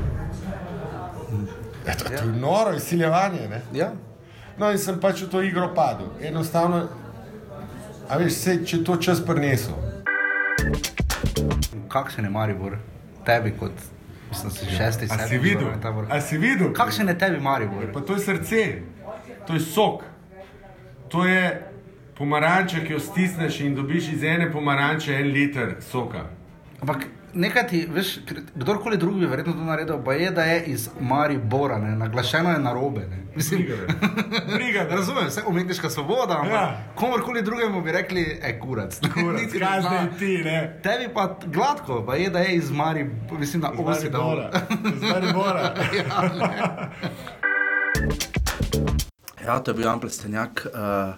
Ja, 1.87 1.95
to, 1.95 2.07
to 2.07 2.13
je 2.13 2.39
noro, 2.39 2.75
izsiljevanje. 2.75 3.49
Ne? 3.51 3.61
Ja. 3.73 3.91
No, 4.57 4.71
in 4.71 4.77
sem 4.81 4.97
pač 4.99 5.21
v 5.21 5.29
to 5.29 5.41
igro 5.45 5.69
padel. 5.75 6.09
Enostavno, 6.21 6.87
a 8.09 8.17
veš, 8.17 8.33
se, 8.33 8.55
če 8.65 8.81
to 8.83 8.97
čas 8.97 9.21
prinesel. 9.21 9.77
kakšen 11.89 12.25
je 12.25 12.29
Maribor, 12.29 12.77
tebi 13.25 13.51
kot 13.59 13.71
mislim, 14.29 14.51
si 14.51 14.65
šesti, 14.65 15.05
A 15.05 15.17
sedmi 15.17 15.29
si 15.29 15.37
videl? 15.37 15.69
A 16.09 16.21
si 16.21 16.37
videl? 16.37 16.73
Kakšen 16.73 17.07
je 17.07 17.17
tebi 17.17 17.39
Maribor? 17.39 17.85
Pa 17.93 18.01
to 18.01 18.13
je 18.13 18.19
srce, 18.19 18.63
to 19.47 19.53
je 19.53 19.59
sok. 19.59 20.03
To 21.09 21.25
je 21.25 21.63
pomaranča, 22.17 22.81
ki 22.83 22.93
jo 22.93 22.99
stisneš 22.99 23.59
in 23.61 23.75
dobiš 23.75 24.09
iz 24.17 24.23
ene 24.23 24.51
pomaranče 24.51 25.15
en 25.15 25.31
liter 25.31 25.75
soka. 25.81 26.25
Ampak 26.81 27.07
nekaj 27.37 27.67
ti, 27.67 27.87
veš, 27.89 28.17
kdorkoli 28.55 28.97
drug 28.97 29.19
bi 29.19 29.25
verjetno 29.25 29.53
to 29.53 29.59
naredil, 29.61 29.99
pa 30.03 30.13
je, 30.13 30.31
da 30.31 30.43
je 30.43 30.63
iz 30.65 30.89
Maribora, 30.99 31.77
ne? 31.77 31.95
naglašeno 31.95 32.51
je 32.51 32.59
narobe. 32.59 32.99
Ne? 33.01 33.23
Mislim, 33.35 33.65
Briga, 34.47 34.83
Razumem, 34.95 35.27
vse 35.27 35.41
umetniška 35.47 35.89
svoboda, 35.89 36.33
ampak 36.33 36.51
Ja. 36.51 36.61
ja. 36.61 36.83
komorkoli 36.95 37.41
drugemu 37.41 37.81
bi 37.81 37.91
rekli, 37.91 38.39
e, 38.41 38.59
kurac. 38.59 38.99
Ne 39.17 39.47
zna. 39.49 39.79
zdaj 39.81 40.07
ti, 40.19 40.37
ne? 40.37 40.79
Tebi 40.83 41.13
pa 41.13 41.37
gladko, 41.45 42.03
pa 42.05 42.15
je, 42.15 42.29
da 42.29 42.39
je 42.39 42.55
iz 42.55 42.71
Mari, 42.71 43.05
mislim, 43.31 43.61
da 43.61 43.71
osi 43.77 44.09
da 44.09 44.17
Maribora. 44.17 44.49
Iz 44.95 45.01
Maribora. 45.03 45.73
Ja, 49.45 49.59
to 49.59 49.71
je 49.71 49.75
bil 49.75 49.85
Jan 49.85 49.99
Plestenjak. 49.99 50.65
Uh, 50.67 51.15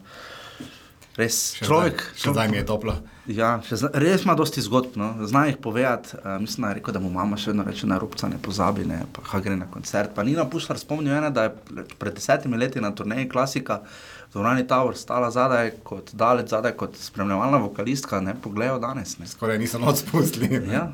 res 1.17 1.55
Še 1.55 1.65
človek. 1.65 2.03
zdaj 2.15 2.47
mi 2.47 2.57
je 2.57 2.65
toplo. 2.65 2.93
Ja, 3.29 3.59
zna, 3.69 3.91
res 3.93 4.23
ima 4.25 4.33
dosti 4.33 4.61
zgodb, 4.65 4.95
no. 4.97 5.11
zna 5.29 5.43
jih 5.45 5.57
povedati. 5.61 6.17
Uh, 6.17 6.39
mislim, 6.41 6.63
da 6.63 6.69
je 6.69 6.77
rekel, 6.79 6.93
da 6.95 6.99
mu 6.99 7.11
mama 7.13 7.37
še 7.37 7.51
vedno 7.51 7.65
reče, 7.67 7.87
na 7.87 7.99
rupca 8.01 8.27
ne 8.29 8.39
pozabi, 8.41 8.87
ne, 8.89 9.03
pa 9.13 9.41
gre 9.43 9.53
na 9.57 9.67
koncert. 9.69 10.15
Pa 10.15 10.25
Nina 10.25 10.47
Pušlar 10.49 10.79
spomnil 10.81 11.13
ene, 11.13 11.29
da 11.29 11.43
je 11.45 11.83
pred 12.01 12.17
desetimi 12.17 12.57
leti 12.57 12.81
na 12.81 12.89
turneji 12.95 13.29
klasika 13.29 13.83
v 14.29 14.31
Dvorani 14.31 14.67
Tower 14.67 14.93
stala 14.93 15.31
zadaj, 15.33 15.71
kot 15.83 16.11
daleč 16.13 16.51
zadaj, 16.53 16.75
kot 16.77 16.93
spremljevalna 17.01 17.57
vokalistka, 17.57 18.19
ne 18.21 18.35
pogledajo 18.37 18.77
danes. 18.79 19.15
Ne. 19.17 19.25
Skoraj 19.27 19.57
niso 19.57 19.79
noč 19.81 20.03
spustili. 20.03 20.61
Ja, 20.69 20.91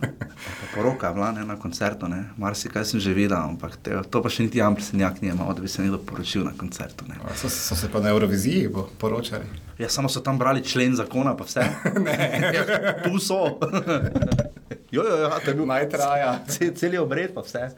poroka 0.76 1.08
je 1.08 1.14
bila 1.14 1.32
ne, 1.32 1.44
na 1.46 1.60
koncertu, 1.60 2.08
ne. 2.08 2.30
marsikaj 2.38 2.86
sem 2.86 3.00
že 3.04 3.12
videl, 3.14 3.36
ampak 3.36 3.76
te, 3.84 3.92
to 4.10 4.24
pa 4.24 4.32
še 4.32 4.48
niti 4.48 4.64
Jan 4.64 4.76
Plesenjak 4.80 5.20
ni 5.20 5.34
imel, 5.34 5.52
da 5.52 5.60
bi 5.60 5.68
se 5.68 5.84
nekdo 5.84 6.00
poročil 6.00 6.48
na 6.48 6.56
koncertu. 6.56 7.04
Ne. 7.12 7.20
So, 7.36 7.52
so 7.52 7.76
se 7.76 7.92
pa 7.92 8.00
na 8.00 8.16
Euroviziji 8.16 8.72
po- 8.72 8.88
poročali. 8.98 9.52
Ja, 9.84 9.92
samo 9.92 10.08
so 10.08 10.24
tam 10.24 10.40
brali 10.40 10.64
člen 10.64 10.96
zakona, 10.96 11.36
pa 11.36 11.44
vse. 11.44 11.68
ja, 12.56 12.64
tu 13.04 13.20
so. 13.20 13.60
jo, 14.92 15.04
jo, 15.04 15.18
ja, 15.20 15.40
to 15.40 15.50
je 15.50 15.56
bil 15.56 15.66
Naj 15.66 15.90
traja. 15.90 16.40
Cel, 16.48 16.74
cel 16.74 16.94
je 16.94 17.00
obred, 17.00 17.34
pa 17.34 17.42
vse. 17.42 17.70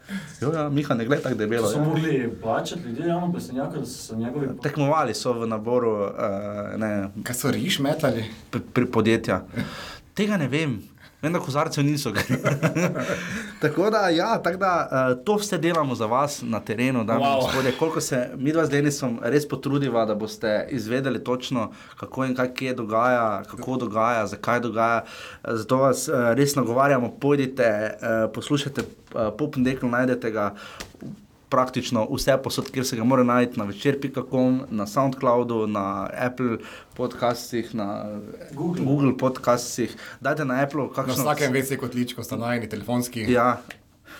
Jo, 0.42 0.52
ja, 0.54 0.70
Miha 0.70 0.94
ne 0.94 1.06
gleda 1.06 1.24
tako 1.24 1.36
debelo. 1.36 1.68
So 1.68 1.76
Ja. 1.76 1.84
morali 1.84 2.14
plačati 2.42 2.82
ljudi, 2.82 3.08
javno 3.08 3.34
pesenjaka, 3.34 3.78
da 3.78 3.86
so 3.86 4.04
se 4.04 4.16
njegovi 4.16 4.48
Tekmovali 4.64 5.14
so 5.14 5.34
v 5.34 5.48
naboru 5.48 5.92
uh, 6.04 6.10
ne, 6.78 6.92
Kaj 7.24 7.36
so 7.36 7.52
riš 7.52 7.80
metali? 7.80 8.26
pri, 8.52 8.62
pri 8.64 8.86
podjetja. 8.88 9.42
Tega 10.14 10.38
ne 10.38 10.48
vem. 10.48 10.80
Vem, 11.22 11.34
da 11.34 11.40
kozarcev 11.40 11.86
niso. 11.86 12.12
tako 13.62 13.90
da, 13.90 14.10
ja, 14.10 14.38
tak 14.44 14.58
da 14.58 14.90
uh, 14.92 15.24
to 15.26 15.36
vse 15.36 15.58
delamo 15.58 15.96
za 15.96 16.06
vas 16.06 16.42
na 16.42 16.60
terenu, 16.60 17.04
da 17.04 17.14
Wow. 17.14 17.42
wow. 17.42 17.78
koliko 17.80 18.02
se 18.02 18.30
mi 18.36 18.52
dva 18.52 18.66
z 18.66 18.70
Denisom 18.70 19.20
res 19.24 19.48
potrudiva, 19.48 20.06
da 20.06 20.16
boste 20.16 20.68
izvedeli 20.70 21.24
točno, 21.24 21.72
kako 22.00 22.26
in 22.26 22.36
kaj 22.36 22.54
kje 22.54 22.74
dogaja, 22.74 23.44
kako 23.44 23.78
dogaja, 23.78 24.28
zakaj 24.28 24.60
dogaja. 24.60 25.04
Zato 25.44 25.78
vas 25.78 26.08
uh, 26.08 26.16
res 26.34 26.56
nagovarjamo, 26.56 27.12
pojdite, 27.22 27.98
uh, 28.02 28.32
poslušajte 28.34 28.82
uh, 28.82 29.34
Popendekl, 29.38 29.88
najdete 29.88 30.32
ga. 30.32 30.54
Praktično 31.50 32.08
vse 32.12 32.36
posod, 32.44 32.72
kjer 32.72 32.86
se 32.86 32.98
ga 33.00 33.04
mora 33.08 33.24
najti, 33.24 33.60
na 33.60 33.66
večer.com, 33.66 34.62
na 34.70 34.88
SoundCloudu, 34.88 35.68
na 35.68 36.10
Apple 36.14 36.58
podcastih, 36.94 37.76
na 37.76 38.20
Google, 38.52 38.84
Google 38.86 39.18
podcastih. 39.18 39.96
Dajte 40.22 40.46
na 40.46 40.60
Apple, 40.64 40.90
Na 40.90 40.94
kakšno 40.94 41.24
vsakem 41.24 41.54
vece 41.54 41.78
kotličku 41.78 42.24
sta 42.24 42.36
najni 42.36 42.70
telefonski. 42.70 43.26
Ja, 43.32 43.62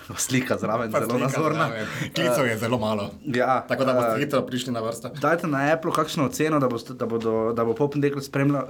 slika 0.26 0.58
zraven, 0.58 0.92
Pa 0.92 1.00
zelo 1.00 1.18
nazorna. 1.18 1.70
Klicev 2.14 2.46
je 2.46 2.58
zelo 2.58 2.78
malo. 2.78 3.10
Ja, 3.24 3.64
Tako 3.68 3.84
da 3.84 3.94
boste 3.94 4.14
eh, 4.16 4.18
hitro 4.18 4.42
prišli 4.42 4.72
na 4.72 4.80
vrsto. 4.80 5.08
Dajte 5.20 5.46
na 5.46 5.72
Apple 5.72 5.92
kakšno 5.92 6.24
oceno, 6.26 6.60
da, 6.60 6.68
boste, 6.68 6.94
da, 6.94 7.06
bodo, 7.06 7.52
da 7.52 7.64
bo 7.64 7.74
Popendekl 7.74 8.18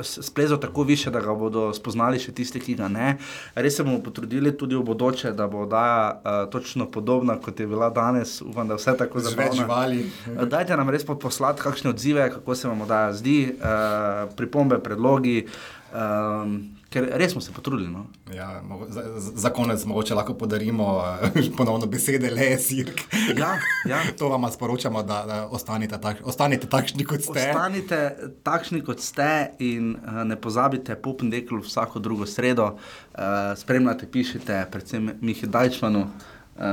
splezal 0.03 0.59
tako 0.59 0.83
više, 0.83 1.11
da 1.11 1.21
ga 1.21 1.35
bodo 1.35 1.73
spoznali 1.75 2.19
še 2.19 2.33
tisti, 2.33 2.61
ki 2.61 2.75
ga 2.75 2.89
ne. 2.89 3.17
Res 3.55 3.77
se 3.77 3.85
bomo 3.85 4.03
potrudili 4.03 4.57
tudi 4.57 4.77
v 4.77 4.83
bodoče, 4.83 5.33
da 5.33 5.47
bo 5.47 5.63
oddaja 5.63 6.21
uh, 6.25 6.51
točno 6.51 6.91
podobna, 6.91 7.39
kot 7.41 7.61
je 7.61 7.67
bila 7.67 7.91
danes. 7.91 8.41
Upam, 8.43 8.69
da 8.69 8.75
vse 8.75 8.97
tako 8.99 9.21
zabavno. 9.21 9.67
Eh, 9.93 10.47
Dajte 10.47 10.77
nam 10.77 10.91
res 10.91 11.07
po- 11.07 11.19
poslati 11.19 11.63
kakšne 11.63 11.91
odzive, 11.91 12.31
kako 12.31 12.55
se 12.55 12.69
vam 12.69 12.81
oddaja 12.81 13.13
zdi, 13.13 13.55
uh, 13.59 14.35
pripombe, 14.37 14.79
predlogi, 14.79 15.47
um, 15.95 16.78
ker 16.99 17.07
res 17.21 17.33
smo 17.33 17.41
se 17.41 17.53
potrudili. 17.55 17.89
No? 17.91 18.07
Ja, 18.35 18.63
za, 18.89 19.03
za- 19.19 19.51
konec 19.55 19.85
mogoče 19.85 20.15
lahko 20.15 20.35
podarimo 20.35 21.05
eh, 21.23 21.41
ponovno 21.59 21.87
besede 21.87 22.31
le 22.31 22.57
sirk. 22.59 23.01
Ja, 23.37 23.55
ja. 23.87 24.03
To 24.19 24.29
vam 24.29 24.47
sporočamo, 24.53 25.03
da, 25.03 25.23
da 25.27 25.37
ostanete, 25.47 25.99
tak, 26.01 26.21
ostanete 26.25 26.67
takšni, 26.67 27.05
kot 27.07 27.23
ste. 27.23 27.51
Ostanite 27.51 28.01
takšni, 28.43 28.83
kot 28.85 29.01
ste, 29.01 29.53
in 29.63 29.95
uh, 29.97 30.25
ne 30.27 30.37
pozabite, 30.37 30.97
Popendekl 30.99 31.63
vsako 31.63 32.03
drugo 32.03 32.27
sredo. 32.27 32.75
Uh, 33.15 33.55
spremljate, 33.57 34.11
pišite, 34.11 34.67
predvsem 34.73 35.13
Mihi 35.21 35.47
Dajčmanu, 35.47 36.03
uh, 36.03 36.67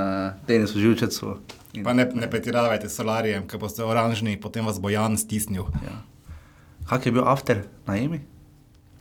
Denisu 0.48 0.80
Živčecu. 0.80 1.38
In, 1.74 1.84
Pa 1.84 1.94
ne, 1.94 2.10
ne 2.16 2.30
pretiravajte 2.32 2.90
s 2.90 2.96
solarijem, 2.98 3.48
ker 3.48 3.60
boste 3.60 3.84
oranžni, 3.84 4.40
potem 4.42 4.66
vas 4.66 4.80
bo 4.82 4.90
Jan 4.90 5.18
stisnil. 5.20 5.68
Ja. 5.86 6.02
Kak 6.90 7.06
je 7.06 7.12
bil 7.12 7.26
after 7.28 7.64
na 7.88 7.98
Emi? 7.98 8.18
Mm, 8.22 8.35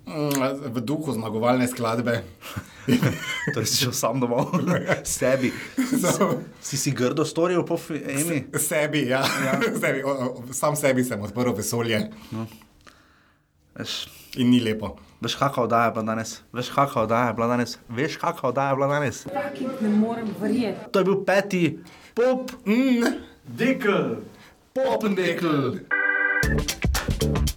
V 0.06 0.80
duhu 0.80 1.12
zmagovalne 1.12 1.64
skladbe. 1.68 2.20
Torej 3.54 3.66
si 3.66 3.76
šel 3.84 3.92
sam 3.96 4.20
domov, 4.20 4.52
sebi. 5.04 5.52
Si 6.64 6.76
si 6.76 6.90
grdo 6.92 7.24
storil 7.24 7.64
po 7.64 7.80
Emi? 7.88 8.44
Sebi, 8.60 9.08
ja. 9.08 9.24
ja. 9.24 9.56
sebi, 9.82 10.04
o, 10.04 10.12
o, 10.12 10.52
sam 10.52 10.76
sebi 10.76 11.04
sem 11.04 11.20
odprl 11.20 11.52
vesolje 11.56 12.10
No. 12.32 12.46
Veš, 13.74 14.06
in 14.36 14.50
ni 14.50 14.60
lepo. 14.60 14.96
veš 15.20 15.34
kakšna 15.34 15.62
oddaja 15.64 15.84
je 15.88 15.92
bila 15.96 16.04
danes? 16.04 16.30
Veš 16.52 16.68
kakšna 16.70 17.02
oddaja 17.02 17.26
je 17.26 17.34
bila 17.34 17.46
danes? 17.46 17.78
Veš 17.88 18.16
kakšna 18.20 18.48
oddaja 18.48 18.70
je 18.70 18.76
bila 18.76 18.88
danes? 18.92 19.16
Ne 19.80 19.88
morem 19.88 20.28
verjeti. 20.40 20.80
To 20.92 20.98
je 21.00 21.04
bil 21.04 21.24
peti 21.24 21.64
pop, 22.14 22.52
mm, 22.66 23.02
dekl, 23.44 24.20
popendekl. 24.76 25.80